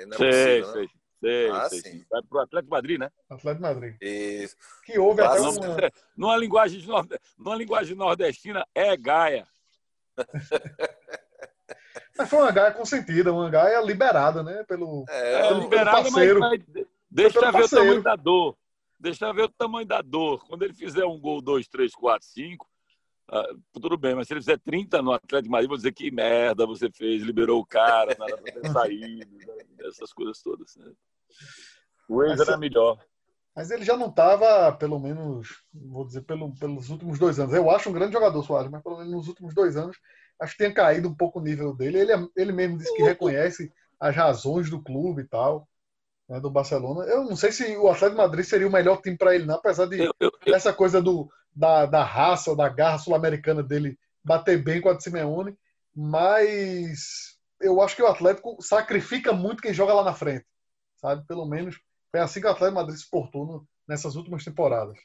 não 0.06 0.26
é 0.26 0.32
sei, 0.32 0.62
possível, 0.62 0.72
sei. 0.72 0.82
Né? 0.82 0.88
Sei, 1.20 1.50
ah, 1.50 1.68
sei, 1.68 1.80
sim. 1.80 2.04
Vai 2.10 2.22
pro 2.22 2.38
Atlético 2.38 2.70
Madrid, 2.70 2.98
né? 2.98 3.10
Atlético 3.28 3.62
Madrid. 3.62 3.96
Isso. 4.00 4.56
Que 4.86 4.98
houve 4.98 5.20
até 5.20 5.40
uma... 5.40 5.52
Numa 6.16 6.36
linguagem, 6.38 6.82
numa 7.36 7.54
linguagem 7.54 7.94
nordestina, 7.94 8.66
é 8.74 8.96
Gaia. 8.96 9.46
Mas 12.16 12.30
foi 12.30 12.38
uma 12.38 12.50
Gaia 12.50 12.72
consentida, 12.72 13.30
uma 13.30 13.50
Gaia 13.50 13.82
liberada, 13.82 14.42
né? 14.42 14.64
Pelo, 14.64 15.04
é, 15.08 15.48
pelo, 15.48 15.60
liberada, 15.60 16.02
pelo 16.02 16.14
parceiro. 16.14 16.40
Mas, 16.40 16.62
mas 16.74 16.86
Deixa 17.10 17.38
eu 17.40 17.52
ver 17.52 17.64
o 17.64 17.68
tamanho 17.68 18.02
da 18.02 18.16
dor. 18.16 18.56
Deixa 18.98 19.26
eu 19.26 19.34
ver 19.34 19.42
o 19.42 19.48
tamanho 19.48 19.86
da 19.86 20.00
dor. 20.00 20.44
Quando 20.46 20.62
ele 20.62 20.74
fizer 20.74 21.04
um 21.04 21.18
gol, 21.18 21.40
dois, 21.40 21.66
três, 21.66 21.92
quatro, 21.92 22.28
cinco, 22.28 22.68
uh, 23.32 23.60
tudo 23.72 23.96
bem. 23.96 24.14
Mas 24.14 24.28
se 24.28 24.34
ele 24.34 24.40
fizer 24.40 24.58
30 24.58 25.02
no 25.02 25.12
Atlético 25.12 25.44
de 25.44 25.50
Madrid, 25.50 25.68
vou 25.68 25.76
dizer 25.76 25.92
que 25.92 26.10
merda 26.10 26.66
você 26.66 26.90
fez, 26.90 27.22
liberou 27.22 27.60
o 27.60 27.66
cara, 27.66 28.14
nada 28.18 28.36
pra 28.36 28.52
ter 28.52 28.68
saído, 28.70 29.38
né? 29.38 29.64
essas 29.80 30.12
coisas 30.12 30.40
todas. 30.40 30.76
Né? 30.76 30.92
O 32.08 32.22
ex 32.22 32.38
era 32.38 32.56
melhor. 32.56 32.98
Mas 33.56 33.70
ele 33.70 33.84
já 33.84 33.96
não 33.96 34.08
estava, 34.08 34.70
pelo 34.72 34.98
menos, 35.00 35.64
vou 35.74 36.06
dizer, 36.06 36.20
pelo, 36.22 36.54
pelos 36.54 36.88
últimos 36.88 37.18
dois 37.18 37.40
anos. 37.40 37.52
Eu 37.52 37.68
acho 37.70 37.90
um 37.90 37.92
grande 37.92 38.12
jogador, 38.12 38.42
Soares, 38.44 38.70
mas 38.70 38.82
pelo 38.82 38.98
menos 38.98 39.12
nos 39.12 39.28
últimos 39.28 39.52
dois 39.54 39.76
anos, 39.76 39.96
acho 40.40 40.52
que 40.52 40.62
tem 40.62 40.72
caído 40.72 41.08
um 41.08 41.14
pouco 41.14 41.40
o 41.40 41.42
nível 41.42 41.74
dele. 41.74 41.98
Ele, 41.98 42.12
ele 42.36 42.52
mesmo 42.52 42.78
disse 42.78 42.94
que 42.94 43.02
reconhece 43.02 43.72
as 43.98 44.14
razões 44.14 44.70
do 44.70 44.80
clube 44.80 45.22
e 45.22 45.26
tal 45.26 45.66
né, 46.30 46.38
do 46.38 46.48
Barcelona. 46.48 47.04
Eu 47.10 47.24
não 47.24 47.34
sei 47.34 47.50
se 47.50 47.76
o 47.76 47.88
Atlético 47.88 48.10
de 48.10 48.16
Madrid 48.16 48.44
seria 48.44 48.68
o 48.68 48.72
melhor 48.72 49.02
time 49.02 49.18
para 49.18 49.34
ele, 49.34 49.44
não, 49.44 49.56
apesar 49.56 49.86
de 49.86 49.98
eu, 49.98 50.14
eu, 50.20 50.30
eu... 50.46 50.54
essa 50.54 50.72
coisa 50.72 51.02
do, 51.02 51.28
da, 51.52 51.86
da 51.86 52.04
raça, 52.04 52.54
da 52.54 52.68
garra 52.68 52.98
sul-americana 52.98 53.64
dele 53.64 53.98
bater 54.22 54.62
bem 54.62 54.80
com 54.80 54.88
a 54.88 54.94
de 54.94 55.02
Simeone, 55.02 55.58
mas 55.94 57.36
eu 57.60 57.82
acho 57.82 57.96
que 57.96 58.02
o 58.02 58.06
Atlético 58.06 58.56
sacrifica 58.62 59.32
muito 59.32 59.60
quem 59.60 59.74
joga 59.74 59.92
lá 59.92 60.04
na 60.04 60.14
frente, 60.14 60.46
sabe? 60.96 61.26
Pelo 61.26 61.44
menos 61.44 61.80
foi 62.12 62.20
assim 62.20 62.40
que 62.40 62.46
o 62.46 62.50
Atlético 62.50 62.78
de 62.78 62.80
Madrid 62.80 62.98
se 62.98 63.10
portou 63.10 63.44
no, 63.44 63.68
nessas 63.88 64.14
últimas 64.14 64.44
temporadas. 64.44 64.96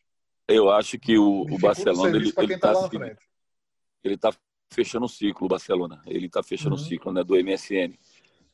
Eu 0.48 0.70
acho 0.70 1.00
que 1.00 1.18
o, 1.18 1.42
o 1.42 1.58
Barcelona 1.58 2.16
ele, 2.16 2.32
ele 2.38 2.58
tá, 2.60 2.72
tá 2.72 2.90
ele 4.04 4.16
tá 4.16 4.32
fechando 4.70 5.06
o 5.06 5.10
ciclo, 5.10 5.48
o 5.48 5.50
Barcelona. 5.50 6.04
Ele 6.06 6.28
está 6.28 6.44
fechando 6.44 6.76
uhum. 6.76 6.82
o 6.82 6.86
ciclo 6.86 7.12
né, 7.12 7.24
do 7.24 7.34
MSN. 7.34 7.98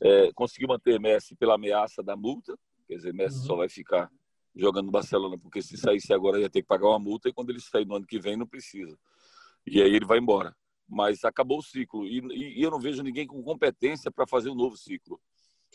É, 0.02 0.32
conseguiu 0.34 0.68
manter 0.68 1.00
Messi 1.00 1.36
pela 1.36 1.56
ameaça 1.56 2.02
da 2.02 2.16
multa, 2.16 2.58
quer 2.88 2.96
dizer, 2.96 3.14
Messi 3.14 3.38
uhum. 3.40 3.46
só 3.46 3.56
vai 3.56 3.70
ficar 3.70 4.12
jogando 4.56 4.88
no 4.88 4.92
Barcelona, 4.92 5.38
porque 5.38 5.62
se 5.62 5.78
saísse 5.78 6.14
agora 6.14 6.40
ia 6.40 6.50
ter 6.50 6.62
que 6.62 6.68
pagar 6.68 6.88
uma 6.88 7.00
multa 7.00 7.30
e 7.30 7.34
quando 7.34 7.52
ele 7.52 7.60
sair 7.60 7.86
no 7.86 7.96
ano 7.96 8.06
que 8.06 8.20
vem 8.20 8.36
não 8.36 8.48
precisa. 8.48 8.98
E 9.66 9.82
aí 9.82 9.94
ele 9.94 10.06
vai 10.06 10.18
embora. 10.18 10.56
Mas 10.88 11.24
acabou 11.24 11.60
o 11.60 11.64
ciclo 11.64 12.06
e, 12.06 12.20
e, 12.20 12.60
e 12.60 12.64
eu 12.64 12.72
não 12.72 12.80
vejo 12.80 13.02
ninguém 13.02 13.26
com 13.26 13.42
competência 13.42 14.12
para 14.12 14.28
fazer 14.28 14.50
um 14.50 14.56
novo 14.56 14.76
ciclo. 14.76 15.22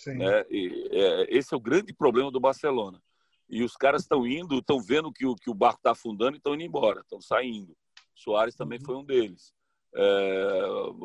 Né? 0.07 0.45
E, 0.51 0.89
é, 0.93 1.37
esse 1.37 1.55
é 1.55 1.57
o 1.57 1.61
grande 1.61 1.95
problema 1.95 2.31
do 2.31 2.41
Barcelona. 2.41 3.03
E 3.49 3.62
os 3.62 3.77
caras 3.77 4.03
estão 4.03 4.27
indo, 4.27 4.59
estão 4.59 4.81
vendo 4.81 5.12
que 5.12 5.24
o, 5.24 5.35
que 5.35 5.49
o 5.49 5.55
barco 5.55 5.79
está 5.79 5.93
afundando 5.93 6.37
e 6.37 6.39
estão 6.39 6.55
indo 6.55 6.64
embora, 6.64 7.01
estão 7.01 7.20
saindo. 7.20 7.74
Soares 8.14 8.57
também 8.57 8.79
uhum. 8.81 8.85
foi 8.85 8.97
um 8.97 9.05
deles. 9.05 9.55
É, 9.99 10.62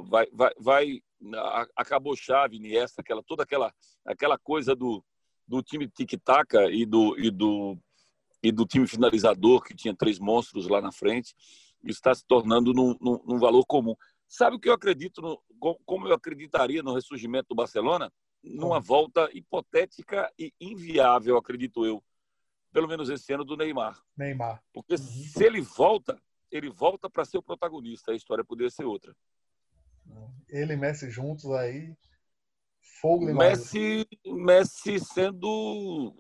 vai, 0.09 0.27
vai, 0.33 0.51
vai 0.59 1.03
acabou 1.75 2.15
chave 2.15 2.57
Iniesta, 2.57 3.01
aquela 3.01 3.23
toda 3.23 3.43
aquela 3.43 3.73
aquela 4.05 4.37
coisa 4.37 4.75
do, 4.75 5.03
do 5.47 5.61
time 5.61 5.87
tic-tac 5.87 6.55
e 6.71 6.85
do 6.85 7.17
e 7.17 7.31
do 7.31 7.77
e 8.43 8.51
do 8.51 8.65
time 8.65 8.87
finalizador 8.87 9.63
que 9.63 9.75
tinha 9.75 9.95
três 9.95 10.19
monstros 10.19 10.67
lá 10.67 10.81
na 10.81 10.91
frente 10.91 11.35
está 11.89 12.13
se 12.13 12.25
tornando 12.25 12.73
num, 12.73 12.95
num, 12.99 13.19
num 13.25 13.39
valor 13.39 13.65
comum. 13.65 13.95
Sabe 14.27 14.55
o 14.55 14.59
que 14.59 14.69
eu 14.69 14.73
acredito 14.73 15.21
no, 15.21 15.41
como 15.85 16.07
eu 16.07 16.13
acreditaria 16.13 16.83
no 16.83 16.93
ressurgimento 16.93 17.49
do 17.49 17.55
Barcelona? 17.55 18.11
Numa 18.43 18.79
volta 18.79 19.29
hipotética 19.33 20.31
e 20.37 20.53
inviável, 20.59 21.37
acredito 21.37 21.85
eu, 21.85 22.03
pelo 22.71 22.87
menos 22.87 23.09
esse 23.09 23.31
ano 23.33 23.43
do 23.43 23.57
Neymar. 23.57 24.01
Neymar. 24.17 24.63
Porque 24.73 24.93
uhum. 24.93 24.97
se 24.97 25.43
ele 25.43 25.61
volta, 25.61 26.19
ele 26.51 26.69
volta 26.69 27.09
para 27.09 27.25
ser 27.25 27.37
o 27.37 27.43
protagonista. 27.43 28.11
A 28.11 28.15
história 28.15 28.43
poderia 28.43 28.69
ser 28.69 28.83
outra. 28.83 29.15
Ele 30.49 30.73
e 30.73 30.77
Messi 30.77 31.09
juntos 31.09 31.49
aí. 31.51 31.95
Fogo 32.99 33.25
demais. 33.25 33.59
Messi, 33.59 34.07
Messi 34.25 34.99
sendo. 34.99 36.13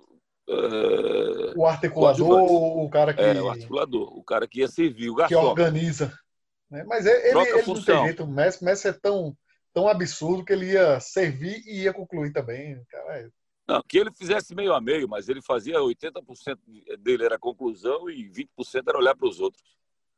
É, 0.47 1.53
o 1.55 1.65
articulador, 1.65 2.27
o, 2.27 2.85
o 2.85 2.89
cara 2.89 3.13
que. 3.13 3.21
É, 3.21 3.41
o 3.41 3.49
articulador, 3.49 4.17
o 4.17 4.23
cara 4.23 4.47
que 4.47 4.59
ia 4.59 4.67
servir, 4.67 5.09
o 5.09 5.15
garçom. 5.15 5.39
Que 5.39 5.45
organiza. 5.45 6.17
Né? 6.69 6.83
Mas 6.85 7.05
ele, 7.05 7.29
ele, 7.29 7.39
ele 7.39 7.67
não 7.67 7.83
tem 7.83 8.03
jeito. 8.05 8.23
O 8.23 8.27
Messi, 8.27 8.63
Messi 8.63 8.87
é 8.87 8.93
tão, 8.93 9.35
tão 9.73 9.87
absurdo 9.87 10.45
que 10.45 10.53
ele 10.53 10.71
ia 10.71 10.99
servir 10.99 11.61
e 11.65 11.83
ia 11.83 11.93
concluir 11.93 12.31
também. 12.31 12.81
Cara, 12.89 13.19
é... 13.19 13.29
Não, 13.67 13.81
que 13.87 13.97
ele 13.97 14.11
fizesse 14.11 14.55
meio 14.55 14.73
a 14.73 14.81
meio, 14.81 15.07
mas 15.07 15.29
ele 15.29 15.41
fazia 15.41 15.77
80% 15.77 16.57
dele 16.99 17.23
era 17.23 17.39
conclusão 17.39 18.09
e 18.09 18.29
20% 18.29 18.83
era 18.87 18.97
olhar 18.97 19.15
para 19.15 19.27
os 19.27 19.39
outros. 19.39 19.63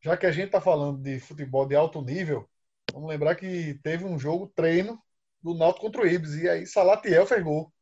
Já 0.04 0.18
que 0.18 0.26
a 0.26 0.32
gente 0.32 0.47
está 0.47 0.60
falando 0.60 1.01
de 1.01 1.20
futebol 1.20 1.66
de 1.66 1.76
alto 1.76 2.01
nível, 2.01 2.47
Vamos 2.93 3.10
lembrar 3.10 3.34
que 3.36 3.74
teve 3.82 4.06
um 4.06 4.20
jogo 4.20 4.51
treino 4.56 4.99
do 5.41 5.56
Náutico 5.56 5.88
contra 5.88 6.04
o 6.04 6.08
Ibis 6.08 6.36
e 6.36 6.47
aí 6.47 6.68
Salatiel 6.68 7.26
fez 7.26 7.43
gol. 7.43 7.74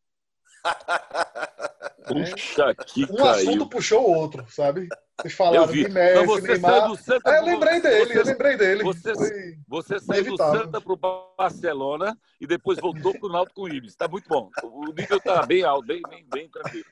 Puxa, 2.07 2.73
que 2.87 3.03
Um 3.03 3.15
caiu. 3.17 3.27
assunto 3.27 3.69
puxou 3.69 4.07
o 4.07 4.13
outro, 4.13 4.45
sabe? 4.49 4.87
Vocês 5.19 5.33
falaram 5.33 5.67
de 5.67 5.87
Messi, 5.87 6.25
Não, 6.25 6.37
Neymar. 6.39 6.87
Do 6.87 6.95
Santa 6.95 7.29
ah, 7.29 7.37
eu 7.37 7.45
lembrei 7.45 7.79
dele, 7.81 8.05
você, 8.05 8.19
eu 8.19 8.25
lembrei 8.25 8.57
dele. 8.57 8.83
Você, 8.83 9.13
você 9.67 9.99
saiu 9.99 10.23
do 10.25 10.37
Santa 10.37 10.81
para 10.81 10.93
o 10.93 11.33
Barcelona 11.37 12.17
e 12.39 12.47
depois 12.47 12.79
voltou 12.79 13.13
para 13.13 13.29
o 13.29 13.31
Náutico 13.31 13.61
com 13.61 13.67
o 13.67 13.69
Ibis. 13.69 13.91
Está 13.91 14.07
muito 14.07 14.27
bom. 14.27 14.49
O 14.63 14.93
nível 14.93 15.17
está 15.17 15.45
bem 15.45 15.63
alto, 15.63 15.85
bem, 15.85 16.01
bem, 16.09 16.25
bem 16.27 16.49
tranquilo. 16.49 16.85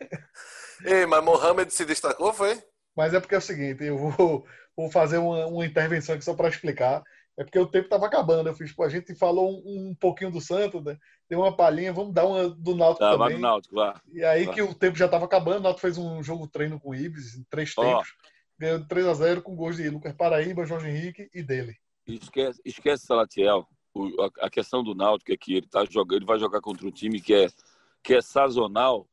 Ei, 0.85 1.05
mas 1.05 1.23
Mohamed 1.23 1.73
se 1.73 1.85
destacou, 1.85 2.33
foi? 2.33 2.61
Mas 2.95 3.13
é 3.13 3.19
porque 3.19 3.35
é 3.35 3.39
o 3.39 3.41
seguinte, 3.41 3.83
eu 3.83 3.97
vou, 3.97 4.45
vou 4.81 4.91
fazer 4.91 5.17
uma, 5.17 5.45
uma 5.45 5.65
intervenção 5.65 6.15
aqui 6.15 6.23
só 6.23 6.33
para 6.33 6.49
explicar. 6.49 7.03
É 7.37 7.43
porque 7.43 7.59
o 7.59 7.67
tempo 7.67 7.85
estava 7.85 8.05
acabando. 8.05 8.49
Eu 8.49 8.53
fiz, 8.53 8.73
pô, 8.73 8.83
a 8.83 8.89
gente 8.89 9.15
falou 9.15 9.49
um, 9.49 9.89
um 9.89 9.95
pouquinho 9.95 10.31
do 10.31 10.41
Santos, 10.41 10.83
né? 10.83 10.97
deu 11.29 11.39
uma 11.39 11.55
palhinha, 11.55 11.93
vamos 11.93 12.13
dar 12.13 12.25
uma 12.25 12.49
do 12.49 12.75
Náutico 12.75 12.99
tá, 12.99 13.11
também. 13.11 13.33
Vai 13.33 13.37
Náutico, 13.37 13.75
vá. 13.75 14.01
E 14.11 14.23
aí 14.23 14.47
que 14.47 14.61
o 14.61 14.73
tempo 14.73 14.97
já 14.97 15.05
estava 15.05 15.25
acabando, 15.25 15.59
o 15.59 15.63
Náutico 15.63 15.81
fez 15.81 15.97
um 15.97 16.21
jogo 16.23 16.47
treino 16.47 16.79
com 16.79 16.89
o 16.89 16.95
Ibis, 16.95 17.35
em 17.35 17.43
três 17.49 17.73
oh. 17.77 17.81
tempos. 17.81 18.13
Ganhou 18.57 18.85
3 18.85 19.07
a 19.07 19.13
0 19.13 19.41
com 19.41 19.55
gols 19.55 19.77
de 19.77 19.89
Lucas 19.89 20.13
Paraíba, 20.13 20.65
Jorge 20.65 20.89
Henrique 20.89 21.29
e 21.33 21.41
dele. 21.41 21.77
Esquece, 22.05 22.61
esquece 22.65 23.05
Salatiel. 23.05 23.65
O, 23.93 24.21
a, 24.21 24.47
a, 24.47 24.49
questão 24.49 24.83
do 24.83 24.93
Náutico 24.93 25.31
é 25.31 25.37
que 25.37 25.55
ele 25.55 25.67
tá 25.67 25.85
jogando, 25.85 26.19
ele 26.19 26.25
vai 26.25 26.37
jogar 26.37 26.59
contra 26.59 26.85
um 26.85 26.91
time 26.91 27.21
que 27.21 27.33
é, 27.33 27.47
que 28.03 28.15
é 28.15 28.21
sazonal, 28.21 29.07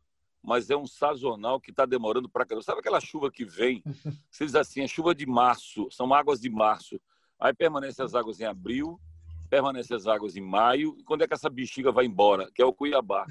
mas 0.47 0.71
é 0.71 0.77
um 0.77 0.87
sazonal 0.87 1.61
que 1.61 1.71
está 1.71 1.85
demorando 1.85 2.29
para 2.29 2.47
caramba. 2.47 2.65
Sabe 2.65 2.81
aquela 2.81 3.01
chuva 3.01 3.31
que 3.31 3.45
vem? 3.45 3.83
Vocês 4.31 4.55
assim, 4.55 4.83
é 4.83 4.89
chuva 4.89 5.15
de 5.15 5.27
março, 5.27 5.89
são 5.91 6.15
águas 6.15 6.41
de 6.41 6.49
março 6.49 7.01
Aí 7.39 7.53
permanece 7.53 8.03
as 8.03 8.15
águas 8.15 8.41
em 8.41 8.45
abril, 8.45 8.99
permanece 9.51 9.95
as 9.95 10.07
águas 10.07 10.37
em 10.37 10.41
maio. 10.41 10.97
E 10.99 11.05
quando 11.05 11.23
é 11.23 11.29
que 11.29 11.35
essa 11.35 11.51
bexiga 11.51 11.93
vai 11.93 12.07
embora? 12.07 12.51
Que 12.55 12.63
é 12.63 12.65
o 12.65 12.73
Cuiabá. 12.73 13.27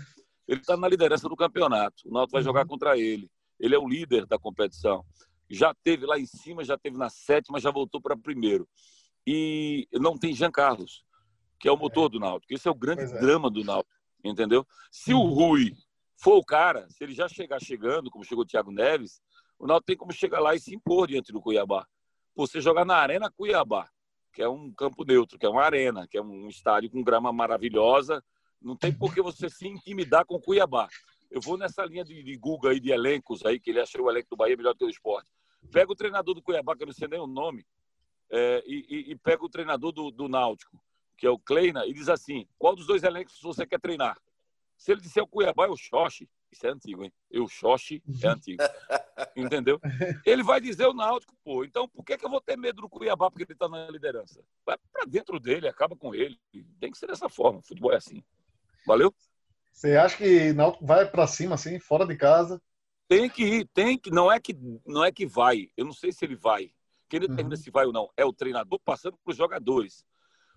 Ele 0.47 0.61
está 0.61 0.78
na 0.78 0.88
liderança 0.88 1.28
do 1.28 1.36
campeonato. 1.36 2.07
O 2.07 2.13
Náutico 2.13 2.34
vai 2.34 2.43
jogar 2.43 2.61
uhum. 2.61 2.68
contra 2.68 2.97
ele. 2.97 3.30
Ele 3.59 3.74
é 3.74 3.80
o 3.80 3.88
líder 3.88 4.26
da 4.26 4.38
competição. 4.38 5.03
Já 5.49 5.74
teve 5.74 6.05
lá 6.05 6.20
em 6.20 6.26
cima, 6.26 6.63
já 6.63 6.78
teve 6.78 6.97
na 6.97 7.09
sétima, 7.09 7.59
já 7.59 7.72
voltou 7.72 7.99
para 7.99 8.16
primeiro. 8.16 8.68
E 9.26 9.88
não 9.93 10.18
tem 10.18 10.36
Jean 10.36 10.51
Carlos, 10.51 11.03
que 11.59 11.68
é 11.68 11.72
o 11.72 11.78
motor 11.78 12.09
do 12.09 12.20
Náutico. 12.20 12.53
Esse 12.53 12.68
é 12.68 12.72
o 12.72 12.76
grande 12.76 13.03
é. 13.03 13.20
drama 13.20 13.49
do 13.49 13.63
Náutico, 13.63 13.95
entendeu? 14.24 14.68
Se 14.91 15.13
o 15.13 15.20
uhum. 15.20 15.34
Rui 15.34 15.74
for 16.18 16.38
o 16.38 16.45
cara, 16.45 16.88
se 16.89 17.03
ele 17.03 17.13
já 17.13 17.28
chegar 17.28 17.59
chegando, 17.61 18.09
como 18.09 18.24
chegou 18.24 18.43
o 18.43 18.47
Thiago 18.47 18.72
Neves, 18.72 19.22
o 19.57 19.68
Náutico 19.68 19.88
tem 19.88 19.97
como 19.97 20.11
chegar 20.11 20.39
lá 20.39 20.55
e 20.55 20.59
se 20.59 20.74
impor 20.74 21.07
diante 21.07 21.32
do 21.32 21.41
Cuiabá. 21.41 21.88
Você 22.36 22.59
jogar 22.59 22.86
na 22.86 22.95
Arena 22.95 23.32
Cuiabá, 23.32 23.89
que 24.34 24.41
é 24.41 24.49
um 24.49 24.72
campo 24.74 25.05
neutro, 25.05 25.39
que 25.39 25.45
é 25.45 25.49
uma 25.49 25.63
arena, 25.63 26.05
que 26.07 26.18
é 26.18 26.22
um 26.22 26.49
estádio 26.49 26.89
com 26.89 27.01
grama 27.01 27.32
maravilhosa. 27.32 28.24
Não 28.61 28.76
tem 28.76 28.91
por 28.91 29.13
que 29.13 29.22
você 29.22 29.49
se 29.49 29.68
intimidar 29.68 30.26
com 30.26 30.36
o 30.36 30.41
Cuiabá. 30.41 30.89
Eu 31.32 31.39
vou 31.39 31.57
nessa 31.57 31.86
linha 31.86 32.03
de, 32.03 32.22
de 32.22 32.36
Google 32.36 32.72
aí, 32.72 32.80
de 32.80 32.91
elencos 32.91 33.45
aí, 33.45 33.59
que 33.59 33.70
ele 33.70 33.80
achou 33.80 34.03
o 34.03 34.09
elenco 34.09 34.30
do 34.30 34.36
Bahia 34.36 34.57
melhor 34.57 34.76
que 34.76 34.84
o 34.84 34.89
esporte. 34.89 35.30
Pega 35.72 35.91
o 35.91 35.95
treinador 35.95 36.36
do 36.36 36.41
Cuiabá, 36.41 36.76
que 36.76 36.84
eu 36.84 36.88
não 36.88 36.93
sei 36.93 37.07
nem 37.07 37.20
o 37.20 37.26
nome, 37.26 37.66
é, 38.30 38.63
e, 38.66 38.86
e, 38.89 39.11
e, 39.11 39.16
pega 39.16 39.43
o 39.43 39.49
treinador 39.49 39.91
do, 39.91 40.11
do 40.11 40.28
Náutico, 40.28 40.82
que 41.18 41.26
é 41.26 41.30
o 41.30 41.39
Kleina, 41.39 41.86
e 41.86 41.93
diz 41.93 42.09
assim: 42.09 42.47
qual 42.57 42.76
dos 42.76 42.88
dois 42.88 43.03
elencos 43.03 43.39
você 43.41 43.66
quer 43.66 43.80
treinar? 43.80 44.18
Se 44.78 44.91
ele 44.91 45.01
disser 45.01 45.23
o 45.23 45.28
Cuiabá, 45.28 45.65
é 45.65 45.69
o 45.69 45.78
Xoxi. 45.78 46.30
Isso 46.51 46.65
é 46.67 46.69
antigo, 46.69 47.03
hein? 47.03 47.11
O 47.34 47.47
Xoxi 47.47 48.01
é 48.23 48.28
antigo. 48.28 48.61
Entendeu? 49.36 49.80
Ele 50.26 50.43
vai 50.43 50.61
dizer 50.61 50.86
o 50.86 50.93
Náutico, 50.93 51.36
pô. 51.43 51.63
Então, 51.63 51.88
por 51.89 52.03
que, 52.03 52.17
que 52.17 52.26
eu 52.26 52.30
vou 52.30 52.39
ter 52.39 52.57
medo 52.57 52.82
do 52.82 52.89
Cuiabá 52.89 53.30
porque 53.30 53.43
ele 53.43 53.53
está 53.53 53.67
na 53.67 53.89
liderança? 53.89 54.43
Vai 54.65 54.78
para 54.91 55.05
dentro 55.05 55.39
dele, 55.39 55.67
acaba 55.67 55.95
com 55.95 56.15
ele. 56.15 56.39
Tem 56.80 56.91
que 56.91 56.97
ser 56.97 57.07
dessa 57.07 57.28
forma. 57.28 57.59
O 57.59 57.63
futebol 57.63 57.91
é 57.91 57.97
assim. 57.97 58.23
Valeu? 58.86 59.13
Você 59.71 59.97
acha 59.97 60.15
que 60.15 60.53
Náutico 60.53 60.86
vai 60.86 61.09
para 61.09 61.28
cima, 61.28 61.55
assim, 61.55 61.80
fora 61.80 62.05
de 62.05 62.15
casa? 62.15 62.61
Tem 63.07 63.30
que 63.30 63.43
ir, 63.43 63.69
tem 63.73 63.97
que. 63.97 64.09
Não 64.09 64.32
é 64.32 64.39
que, 64.39 64.57
não 64.86 65.03
é 65.03 65.11
que 65.11 65.26
vai. 65.26 65.69
Eu 65.76 65.86
não 65.86 65.93
sei 65.93 66.11
se 66.11 66.23
ele 66.23 66.36
vai. 66.36 66.71
Quem 67.09 67.19
determina 67.19 67.55
uhum. 67.55 67.61
se 67.61 67.69
vai 67.69 67.86
ou 67.86 67.93
não 67.93 68.09
é 68.17 68.26
o 68.26 68.34
treinador 68.34 68.80
passando 68.84 69.17
para 69.17 69.32
os 69.32 69.38
jogadores. 69.38 70.03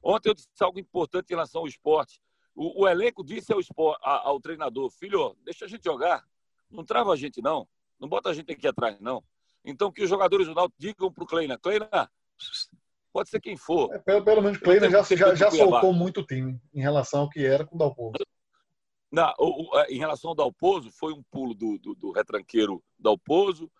Ontem 0.02 0.30
eu 0.30 0.34
disse 0.34 0.48
algo 0.60 0.78
importante 0.78 1.30
em 1.30 1.34
relação 1.34 1.62
ao 1.62 1.66
esporte. 1.66 2.20
O, 2.58 2.82
o 2.82 2.88
elenco 2.88 3.24
disse 3.24 3.52
ao, 3.52 3.60
esporte, 3.60 4.00
ao 4.02 4.40
treinador: 4.40 4.90
Filho, 4.90 5.36
deixa 5.44 5.64
a 5.64 5.68
gente 5.68 5.84
jogar. 5.84 6.24
Não 6.68 6.84
trava 6.84 7.12
a 7.12 7.16
gente, 7.16 7.40
não. 7.40 7.68
Não 8.00 8.08
bota 8.08 8.30
a 8.30 8.34
gente 8.34 8.50
aqui 8.50 8.66
atrás, 8.66 8.98
não. 8.98 9.22
Então, 9.64 9.92
que 9.92 10.02
os 10.02 10.10
jogadores 10.10 10.48
do 10.48 10.54
Náutico 10.54 10.76
digam 10.76 11.12
para 11.12 11.22
o 11.22 11.26
Kleina: 11.26 11.56
Kleina, 11.56 12.10
pode 13.12 13.30
ser 13.30 13.40
quem 13.40 13.56
for. 13.56 13.94
É, 13.94 13.98
pelo, 14.00 14.24
pelo 14.24 14.42
menos 14.42 14.58
Kleina 14.58 14.90
já, 14.90 15.02
já, 15.02 15.34
já 15.36 15.50
soltou 15.52 15.92
muito 15.92 16.20
o 16.20 16.26
time 16.26 16.60
em 16.74 16.80
relação 16.80 17.20
ao 17.20 17.30
que 17.30 17.46
era 17.46 17.64
com 17.64 17.76
o 17.76 17.78
Dalpozo. 17.78 18.26
O, 19.38 19.76
o, 19.76 19.80
em 19.84 19.98
relação 19.98 20.30
ao 20.30 20.36
Dalpozo, 20.36 20.90
foi 20.90 21.12
um 21.12 21.22
pulo 21.30 21.54
do, 21.54 21.78
do, 21.78 21.94
do 21.94 22.10
retranqueiro 22.10 22.82
Dalpozo 22.98 23.70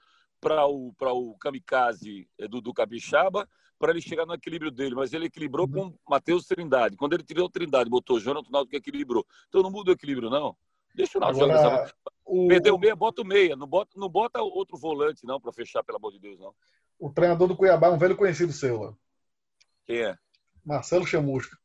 para 0.41 0.65
o, 0.67 0.95
o 0.97 1.37
kamikaze 1.37 2.31
é, 2.39 2.47
do, 2.47 2.61
do 2.61 2.73
Capixaba 2.73 3.49
para 3.79 3.93
ele 3.93 4.01
chegar 4.01 4.27
no 4.27 4.35
equilíbrio 4.35 4.71
dele, 4.71 4.95
mas 4.95 5.13
ele 5.13 5.27
equilibrou 5.27 5.67
uhum. 5.67 5.91
com 5.91 5.99
Matheus 6.09 6.47
Trindade. 6.47 6.97
Quando 6.97 7.13
ele 7.13 7.23
tirou 7.23 7.47
o 7.47 7.51
Trindade, 7.51 7.89
botou 7.89 8.17
o 8.17 8.21
Jonathan, 8.21 8.49
o 8.49 8.53
Náutico 8.53 8.77
equilibrou. 8.77 9.25
Então 9.49 9.63
não 9.63 9.71
muda 9.71 9.91
o 9.91 9.95
equilíbrio, 9.95 10.29
não. 10.29 10.57
Deixa 10.95 11.19
o 11.19 11.21
Náutico 11.21 11.47
jogar. 11.47 11.93
O... 12.25 12.49
Perdeu 12.49 12.75
o 12.75 12.79
meia, 12.79 12.97
bota 12.97 13.23
o 13.23 13.25
meia. 13.25 13.55
Não 13.55 13.67
bota, 13.67 13.93
não 13.97 14.09
bota 14.09 14.43
outro 14.43 14.77
volante, 14.77 15.25
não, 15.25 15.41
para 15.41 15.53
fechar, 15.53 15.85
pelo 15.85 15.99
amor 15.99 16.13
de 16.13 16.19
Deus, 16.19 16.39
não. 16.39 16.55
O 16.99 17.11
treinador 17.11 17.47
do 17.47 17.57
Cuiabá 17.57 17.87
é 17.87 17.91
um 17.91 17.99
velho 17.99 18.17
conhecido 18.17 18.53
seu, 18.53 18.81
lá. 18.81 18.95
Quem 19.87 20.03
é? 20.03 20.19
Marcelo 20.65 21.07
Chamusca. 21.07 21.57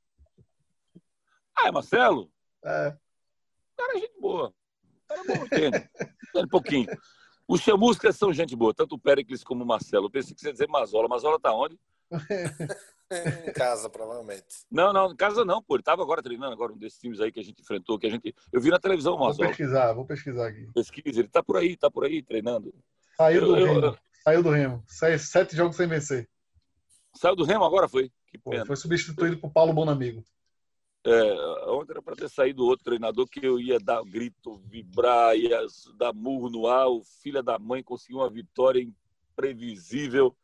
Ah, 1.57 1.67
é 1.67 1.71
Marcelo? 1.71 2.31
É. 2.63 2.95
Cara, 3.75 3.97
é 3.97 3.99
gente 3.99 4.19
boa. 4.19 4.53
Cara 5.07 5.23
bom, 5.23 5.45
entende? 5.45 5.89
um 6.35 6.47
pouquinho. 6.47 6.87
Os 7.47 7.61
chamuscas 7.61 8.15
são 8.15 8.31
gente 8.31 8.55
boa, 8.55 8.73
tanto 8.73 8.95
o 8.95 8.99
Pericles 8.99 9.43
como 9.43 9.63
o 9.63 9.67
Marcelo. 9.67 10.05
Eu 10.05 10.11
pensei 10.11 10.33
que 10.33 10.41
você 10.41 10.47
ia 10.47 10.53
dizer 10.53 10.67
Mazola. 10.69 11.07
Mazola 11.07 11.39
tá 11.39 11.53
onde? 11.53 11.77
Em 13.11 13.53
casa, 13.53 13.89
provavelmente. 13.89 14.45
Não, 14.71 14.93
não, 14.93 15.11
em 15.11 15.15
casa 15.15 15.43
não, 15.43 15.61
pô. 15.61 15.75
Ele 15.75 15.83
tava 15.83 16.01
agora 16.01 16.21
treinando, 16.21 16.53
agora 16.53 16.73
um 16.73 16.77
desses 16.77 16.99
times 16.99 17.19
aí 17.19 17.31
que 17.31 17.39
a 17.39 17.43
gente 17.43 17.61
enfrentou, 17.61 17.99
que 17.99 18.07
a 18.07 18.09
gente. 18.09 18.33
Eu 18.51 18.61
vi 18.61 18.69
na 18.69 18.79
televisão, 18.79 19.17
Mazola. 19.17 19.35
Vou 19.35 19.47
pesquisar, 19.47 19.93
vou 19.93 20.05
pesquisar 20.05 20.47
aqui. 20.47 20.67
Pesquisa, 20.73 21.19
ele 21.19 21.27
tá 21.27 21.43
por 21.43 21.57
aí, 21.57 21.75
tá 21.75 21.89
por 21.89 22.05
aí 22.05 22.21
treinando. 22.21 22.73
Saiu 23.17 23.45
do 23.45 23.57
eu, 23.57 23.65
Remo. 23.65 23.85
Eu... 23.85 23.97
Saiu 24.23 24.43
do 24.43 24.49
Remo. 24.49 24.83
Sete 24.87 25.55
jogos 25.55 25.75
sem 25.75 25.87
vencer. 25.87 26.29
Saiu 27.15 27.35
do 27.35 27.43
Remo 27.43 27.63
agora, 27.63 27.87
foi? 27.87 28.11
Que 28.27 28.37
pena. 28.37 28.65
Foi 28.65 28.75
substituído 28.75 29.37
por 29.37 29.51
Paulo 29.51 29.73
Bonamigo. 29.73 30.23
É, 31.05 31.33
ontem 31.67 31.91
era 31.91 32.01
para 32.01 32.15
ter 32.15 32.29
saído 32.29 32.65
outro 32.65 32.85
treinador 32.85 33.27
que 33.27 33.45
eu 33.45 33.59
ia 33.59 33.77
dar 33.77 34.01
grito, 34.03 34.61
vibrar, 34.69 35.35
ia 35.35 35.59
dar 35.97 36.13
murro 36.13 36.49
no 36.49 36.65
ar. 36.65 36.87
O 36.87 37.03
filho 37.21 37.43
da 37.43 37.59
mãe 37.59 37.83
conseguiu 37.83 38.19
uma 38.19 38.29
vitória 38.29 38.81
imprevisível, 39.31 40.35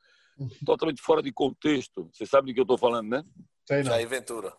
totalmente 0.66 1.02
fora 1.02 1.22
de 1.22 1.32
contexto. 1.32 2.10
Você 2.12 2.26
sabe 2.26 2.48
do 2.48 2.54
que 2.54 2.60
eu 2.60 2.64
estou 2.64 2.78
falando, 2.78 3.10
né? 3.10 3.24
Sei 3.68 3.78
não. 3.78 3.92
Jair 3.92 4.08
Ventura. 4.08 4.54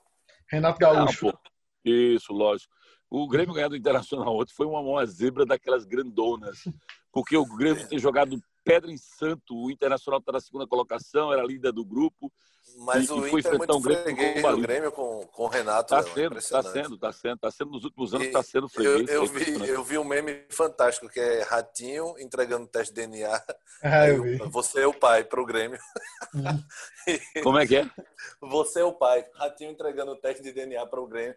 Renato 0.50 0.78
Gaúcho. 0.78 1.28
Ah, 1.28 1.40
Isso, 1.84 2.32
lógico. 2.32 2.72
O 3.08 3.26
Grêmio 3.28 3.54
ganhar 3.54 3.68
do 3.68 3.76
Internacional 3.76 4.36
ontem 4.36 4.54
foi 4.54 4.66
uma, 4.66 4.80
uma 4.80 5.04
zebra 5.06 5.44
daquelas 5.44 5.84
grandonas. 5.84 6.64
Porque 7.12 7.36
o 7.36 7.44
Grêmio 7.44 7.88
tem 7.88 7.98
jogado 7.98 8.40
pedra 8.64 8.90
em 8.90 8.96
santo. 8.96 9.56
O 9.56 9.70
Internacional 9.70 10.20
está 10.20 10.32
na 10.32 10.40
segunda 10.40 10.66
colocação, 10.66 11.32
era 11.32 11.42
líder 11.42 11.72
do 11.72 11.84
grupo. 11.84 12.32
Mas 12.78 13.08
e, 13.08 13.12
o 13.12 13.26
e 13.26 13.30
foi 13.30 13.40
Inter 13.40 13.54
é 13.54 13.58
muito 13.58 13.76
um 13.76 13.80
Grêmio 13.80 14.42
com 14.42 14.48
o 14.48 14.60
Grêmio 14.60 14.92
com, 14.92 15.26
com 15.26 15.42
o 15.44 15.48
Renato. 15.48 15.94
Está 15.94 16.14
sendo, 16.14 16.38
está 16.38 16.62
sendo, 16.62 16.94
está 16.94 17.12
sendo, 17.12 17.34
está 17.34 17.50
sendo 17.50 17.70
nos 17.72 17.84
últimos 17.84 18.14
anos, 18.14 18.26
está 18.26 18.42
sendo 18.42 18.68
freguês. 18.68 19.08
Eu, 19.08 19.24
eu, 19.24 19.26
vi, 19.26 19.68
eu 19.68 19.84
vi 19.84 19.98
um 19.98 20.04
meme 20.04 20.44
fantástico 20.50 21.08
que 21.08 21.18
é 21.18 21.42
Ratinho 21.42 22.14
entregando 22.18 22.66
teste 22.66 22.94
de 22.94 23.06
DNA. 23.06 23.30
Ah, 23.82 24.06
eu 24.06 24.22
vi. 24.22 24.36
Você 24.36 24.82
é 24.82 24.86
o 24.86 24.92
pai 24.92 25.24
para 25.24 25.40
o 25.40 25.46
Grêmio. 25.46 25.78
Hum. 26.34 26.42
Como 27.42 27.58
é 27.58 27.66
que 27.66 27.76
é? 27.76 27.90
Você 28.42 28.80
é 28.80 28.84
o 28.84 28.92
pai. 28.92 29.24
Ratinho 29.36 29.70
entregando 29.70 30.12
o 30.12 30.16
teste 30.16 30.42
de 30.42 30.52
DNA 30.52 30.84
para 30.86 31.00
o 31.00 31.06
Grêmio. 31.06 31.34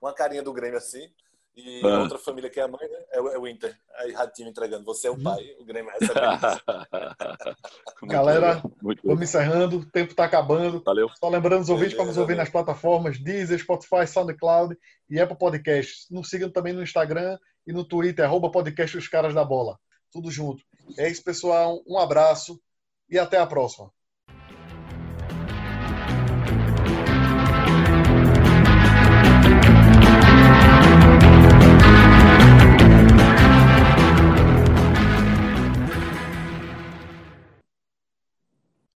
Uma 0.00 0.12
carinha 0.12 0.44
do 0.44 0.52
Grêmio 0.52 0.78
assim. 0.78 1.12
E 1.58 1.80
ah. 1.84 1.98
outra 1.98 2.18
família 2.18 2.48
que 2.48 2.60
é 2.60 2.62
a 2.62 2.68
mãe, 2.68 2.88
né? 2.88 2.98
É 3.10 3.20
o, 3.20 3.28
é 3.30 3.38
o 3.38 3.48
Inter. 3.48 3.76
Aí 3.96 4.12
Ratinho 4.12 4.48
entregando. 4.48 4.84
Você 4.84 5.08
é 5.08 5.10
o 5.10 5.14
uhum. 5.14 5.24
pai, 5.24 5.56
o 5.58 5.64
Grêmio 5.64 5.90
recebe. 5.90 6.14
Galera, 8.06 8.62
vamos 9.02 9.22
encerrando. 9.22 9.78
O 9.78 9.84
tempo 9.84 10.12
está 10.12 10.24
acabando. 10.24 10.80
Valeu. 10.84 11.08
Só 11.18 11.28
lembrando 11.28 11.62
os 11.62 11.68
ouvintes 11.68 11.94
para 11.94 12.04
nos 12.04 12.16
ouvir 12.16 12.36
nas 12.36 12.48
plataformas 12.48 13.18
Deezer, 13.18 13.58
Spotify, 13.58 14.06
SoundCloud 14.06 14.78
e 15.10 15.20
Apple 15.20 15.36
Podcasts. 15.36 16.06
Nos 16.12 16.30
sigam 16.30 16.48
também 16.48 16.72
no 16.72 16.82
Instagram 16.82 17.36
e 17.66 17.72
no 17.72 17.84
Twitter, 17.84 18.24
arroba 18.24 18.52
podcast 18.52 18.96
Os 18.96 19.08
Caras 19.08 19.34
da 19.34 19.44
Bola. 19.44 19.80
Tudo 20.12 20.30
junto. 20.30 20.62
É 20.96 21.10
isso, 21.10 21.24
pessoal. 21.24 21.82
Um 21.88 21.98
abraço 21.98 22.60
e 23.10 23.18
até 23.18 23.36
a 23.36 23.46
próxima. 23.46 23.90